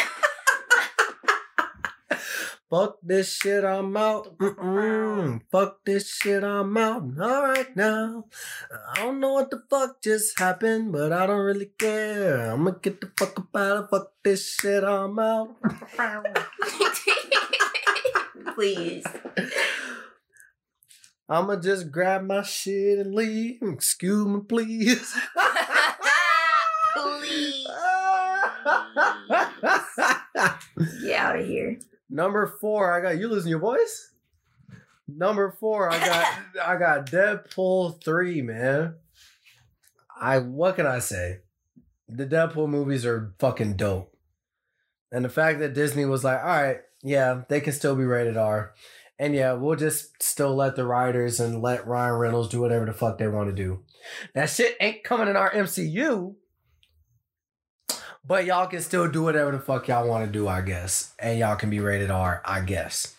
[2.68, 4.36] Fuck this shit, I'm out.
[4.36, 5.40] Mm-mm.
[5.50, 7.04] Fuck this shit, I'm out.
[7.18, 8.26] All right now.
[8.92, 12.50] I don't know what the fuck just happened, but I don't really care.
[12.50, 15.56] I'm gonna get the fuck up out of fuck this shit, I'm out.
[18.54, 19.06] Please.
[21.26, 23.62] I'ma just grab my shit and leave.
[23.62, 25.16] Excuse me, please.
[26.94, 27.66] Please.
[27.70, 27.97] Ah.
[31.02, 31.78] Get out of here.
[32.10, 34.12] Number four, I got you losing your voice.
[35.06, 38.96] Number four, I got I got Deadpool three, man.
[40.20, 41.38] I what can I say?
[42.08, 44.14] The Deadpool movies are fucking dope,
[45.12, 48.36] and the fact that Disney was like, all right, yeah, they can still be rated
[48.36, 48.74] R,
[49.18, 52.92] and yeah, we'll just still let the writers and let Ryan Reynolds do whatever the
[52.92, 53.82] fuck they want to do.
[54.34, 56.34] That shit ain't coming in our MCU.
[58.28, 61.14] But y'all can still do whatever the fuck y'all want to do, I guess.
[61.18, 63.16] And y'all can be rated R, I guess.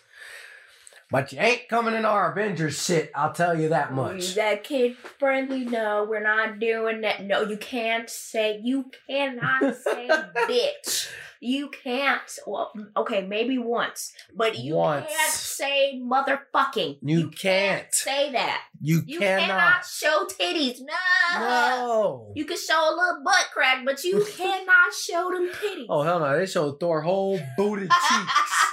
[1.12, 4.34] But you ain't coming in our Avengers shit, I'll tell you that much.
[4.36, 5.64] That kid friendly.
[5.64, 7.24] No, we're not doing that.
[7.24, 8.60] No, you can't say.
[8.62, 10.08] You cannot say
[10.48, 11.10] bitch.
[11.42, 12.20] You can't.
[12.46, 15.06] Well, okay, maybe once, but you Once.
[15.08, 16.98] can't say motherfucking.
[17.02, 17.86] You can't.
[17.92, 18.60] say that.
[18.82, 19.46] You, You cannot.
[19.46, 20.80] cannot show titties.
[20.80, 21.40] No.
[21.40, 22.32] No.
[22.36, 25.86] You can show a little butt crack, but you cannot show them titties.
[25.88, 26.38] Oh hell no!
[26.38, 28.64] They show Thor whole booty cheeks,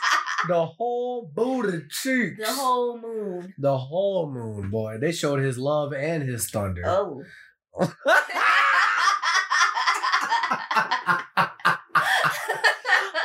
[0.47, 3.53] the whole booty cheeks, the whole moon.
[3.57, 4.97] the whole moon, boy.
[4.99, 6.83] They showed his love and his thunder.
[6.85, 7.23] Oh.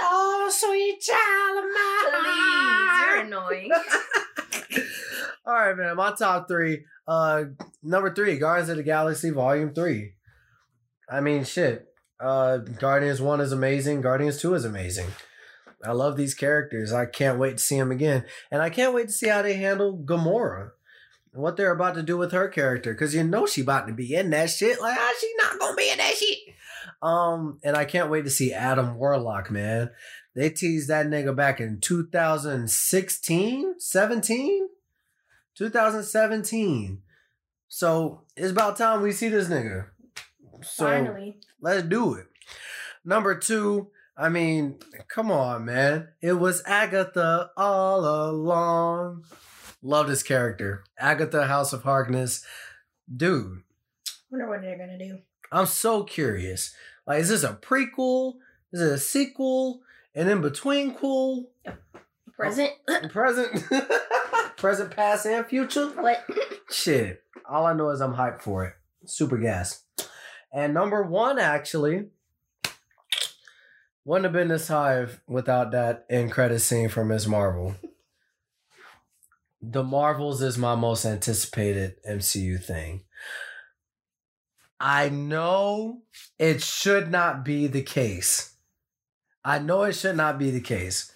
[0.03, 1.65] oh, sweet child of
[2.23, 3.71] Please, you're annoying.
[5.47, 5.97] All right, man.
[5.97, 6.85] My top three.
[7.07, 7.45] Uh,
[7.83, 10.15] number three, Guardians of the Galaxy Volume Three.
[11.11, 11.87] I mean, shit.
[12.21, 14.01] Uh, Guardians One is amazing.
[14.03, 15.09] Guardians Two is amazing.
[15.85, 16.93] I love these characters.
[16.93, 19.55] I can't wait to see them again, and I can't wait to see how they
[19.55, 20.71] handle Gamora.
[21.35, 24.15] What they're about to do with her character, because you know she about to be
[24.15, 24.81] in that shit.
[24.81, 26.39] Like, how she not gonna be in that shit?
[27.01, 29.91] Um, and I can't wait to see Adam Warlock, man.
[30.35, 34.69] They teased that nigga back in 2016, 17,
[35.57, 37.03] 2017.
[37.69, 39.87] So it's about time we see this nigga.
[40.63, 41.39] So Finally.
[41.61, 42.27] let's do it.
[43.05, 46.09] Number two, I mean, come on, man.
[46.21, 48.01] It was Agatha all
[48.31, 49.25] along.
[49.83, 50.85] Love this character.
[50.99, 52.45] Agatha, House of Harkness.
[53.15, 53.63] Dude,
[54.31, 55.19] Wonder what they're gonna do.
[55.51, 56.75] I'm so curious.
[57.07, 58.35] Like, is this a prequel?
[58.73, 59.81] Is it a sequel?
[60.15, 61.51] And in between cool?
[62.35, 62.71] Present.
[63.11, 63.63] Present?
[64.57, 65.89] Present, past, and future?
[65.89, 66.25] what?
[66.71, 67.23] Shit.
[67.49, 68.75] All I know is I'm hyped for it.
[69.05, 69.85] Super gas.
[70.55, 72.07] And number one, actually,
[74.05, 77.27] wouldn't have been this high without that end credit scene from Ms.
[77.27, 77.77] Marvel.
[79.61, 83.05] The Marvels is my most anticipated MCU thing.
[84.81, 86.03] I know
[86.39, 88.55] it should not be the case.
[89.45, 91.13] I know it should not be the case.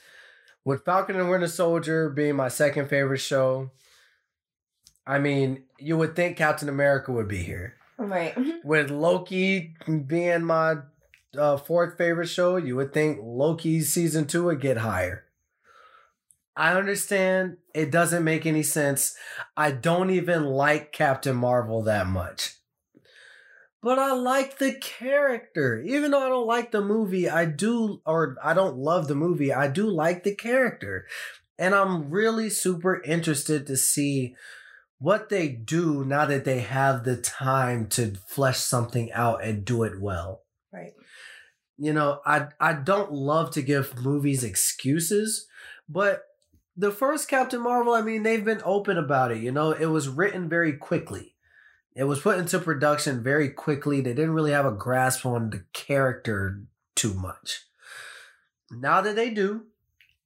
[0.65, 3.73] With Falcon and Winter Soldier being my second favorite show,
[5.07, 7.75] I mean, you would think Captain America would be here.
[7.99, 8.37] Right.
[8.65, 9.75] With Loki
[10.07, 10.77] being my
[11.39, 15.25] uh, fourth favorite show, you would think Loki season two would get higher.
[16.57, 19.15] I understand it doesn't make any sense.
[19.57, 22.55] I don't even like Captain Marvel that much.
[23.83, 25.83] But I like the character.
[25.83, 29.53] Even though I don't like the movie, I do, or I don't love the movie,
[29.53, 31.07] I do like the character.
[31.59, 34.35] And I'm really super interested to see
[34.99, 39.83] what they do now that they have the time to flesh something out and do
[39.83, 40.43] it well.
[41.79, 45.47] You know, I I don't love to give movies excuses,
[45.89, 46.25] but
[46.77, 49.39] the first Captain Marvel, I mean, they've been open about it.
[49.39, 51.35] You know, it was written very quickly.
[51.95, 54.01] It was put into production very quickly.
[54.01, 56.63] They didn't really have a grasp on the character
[56.95, 57.65] too much.
[58.71, 59.63] Now that they do,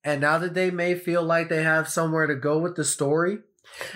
[0.03, 3.39] and now that they may feel like they have somewhere to go with the story,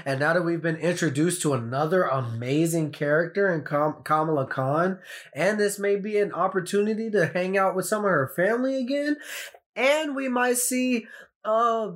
[0.05, 4.99] and now that we've been introduced to another amazing character in Kam- Kamala Khan,
[5.35, 9.17] and this may be an opportunity to hang out with some of her family again,
[9.77, 11.07] and we might see,
[11.45, 11.91] uh,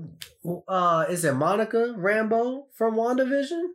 [0.67, 3.69] uh, is it Monica Rambeau from WandaVision?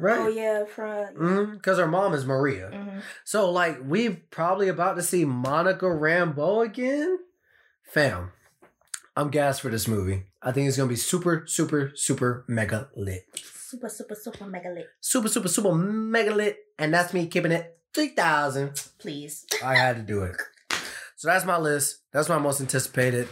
[0.00, 0.20] right?
[0.20, 1.14] Oh yeah, from.
[1.16, 1.52] Mm-hmm.
[1.54, 2.70] Because her mom is Maria.
[2.72, 3.02] Mhm.
[3.24, 7.18] So like we probably about to see Monica Rambeau again.
[7.82, 8.30] Fam,
[9.16, 10.27] I'm gassed for this movie.
[10.42, 13.26] I think it's gonna be super, super, super mega lit.
[13.34, 14.86] Super, super, super mega lit.
[15.00, 16.58] Super, super, super mega lit.
[16.78, 18.82] And that's me keeping it 3000.
[18.98, 19.44] Please.
[19.64, 20.36] I had to do it.
[21.16, 22.02] So that's my list.
[22.12, 23.28] That's my most anticipated.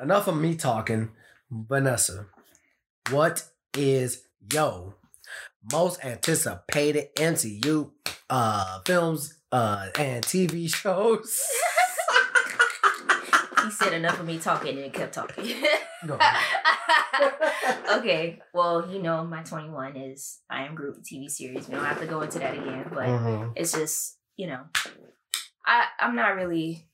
[0.00, 1.10] Enough of me talking.
[1.50, 2.26] Vanessa,
[3.10, 3.44] what
[3.76, 4.94] is yo
[5.72, 7.90] most anticipated MCU
[8.30, 11.40] uh films uh and TV shows?
[13.64, 15.54] He said enough of me talking and kept talking.
[16.04, 16.18] No.
[17.98, 21.68] okay, well, you know, my 21 is I Am Groot TV series.
[21.68, 23.52] We don't have to go into that again, but Mhm.
[23.56, 24.62] it's just, you know,
[25.66, 26.86] I, I'm not really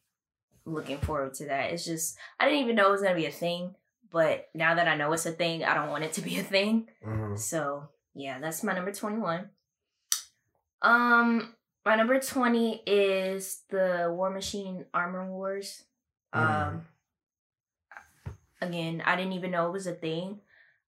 [0.65, 1.71] looking forward to that.
[1.73, 3.75] It's just, I didn't even know it was going to be a thing,
[4.11, 6.43] but now that I know it's a thing, I don't want it to be a
[6.43, 6.89] thing.
[7.07, 7.39] Mhm.
[7.39, 9.51] So, yeah, that's my number 21.
[10.83, 11.55] Um,
[11.85, 15.85] my number 20 is the War Machine Armor Wars.
[16.33, 16.87] Um,
[18.61, 20.41] again, I didn't even know it was a thing.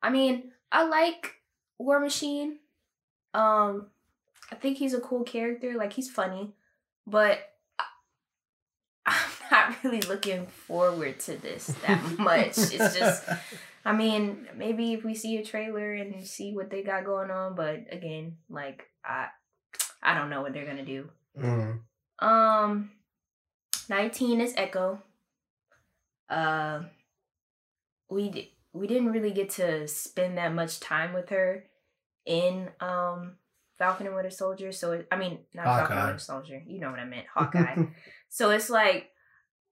[0.03, 1.35] I mean, I like
[1.79, 2.59] War Machine.
[3.35, 3.87] Um,
[4.51, 5.75] I think he's a cool character.
[5.77, 6.53] Like he's funny,
[7.07, 7.39] but
[9.07, 9.15] I'm
[9.51, 12.59] not really looking forward to this that much.
[12.59, 13.25] it's just,
[13.85, 17.55] I mean, maybe if we see a trailer and see what they got going on,
[17.55, 19.29] but again, like I,
[20.03, 21.09] I don't know what they're gonna do.
[21.39, 21.81] Mhm.
[22.21, 22.91] Um,
[23.89, 25.03] nineteen is Echo.
[26.29, 26.83] Uh,
[28.11, 31.65] we di- we didn't really get to spend that much time with her
[32.27, 33.37] in um
[33.79, 34.73] Falcon and Winter Soldier.
[34.73, 36.63] So it, I mean, not Falcon and Winter Soldier.
[36.67, 37.85] You know what I meant, Hawkeye.
[38.29, 39.11] so it's like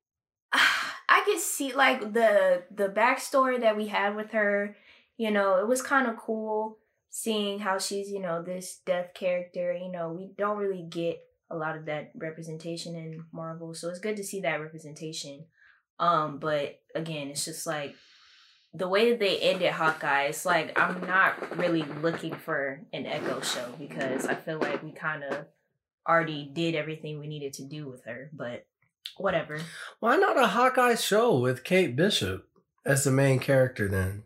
[0.52, 4.76] I could see like the the backstory that we had with her.
[5.16, 6.78] You know, it was kind of cool
[7.10, 9.72] seeing how she's you know this death character.
[9.72, 11.20] You know, we don't really get
[11.50, 15.46] a lot of that representation in Marvel, so it's good to see that representation.
[15.98, 17.94] Um, but again, it's just like
[18.74, 20.24] the way that they ended Hawkeye.
[20.24, 24.92] It's like I'm not really looking for an Echo show because I feel like we
[24.92, 25.46] kind of
[26.08, 28.30] already did everything we needed to do with her.
[28.32, 28.66] But
[29.16, 29.58] whatever.
[30.00, 32.46] Why not a Hawkeye show with Kate Bishop
[32.84, 34.24] as the main character then?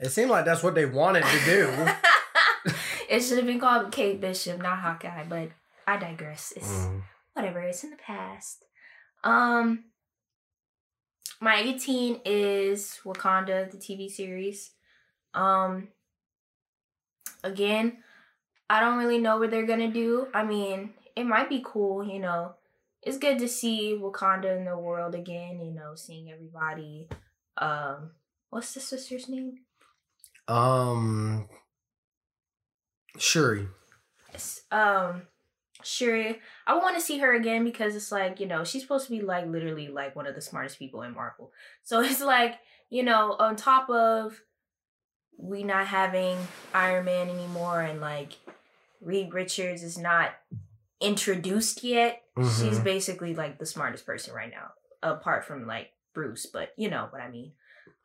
[0.00, 2.72] It seemed like that's what they wanted to do.
[3.08, 5.24] it should have been called Kate Bishop, not Hawkeye.
[5.28, 5.50] But
[5.86, 6.52] I digress.
[6.56, 7.02] It's Mm.
[7.34, 7.60] whatever.
[7.60, 8.64] It's in the past.
[9.22, 9.84] Um,
[11.40, 14.70] my 18 is Wakanda, the TV series.
[15.34, 15.88] Um,
[17.42, 17.98] again,
[18.70, 20.28] I don't really know what they're gonna do.
[20.34, 22.54] I mean, it might be cool, you know.
[23.02, 27.08] It's good to see Wakanda in the world again, you know, seeing everybody.
[27.58, 28.12] Um,
[28.50, 29.58] what's the sister's name?
[30.48, 31.48] Um,
[33.18, 33.68] Shuri.
[34.70, 35.22] Um,
[35.84, 36.40] Shuri.
[36.66, 39.20] I want to see her again because it's like you know she's supposed to be
[39.22, 41.52] like literally like one of the smartest people in Marvel.
[41.82, 42.58] So it's like
[42.90, 44.40] you know on top of
[45.36, 46.36] we not having
[46.72, 48.32] Iron Man anymore and like
[49.00, 50.30] Reed Richards is not
[51.00, 52.22] introduced yet.
[52.38, 52.84] She's Mhm.
[52.84, 54.72] basically like the smartest person right now,
[55.02, 56.46] apart from like Bruce.
[56.46, 57.52] But you know what I mean.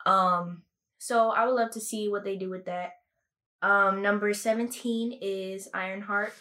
[0.05, 0.63] Um,
[0.97, 2.93] so I would love to see what they do with that.
[3.61, 6.33] Um, number 17 is Ironheart.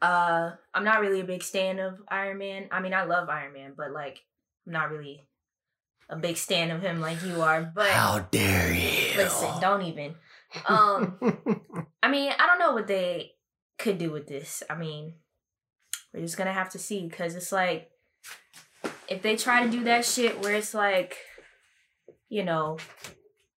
[0.00, 2.68] Uh, I'm not really a big stan of Iron Man.
[2.70, 4.22] I mean, I love Iron Man, but like,
[4.66, 5.24] I'm not really
[6.08, 7.62] a big stan of him like you are.
[7.74, 9.16] But How dare you?
[9.16, 10.14] listen, don't even.
[10.66, 11.18] Um,
[12.02, 13.32] I mean, I don't know what they
[13.78, 14.62] could do with this.
[14.70, 15.14] I mean,
[16.12, 17.90] we're just gonna have to see because it's like
[19.08, 21.16] if they try to do that shit where it's like,
[22.28, 22.78] you know,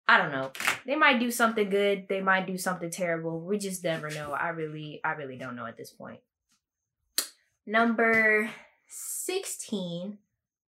[0.08, 0.52] I don't know.
[0.86, 2.08] They might do something good.
[2.10, 3.40] They might do something terrible.
[3.40, 4.32] We just never know.
[4.32, 6.20] I really, I really don't know at this point.
[7.72, 8.50] Number
[8.90, 10.18] sixteen,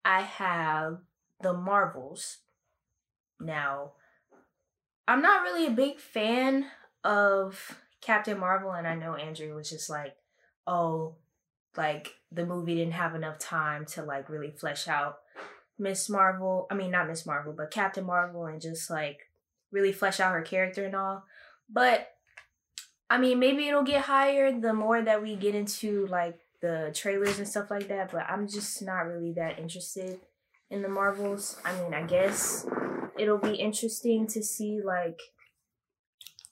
[0.05, 0.99] I have
[1.41, 2.37] the Marvels.
[3.41, 3.91] Now,
[5.05, 6.67] I'm not really a big fan
[7.03, 10.15] of Captain Marvel, and I know Andrew was just like,
[10.65, 11.15] oh,
[11.75, 15.17] like the movie didn't have enough time to like really flesh out
[15.77, 16.67] Miss Marvel.
[16.71, 19.29] I mean, not Miss Marvel, but Captain Marvel, and just like
[19.73, 21.25] really flesh out her character and all.
[21.69, 22.13] But
[23.09, 27.37] I mean, maybe it'll get higher the more that we get into like the trailers
[27.37, 28.11] and stuff like that.
[28.11, 30.19] But I'm just not really that interested
[30.71, 31.57] in the Marvels.
[31.63, 32.65] I mean, I guess
[33.19, 35.19] it'll be interesting to see like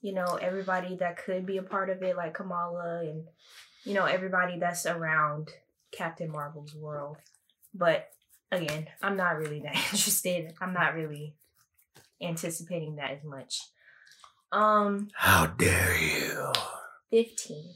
[0.02, 3.24] you know everybody that could be a part of it like kamala and
[3.84, 5.50] you know everybody that's around
[5.92, 7.18] captain marvel's world
[7.74, 8.10] but
[8.52, 11.36] again i'm not really that interested i'm not really
[12.22, 13.62] anticipating that as much
[14.52, 16.52] Um, How dare you?
[17.12, 17.74] 15.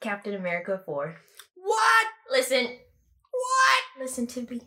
[0.00, 1.16] Captain America 4.
[1.56, 2.06] What?
[2.30, 2.64] Listen.
[2.64, 4.00] What?
[4.00, 4.60] Listen to me.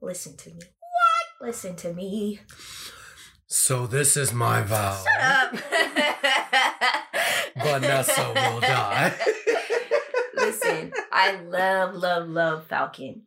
[0.00, 0.60] Listen to me.
[0.60, 1.46] What?
[1.48, 2.40] Listen to me.
[3.46, 5.00] So this is my vow.
[5.04, 5.54] Shut up.
[7.56, 9.14] Vanessa will die.
[10.36, 13.22] Listen, I love, love, love Falcon.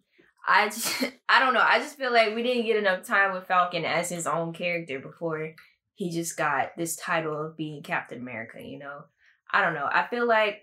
[0.47, 1.65] I just, I don't know.
[1.65, 4.99] I just feel like we didn't get enough time with Falcon as his own character
[4.99, 5.53] before
[5.95, 8.61] he just got this title of being Captain America.
[8.61, 9.05] You know,
[9.51, 9.89] I don't know.
[9.91, 10.61] I feel like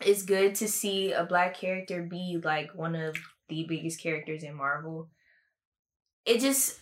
[0.00, 3.16] it's good to see a black character be like one of
[3.48, 5.08] the biggest characters in Marvel.
[6.24, 6.78] It just,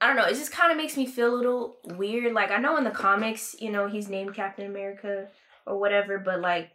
[0.00, 0.24] I don't know.
[0.24, 2.32] It just kind of makes me feel a little weird.
[2.32, 5.28] Like I know in the comics, you know, he's named Captain America
[5.66, 6.70] or whatever, but like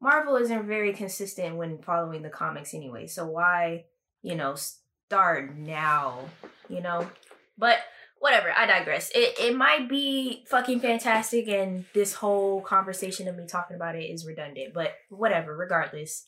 [0.00, 3.06] Marvel isn't very consistent when following the comics anyway.
[3.06, 3.84] So why,
[4.22, 6.28] you know, start now,
[6.68, 7.08] you know?
[7.56, 7.78] But
[8.22, 9.10] whatever, I digress.
[9.16, 14.04] It it might be fucking fantastic and this whole conversation of me talking about it
[14.04, 16.26] is redundant, but whatever, regardless.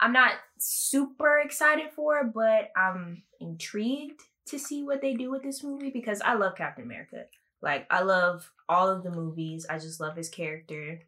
[0.00, 5.42] I'm not super excited for it, but I'm intrigued to see what they do with
[5.42, 7.26] this movie because I love Captain America.
[7.60, 9.66] Like I love all of the movies.
[9.68, 11.00] I just love his character.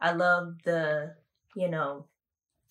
[0.00, 1.14] I love the
[1.54, 2.06] you know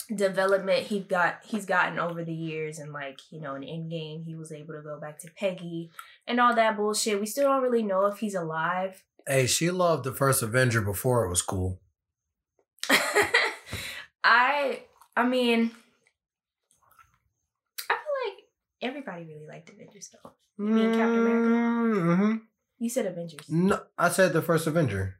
[0.08, 4.36] development he got he's gotten over the years and like you know in Endgame he
[4.36, 5.90] was able to go back to Peggy
[6.28, 7.20] and all that bullshit.
[7.20, 9.04] We still don't really know if he's alive.
[9.28, 11.80] Hey, she loved the first Avenger before it was cool.
[14.24, 14.84] I
[15.16, 15.72] I mean
[17.90, 18.44] I feel like
[18.82, 20.32] everybody really liked Avengers though.
[20.58, 21.50] You mean Captain America?
[21.50, 22.36] Mm-hmm.
[22.80, 23.50] You said Avengers.
[23.50, 25.20] No, I said the first Avenger.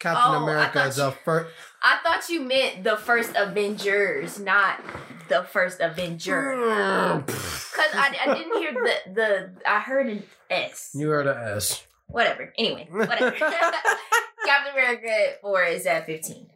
[0.00, 1.54] Captain Oh, America the first.
[1.82, 4.80] I thought you meant the first Avengers, not
[5.28, 6.54] the first Avenger.
[7.26, 10.90] Cause I, I didn't hear the the I heard an S.
[10.94, 11.86] You heard an S.
[12.08, 12.52] Whatever.
[12.58, 13.30] Anyway, whatever.
[14.46, 16.46] Captain America 4 is at 15.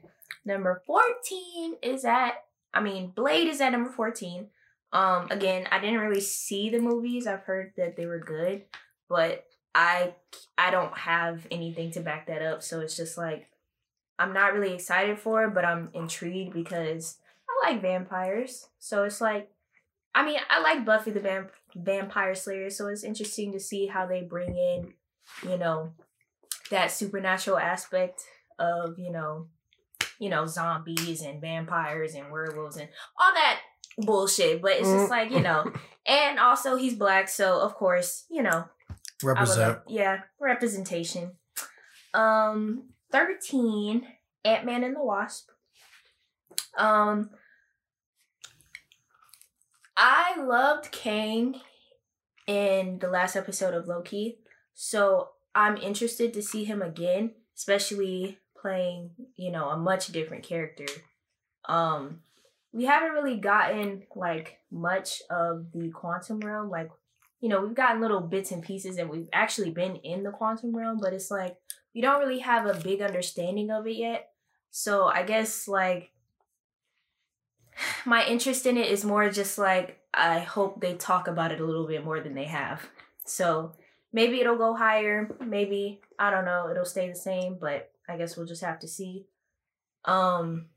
[0.44, 2.32] Number 14 is at
[2.72, 4.48] I mean Blade is at number 14.
[4.92, 7.26] Um again, I didn't really see the movies.
[7.26, 8.62] I've heard that they were good,
[9.08, 10.14] but I
[10.56, 12.62] I don't have anything to back that up.
[12.62, 13.48] So it's just like
[14.18, 18.68] I'm not really excited for it, but I'm intrigued because I like vampires.
[18.78, 19.50] So it's like
[20.14, 24.06] I mean, I like Buffy the Vamp- Vampire Slayer, so it's interesting to see how
[24.06, 24.94] they bring in,
[25.42, 25.92] you know,
[26.70, 28.22] that supernatural aspect
[28.58, 29.48] of, you know,
[30.20, 32.88] you know, zombies and vampires and werewolves and
[33.18, 33.60] all that
[33.98, 34.62] bullshit.
[34.62, 35.10] But it's just mm.
[35.10, 35.64] like, you know,
[36.06, 38.66] and also he's black, so of course, you know,
[39.22, 39.78] Represent.
[39.88, 41.32] yeah, representation.
[42.12, 44.06] Um, thirteen,
[44.44, 45.48] Ant Man and the Wasp.
[46.76, 47.30] Um,
[49.96, 51.60] I loved Kang
[52.46, 54.38] in the last episode of Loki,
[54.74, 60.86] so I'm interested to see him again, especially playing, you know, a much different character.
[61.66, 62.20] Um,
[62.72, 66.90] we haven't really gotten like much of the quantum realm, like
[67.44, 70.74] you know, we've gotten little bits and pieces and we've actually been in the quantum
[70.74, 71.58] realm, but it's like
[71.94, 74.30] we don't really have a big understanding of it yet.
[74.70, 76.10] So I guess like
[78.06, 81.66] my interest in it is more just like I hope they talk about it a
[81.66, 82.80] little bit more than they have.
[83.26, 83.72] So
[84.10, 88.38] maybe it'll go higher, maybe I don't know, it'll stay the same, but I guess
[88.38, 89.26] we'll just have to see.
[90.06, 90.68] Um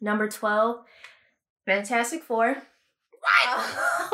[0.00, 0.84] number 12,
[1.66, 2.56] Fantastic 4.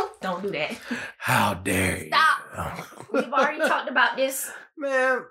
[0.21, 0.77] don't do that.
[1.27, 2.07] How dare you?
[2.07, 2.87] Stop.
[3.13, 4.49] We've already talked about this
[4.79, 5.23] Man.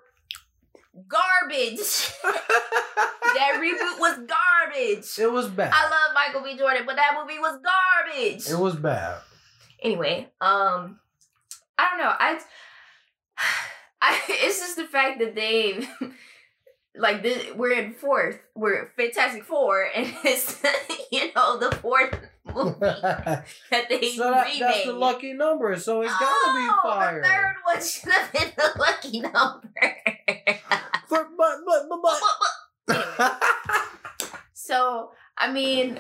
[1.08, 1.78] garbage.
[2.24, 5.18] that reboot was garbage.
[5.18, 5.72] It was bad.
[5.74, 6.58] I love Michael B.
[6.58, 8.46] Jordan, but that movie was garbage.
[8.50, 9.22] it was bad.
[9.82, 11.00] anyway, um,
[11.78, 12.14] I don't know.
[12.20, 12.42] I,
[14.02, 15.88] I, it's just the fact that they,
[16.98, 18.40] like, this, we're in fourth.
[18.56, 20.62] We're Fantastic Four, and it's
[21.12, 22.18] you know the fourth
[22.54, 23.46] movie that
[23.90, 24.62] they so that, remade.
[24.62, 27.22] that's the lucky number, so it's gotta oh, be fire.
[27.22, 29.70] The third one should have been the lucky number.
[31.08, 32.20] For- but, but, but,
[32.88, 33.44] but.
[34.66, 36.00] So, I mean,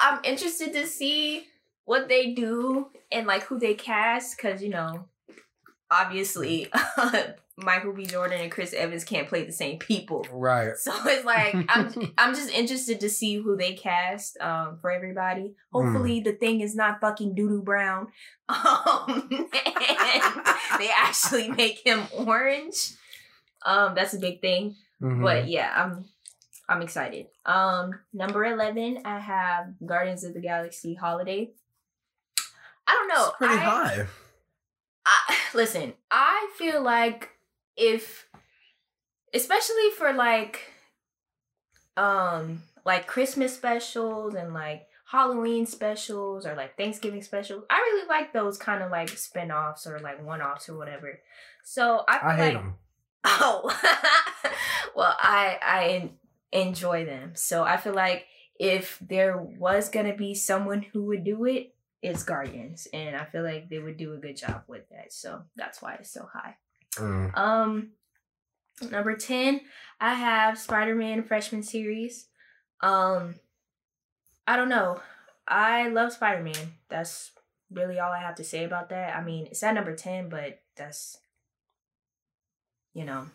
[0.00, 1.48] I'm interested to see
[1.86, 5.08] what they do and like who they cast because, you know,
[5.90, 7.22] obviously uh,
[7.62, 8.04] Michael B.
[8.06, 10.26] Jordan and Chris Evans can't play the same people.
[10.32, 10.76] right.
[10.76, 15.54] So it's like I'm I'm just interested to see who they cast um for everybody.
[15.72, 18.08] Hopefully the thing is not fucking Doodoo Brown.
[18.48, 19.28] Um
[20.78, 22.94] they actually make him orange.
[23.64, 24.76] Um that's a big thing.
[25.02, 25.22] Mhm.
[25.22, 26.04] But yeah, I'm
[26.68, 27.26] I'm excited.
[27.46, 31.50] Um, number eleven, I have Guardians of the Galaxy Holiday.
[32.86, 33.26] I don't know.
[33.28, 34.06] it's pretty I, high.
[35.06, 37.30] I listen, I feel like
[37.80, 38.26] if
[39.32, 40.60] especially for like
[41.96, 48.32] um like Christmas specials and like Halloween specials or like Thanksgiving specials, I really like
[48.32, 51.18] those kind of like spin-offs or like one-offs or whatever.
[51.64, 52.74] So I I hate like, them.
[53.22, 53.62] Oh,
[54.96, 56.10] well, I I
[56.52, 57.32] enjoy them.
[57.34, 58.26] So I feel like
[58.58, 63.42] if there was gonna be someone who would do it, it's Guardians, and I feel
[63.42, 65.12] like they would do a good job with that.
[65.12, 66.56] So that's why it's so high.
[66.96, 67.36] Mm.
[67.36, 67.90] Um,
[68.90, 69.60] number ten,
[70.00, 72.26] I have Spider-Man freshman series.
[72.80, 73.36] Um,
[74.46, 75.00] I don't know.
[75.46, 76.74] I love Spider-Man.
[76.88, 77.32] That's
[77.70, 79.16] really all I have to say about that.
[79.16, 81.18] I mean, it's at number ten, but that's
[82.94, 83.26] you know,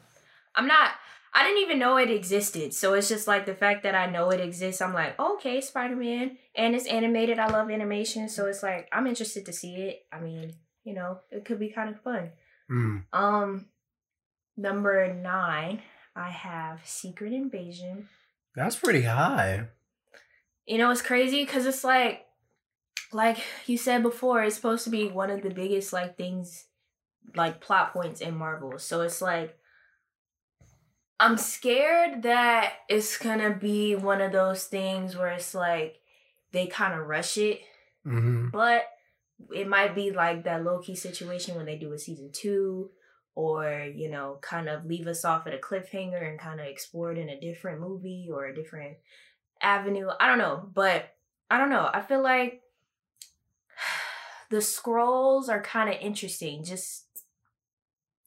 [0.53, 0.91] I'm not.
[1.33, 2.73] I didn't even know it existed.
[2.73, 4.81] So it's just like the fact that I know it exists.
[4.81, 7.39] I'm like, okay, Spider Man, and it's animated.
[7.39, 10.05] I love animation, so it's like I'm interested to see it.
[10.11, 10.53] I mean,
[10.83, 12.31] you know, it could be kind of fun.
[12.69, 13.03] Mm.
[13.13, 13.65] Um,
[14.57, 15.81] number nine,
[16.15, 18.09] I have Secret Invasion.
[18.55, 19.67] That's pretty high.
[20.65, 22.25] You know, it's crazy because it's like,
[23.11, 26.65] like you said before, it's supposed to be one of the biggest like things,
[27.35, 28.79] like plot points in Marvel.
[28.79, 29.57] So it's like,
[31.19, 35.99] I'm scared that it's gonna be one of those things where it's like
[36.51, 37.61] they kind of rush it,
[38.03, 38.83] hmm but
[39.53, 42.91] it might be like that low key situation when they do a season two,
[43.35, 47.11] or you know, kind of leave us off at a cliffhanger and kind of explore
[47.11, 48.97] it in a different movie or a different
[49.61, 50.07] avenue.
[50.19, 51.13] I don't know, but
[51.51, 51.89] I don't know.
[51.93, 52.61] I feel like
[54.49, 56.63] the Skrulls are kind of interesting.
[56.63, 57.03] Just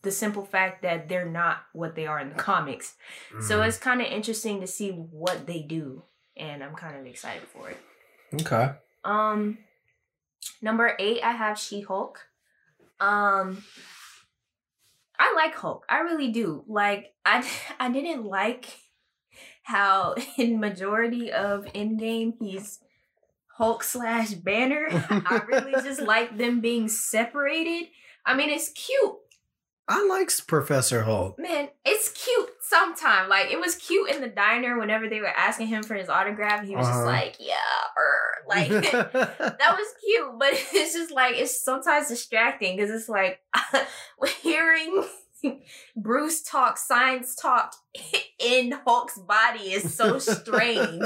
[0.02, 2.94] the simple fact that they're not what they are in the comics.
[3.40, 3.68] So Mm.
[3.68, 6.02] it's kind of interesting to see what they do,
[6.36, 7.78] and I'm kind of excited for it.
[8.42, 8.72] okay.
[9.04, 9.58] Um,
[10.62, 12.26] number eight, I have She Hulk.
[13.00, 13.62] Um,
[15.18, 15.84] I like Hulk.
[15.89, 16.65] I really do.
[16.67, 17.47] Like I,
[17.81, 18.67] I didn't like
[19.62, 22.81] how in majority of Endgame he's
[23.57, 24.86] Hulk slash Banner.
[24.91, 27.89] I really just like them being separated.
[28.25, 29.17] I mean, it's cute.
[29.91, 31.39] I like Professor Hulk.
[31.39, 33.28] Man, it's cute sometime.
[33.31, 36.62] Like it was cute in the diner whenever they were asking him for his autograph.
[36.65, 37.07] He was just Uh-huh.
[37.07, 37.55] like, "Yeah,"
[37.97, 40.39] or like that was cute.
[40.39, 43.41] But it's just like it's sometimes distracting because it's like
[44.42, 45.05] hearing
[45.97, 47.75] Bruce talk science talk
[48.39, 51.02] in Hulk's body is so strange.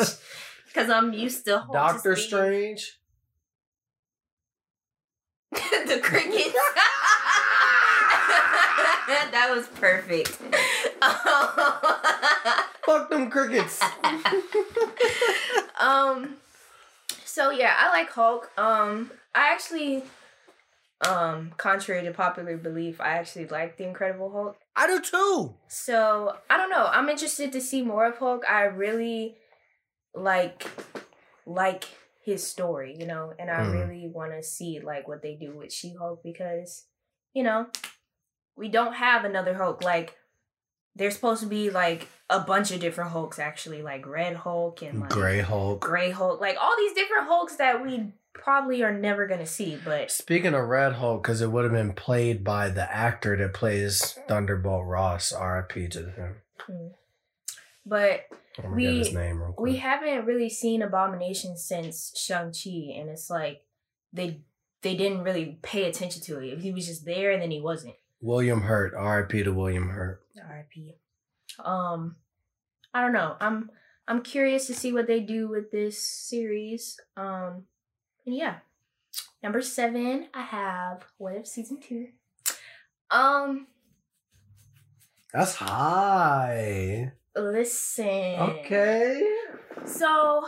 [0.67, 2.99] Because I'm used to Hulk Doctor being- Strange.
[5.52, 6.57] the crickets.
[9.32, 10.28] that was perfect.
[12.86, 13.81] Fuck them crickets.
[15.81, 16.36] um
[17.24, 18.50] so yeah, I like Hulk.
[18.58, 20.05] Um I actually
[21.07, 24.57] um contrary to popular belief, I actually like the Incredible Hulk.
[24.76, 25.55] I do too.
[25.68, 26.86] So, I don't know.
[26.86, 28.44] I'm interested to see more of Hulk.
[28.49, 29.36] I really
[30.15, 30.66] like
[31.47, 31.84] like
[32.24, 33.73] his story, you know, and I Mhm.
[33.73, 36.86] really want to see like what they do with She-Hulk because
[37.34, 37.66] you know,
[38.56, 40.16] we don't have another Hulk like
[40.94, 45.00] there's supposed to be like a bunch of different Hulks actually, like Red Hulk and
[45.00, 45.81] like Gray Hulk.
[45.81, 49.78] Gray Hulk, like all these different Hulks that we probably are never gonna see.
[49.82, 53.55] But Speaking of Red Hulk, because it would have been played by the actor that
[53.55, 55.32] plays Thunderbolt Ross.
[55.32, 55.89] R.I.P.
[55.89, 56.34] to him.
[56.66, 56.89] Hmm.
[57.86, 58.26] but
[58.62, 59.72] I'm We- his name real quick.
[59.72, 63.62] we haven't really seen Abomination since Shang Chi, and it's like
[64.12, 64.40] they
[64.82, 66.58] they didn't really pay attention to it.
[66.58, 67.94] He was just there, and then he wasn't.
[68.23, 68.94] William Hurt.
[68.94, 69.42] R.I.P.
[69.42, 70.23] to William Hurt.
[70.41, 70.94] R.I.P.
[71.62, 72.17] Um,
[72.94, 73.36] I don't know.
[73.41, 73.70] I'm
[74.09, 76.99] I'm curious to see what they do with this series.
[77.17, 77.65] Um,
[78.25, 78.57] and yeah,
[79.42, 82.09] number seven, I have What If season two.
[83.10, 83.67] Um,
[85.33, 87.12] That's high.
[87.36, 88.07] listen.
[88.07, 89.23] Okay.
[89.84, 90.44] So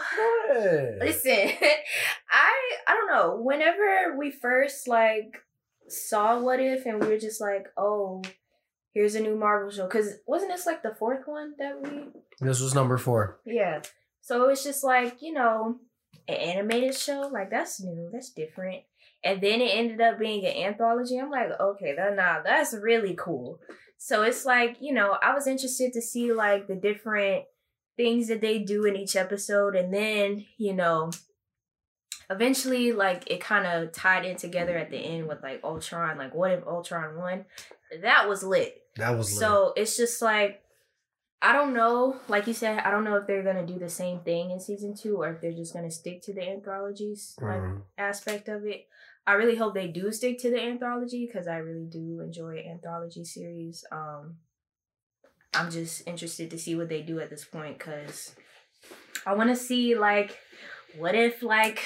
[0.49, 0.99] Good.
[1.01, 1.33] Listen,
[2.31, 2.53] I
[2.87, 3.41] I don't know.
[3.43, 5.43] Whenever we first like
[5.89, 8.23] saw What If, and we were just like, oh,
[8.93, 9.87] here's a new Marvel show.
[9.87, 12.07] Cause wasn't this like the fourth one that we?
[12.41, 13.41] This was number four.
[13.45, 13.83] Yeah.
[14.21, 15.77] So it's just like you know,
[16.29, 17.29] an animated show.
[17.33, 18.09] Like that's new.
[18.13, 18.83] That's different.
[19.23, 21.19] And then it ended up being an anthology.
[21.19, 23.61] I'm like, okay, that nah, that's really cool.
[23.99, 27.45] So it's like you know, I was interested to see like the different
[27.97, 31.11] things that they do in each episode and then you know
[32.31, 36.35] eventually like it kind of tied in together at the end with like ultron like
[36.35, 37.45] what if ultron won
[38.03, 39.39] that was lit That was lit.
[39.41, 40.63] so it's just like
[41.43, 44.21] i don't know like you said i don't know if they're gonna do the same
[44.21, 47.83] thing in season two or if they're just gonna stick to the anthologies like Mhm.
[47.99, 48.89] aspect of it
[49.27, 53.25] I really hope they do stick to the anthology because I really do enjoy anthology
[53.25, 53.83] series.
[53.91, 54.37] Um,
[55.55, 58.35] I'm just interested to see what they do at this point because
[59.25, 60.37] I want to see like,
[60.99, 61.81] what if like.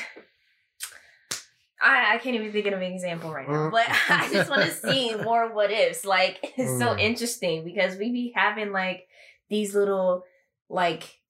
[1.81, 3.70] I, I can't even think of an example right now, Mm.
[3.70, 6.05] but I just want to see more what ifs.
[6.05, 7.00] Like, it's so Mm.
[7.00, 9.07] interesting because we be having like
[9.48, 10.24] these little,
[10.68, 11.20] like,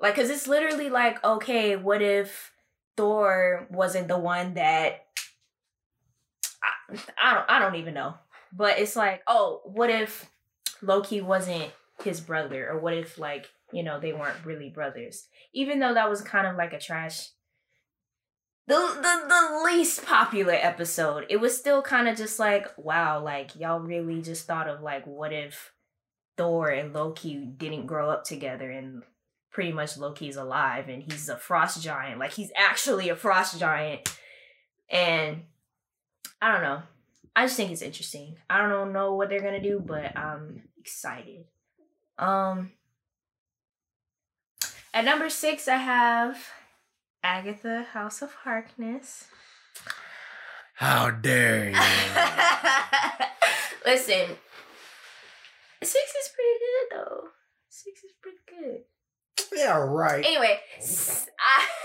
[0.00, 2.52] like, cause it's literally like, okay, what if
[2.96, 5.06] Thor wasn't the one that
[6.62, 8.14] I, I don't I don't even know.
[8.52, 10.30] But it's like, oh, what if
[10.82, 12.68] Loki wasn't his brother?
[12.70, 15.26] Or what if like, you know, they weren't really brothers?
[15.52, 17.28] Even though that was kind of like a trash
[18.66, 23.56] the the, the least popular episode, it was still kind of just like, wow, like
[23.56, 25.72] y'all really just thought of like what if
[26.36, 29.02] Thor and Loki didn't grow up together and
[29.50, 32.18] pretty much Loki's alive and he's a frost giant.
[32.18, 34.16] Like he's actually a frost giant.
[34.90, 35.42] And
[36.42, 36.82] I don't know.
[37.36, 38.36] I just think it's interesting.
[38.48, 41.44] I don't know what they're gonna do, but I'm excited.
[42.18, 42.72] Um
[44.92, 46.38] at number six I have
[47.24, 49.28] Agatha House of Harkness.
[50.74, 51.72] How dare you?
[53.86, 54.36] Listen,
[55.82, 57.20] six is pretty good though.
[57.70, 58.82] Six is pretty good.
[59.58, 60.22] yeah, right.
[60.22, 60.60] Anyway,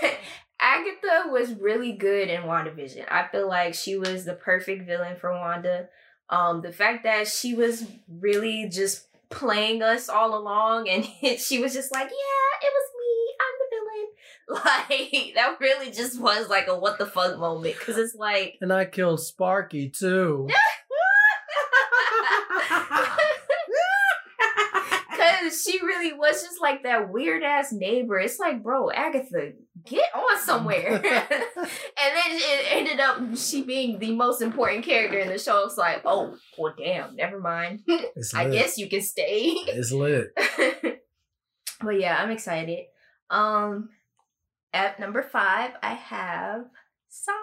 [0.02, 0.12] I,
[0.60, 3.06] Agatha was really good in WandaVision.
[3.10, 5.88] I feel like she was the perfect villain for Wanda.
[6.28, 11.04] Um, the fact that she was really just playing us all along, and
[11.38, 13.34] she was just like, "Yeah, it was me.
[13.40, 14.08] I'm the villain."
[14.90, 18.58] Like that really just was like a what the fuck moment because it's like.
[18.60, 20.48] And I killed Sparky too.
[25.16, 28.18] Cause she really was just like that weird ass neighbor.
[28.18, 29.52] It's like, bro, Agatha,
[29.84, 30.94] get on somewhere.
[30.94, 35.64] and then it ended up she being the most important character in the show.
[35.66, 37.82] It's like, oh, well, damn, never mind.
[37.86, 39.52] It's I guess you can stay.
[39.68, 40.32] it's lit.
[41.80, 42.86] but yeah, I'm excited.
[43.28, 43.90] Um,
[44.72, 46.66] at number five, I have
[47.10, 47.36] zombies.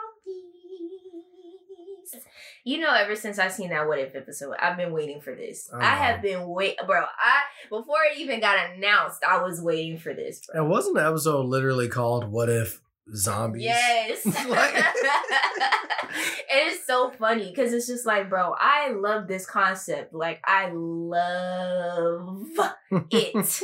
[2.64, 5.70] You know, ever since I seen that What If episode, I've been waiting for this.
[5.74, 7.02] I I, have been wait, bro.
[7.02, 10.42] I before it even got announced, I was waiting for this.
[10.46, 10.62] Bro.
[10.62, 12.82] And wasn't the episode literally called "What If
[13.14, 13.64] Zombies"?
[13.64, 14.26] Yes.
[16.50, 20.14] It is so funny because it's just like, bro, I love this concept.
[20.14, 22.48] Like, I love
[23.12, 23.64] it.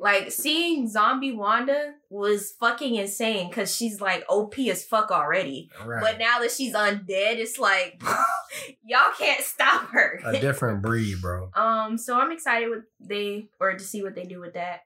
[0.00, 5.70] Like, seeing zombie Wanda was fucking insane because she's like OP as fuck already.
[5.84, 6.00] right.
[6.00, 8.02] But now that she's undead, it's like,
[8.84, 10.18] y'all can't stop her.
[10.24, 11.50] a different breed, bro.
[11.60, 14.80] Um, so I'm excited with they or to see what they do with that.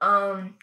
[0.00, 0.54] Um,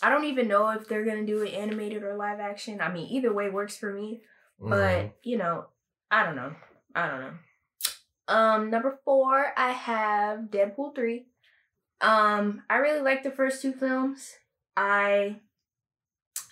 [0.00, 2.80] I don't even know if they're gonna do it animated or live action.
[2.80, 4.22] I mean, either way works for me.
[4.62, 4.70] Mm.
[4.70, 5.66] But you know,
[6.10, 6.54] I don't know.
[6.94, 7.32] I don't know.
[8.28, 11.26] Um, number four, I have Deadpool three.
[12.00, 14.34] Um, I really like the first two films.
[14.76, 15.36] I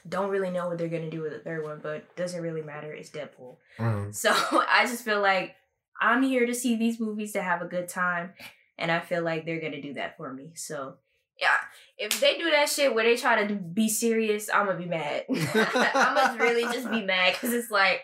[0.08, 2.92] don't really know what they're gonna do with the third one, but doesn't really matter.
[2.92, 3.56] It's Deadpool.
[3.78, 4.14] Mm.
[4.14, 5.54] So I just feel like
[6.00, 8.32] I'm here to see these movies to have a good time,
[8.78, 10.52] and I feel like they're gonna do that for me.
[10.54, 10.96] So
[11.40, 11.56] yeah,
[11.98, 15.24] if they do that shit where they try to be serious, I'm gonna be mad.
[15.30, 18.02] I'm gonna really just be mad because it's like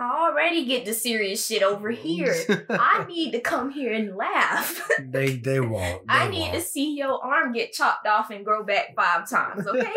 [0.00, 2.34] I already get the serious shit over here.
[2.70, 4.80] I need to come here and laugh.
[5.02, 6.06] they they won't.
[6.06, 6.62] They I need to won't.
[6.64, 9.66] see your arm get chopped off and grow back five times.
[9.66, 9.92] Okay.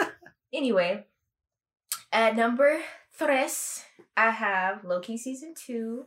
[0.54, 1.04] anyway,
[2.12, 2.80] at number
[3.18, 3.84] tres,
[4.16, 6.06] I have Loki season two.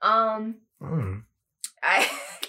[0.00, 1.22] Um, Mm.
[1.82, 2.08] I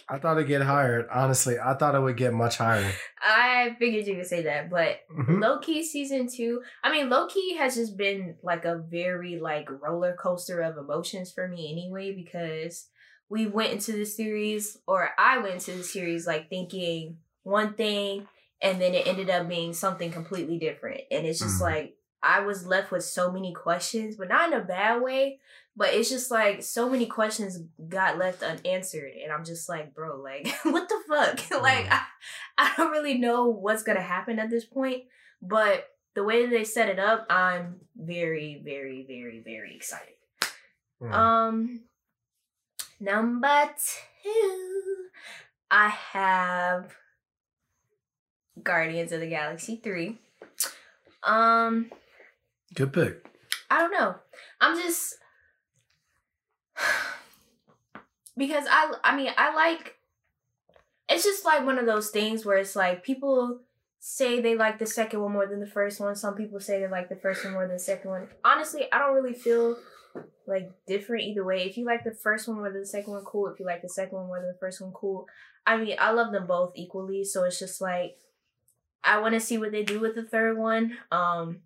[0.10, 1.08] I thought it'd get higher.
[1.12, 2.92] Honestly, I thought it would get much higher.
[3.22, 5.42] I figured you would say that, but Mhm.
[5.42, 6.62] Loki season two.
[6.84, 11.48] I mean, Loki has just been like a very like roller coaster of emotions for
[11.48, 12.90] me anyway, because
[13.30, 18.28] we went into the series, or I went into the series like thinking one thing,
[18.62, 21.64] and then it ended up being something completely different, and it's just Mm.
[21.64, 25.40] like I was left with so many questions, but not in a bad way.
[25.76, 30.22] But it's just like so many questions got left unanswered, and I'm just like, bro,
[30.22, 31.40] like, what the fuck?
[31.64, 31.92] like, Mm.
[31.92, 32.02] I,
[32.58, 35.04] I don't really know what's gonna happen at this point,
[35.42, 40.14] but the way that they set it up, I'm very, very, very, very excited.
[41.02, 41.12] Mm.
[41.12, 41.80] Um,
[43.00, 43.70] number
[44.24, 45.08] two,
[45.72, 46.96] I have
[48.62, 50.20] Guardians of the Galaxy three.
[51.24, 51.90] Um,
[52.76, 53.26] Good pick.
[53.72, 54.16] I don't know.
[54.62, 55.16] I'm just
[58.38, 59.96] because I I mean I like
[61.10, 63.60] it's just like one of those things where it's like people
[64.00, 66.16] say they like the second one more than the first one.
[66.16, 68.28] Some people say they like the first one more than the second one.
[68.44, 69.78] Honestly, I don't really feel
[70.48, 71.64] like different either way.
[71.64, 73.48] If you like the first one, whether the second one cool.
[73.48, 75.26] If you like the second one, whether the first one cool.
[75.66, 77.24] I mean, I love them both equally.
[77.24, 78.18] So it's just like
[79.04, 80.98] I want to see what they do with the third one.
[81.12, 81.60] Um,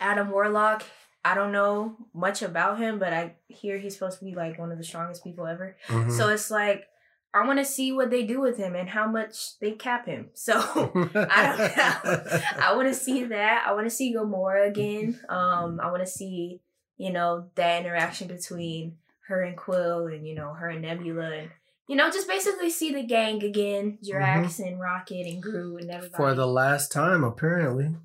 [0.00, 0.84] Adam Warlock.
[1.24, 4.70] I don't know much about him, but I hear he's supposed to be like one
[4.72, 5.76] of the strongest people ever.
[5.88, 6.10] Mhm.
[6.10, 6.86] So it's like
[7.32, 10.30] I want to see what they do with him and how much they cap him.
[10.34, 12.32] So I don't know.
[12.62, 13.64] I want to see that.
[13.66, 15.18] I want to see Gamora again.
[15.28, 16.60] Um, I want to see
[16.96, 21.50] you know that interaction between her and Quill, and you know her and Nebula, and
[21.88, 26.16] you know just basically see the gang again, Drax and Rocket and Groot and everybody.
[26.16, 27.96] For the last time, apparently.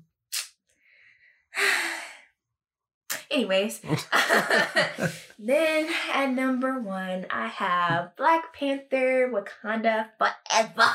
[3.30, 3.80] Anyways,
[5.38, 10.90] then at number one, I have Black Panther Wakanda Forever.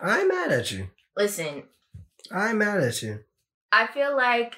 [0.00, 0.88] I'm mad at you.
[1.16, 1.62] Listen,
[2.30, 3.20] I'm mad at you.
[3.70, 4.56] I feel like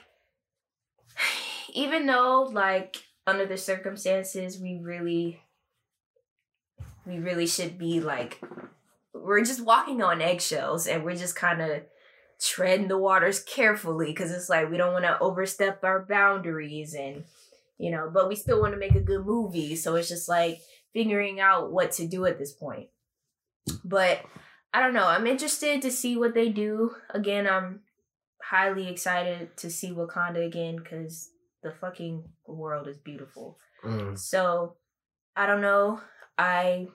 [1.73, 2.97] even though like
[3.27, 5.41] under the circumstances we really
[7.07, 8.41] we really should be like
[9.13, 11.83] we're just walking on eggshells and we're just kind of
[12.41, 17.25] treading the waters carefully because it's like we don't want to overstep our boundaries and
[17.79, 20.61] you know but we still want to make a good movie so it's just like
[20.93, 22.89] figuring out what to do at this point
[23.85, 24.21] but
[24.73, 27.81] i don't know i'm interested to see what they do again i'm
[28.43, 31.31] highly excited to see wakanda again because
[31.63, 34.19] the fucking world is beautiful Mm.
[34.19, 34.77] so
[35.37, 36.01] I don't know.
[36.39, 36.87] I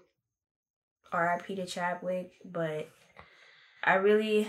[1.12, 1.56] R.I.P.
[1.56, 2.90] to Chadwick, but
[3.84, 4.48] I really,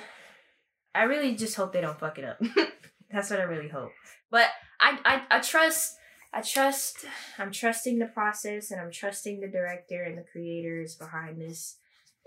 [0.95, 2.41] I really just hope they don't fuck it up.
[3.11, 3.93] That's what I really hope.
[4.31, 4.49] But
[4.81, 5.97] I, I, I trust.
[6.33, 7.05] I trust.
[7.39, 11.77] I'm trusting the process, and I'm trusting the director and the creators behind this,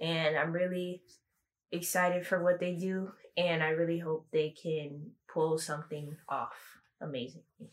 [0.02, 1.04] and I'm really
[1.72, 7.72] excited for what they do, and I really hope they can pull something off amazingly.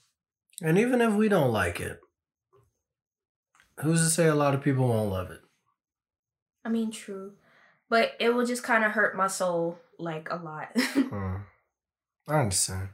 [0.63, 2.01] And even if we don't like it,
[3.81, 5.41] who's to say a lot of people won't love it?
[6.65, 7.33] I mean, true.
[7.89, 10.69] But it will just kind of hurt my soul like a lot.
[10.95, 11.37] Hmm.
[12.29, 12.89] I understand.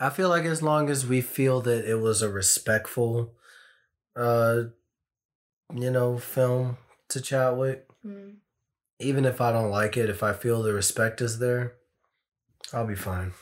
[0.00, 3.34] I feel like as long as we feel that it was a respectful,
[4.14, 4.64] uh,
[5.74, 6.78] you know, film
[7.10, 8.36] to Chadwick, Mm.
[9.00, 11.74] even if I don't like it, if I feel the respect is there,
[12.72, 13.32] I'll be fine.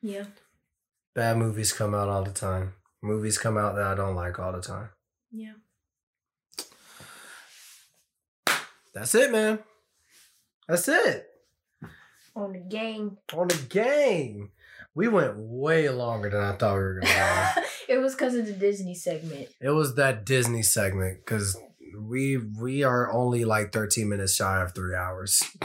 [0.00, 0.24] Yeah.
[1.14, 2.74] Bad movies come out all the time.
[3.02, 4.88] Movies come out that I don't like all the time.
[5.30, 5.52] Yeah.
[8.94, 9.58] That's it, man.
[10.66, 11.28] That's it.
[12.38, 13.16] On the gang.
[13.34, 14.50] On the game.
[14.94, 17.62] We went way longer than I thought we were gonna go.
[17.88, 19.48] it was because of the Disney segment.
[19.60, 21.56] It was that Disney segment because
[21.98, 25.42] we we are only like 13 minutes shy of three hours.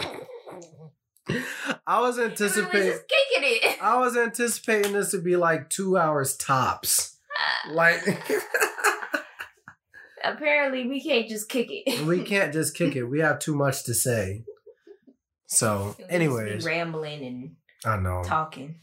[1.88, 3.78] I was anticipating just kicking it.
[3.82, 7.12] I was anticipating this to be like two hours tops.
[7.72, 8.02] Like
[10.24, 12.06] Apparently, we can't just kick it.
[12.06, 13.04] we can't just kick it.
[13.04, 14.44] We have too much to say.
[15.54, 18.24] So, We just be anyways, rambling and I know.
[18.26, 18.80] talking.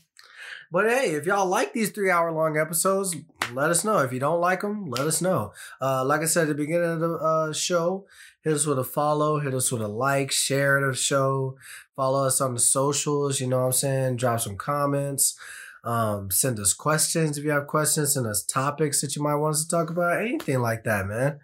[0.72, 3.16] But hey, if y'all like these three hour long episodes,
[3.52, 3.98] let us know.
[3.98, 5.52] If you don't like them, let us know.
[5.80, 8.06] Uh, like I said at the beginning of the uh, show,
[8.44, 11.56] hit us with a follow, hit us with a like, share the show,
[11.96, 13.40] follow us on the socials.
[13.40, 14.16] You know what I'm saying?
[14.18, 15.36] Drop some comments.
[15.82, 18.14] Um, send us questions if you have questions.
[18.14, 20.20] Send us topics that you might want us to talk about.
[20.20, 21.40] Anything like that, man.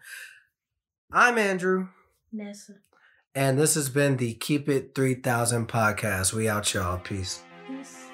[1.10, 1.88] I'm Andrew,
[2.32, 2.74] Nessa.
[3.36, 6.32] And this has been the Keep It 3000 podcast.
[6.32, 6.98] We out, y'all.
[6.98, 7.42] Peace.
[7.68, 8.05] Peace.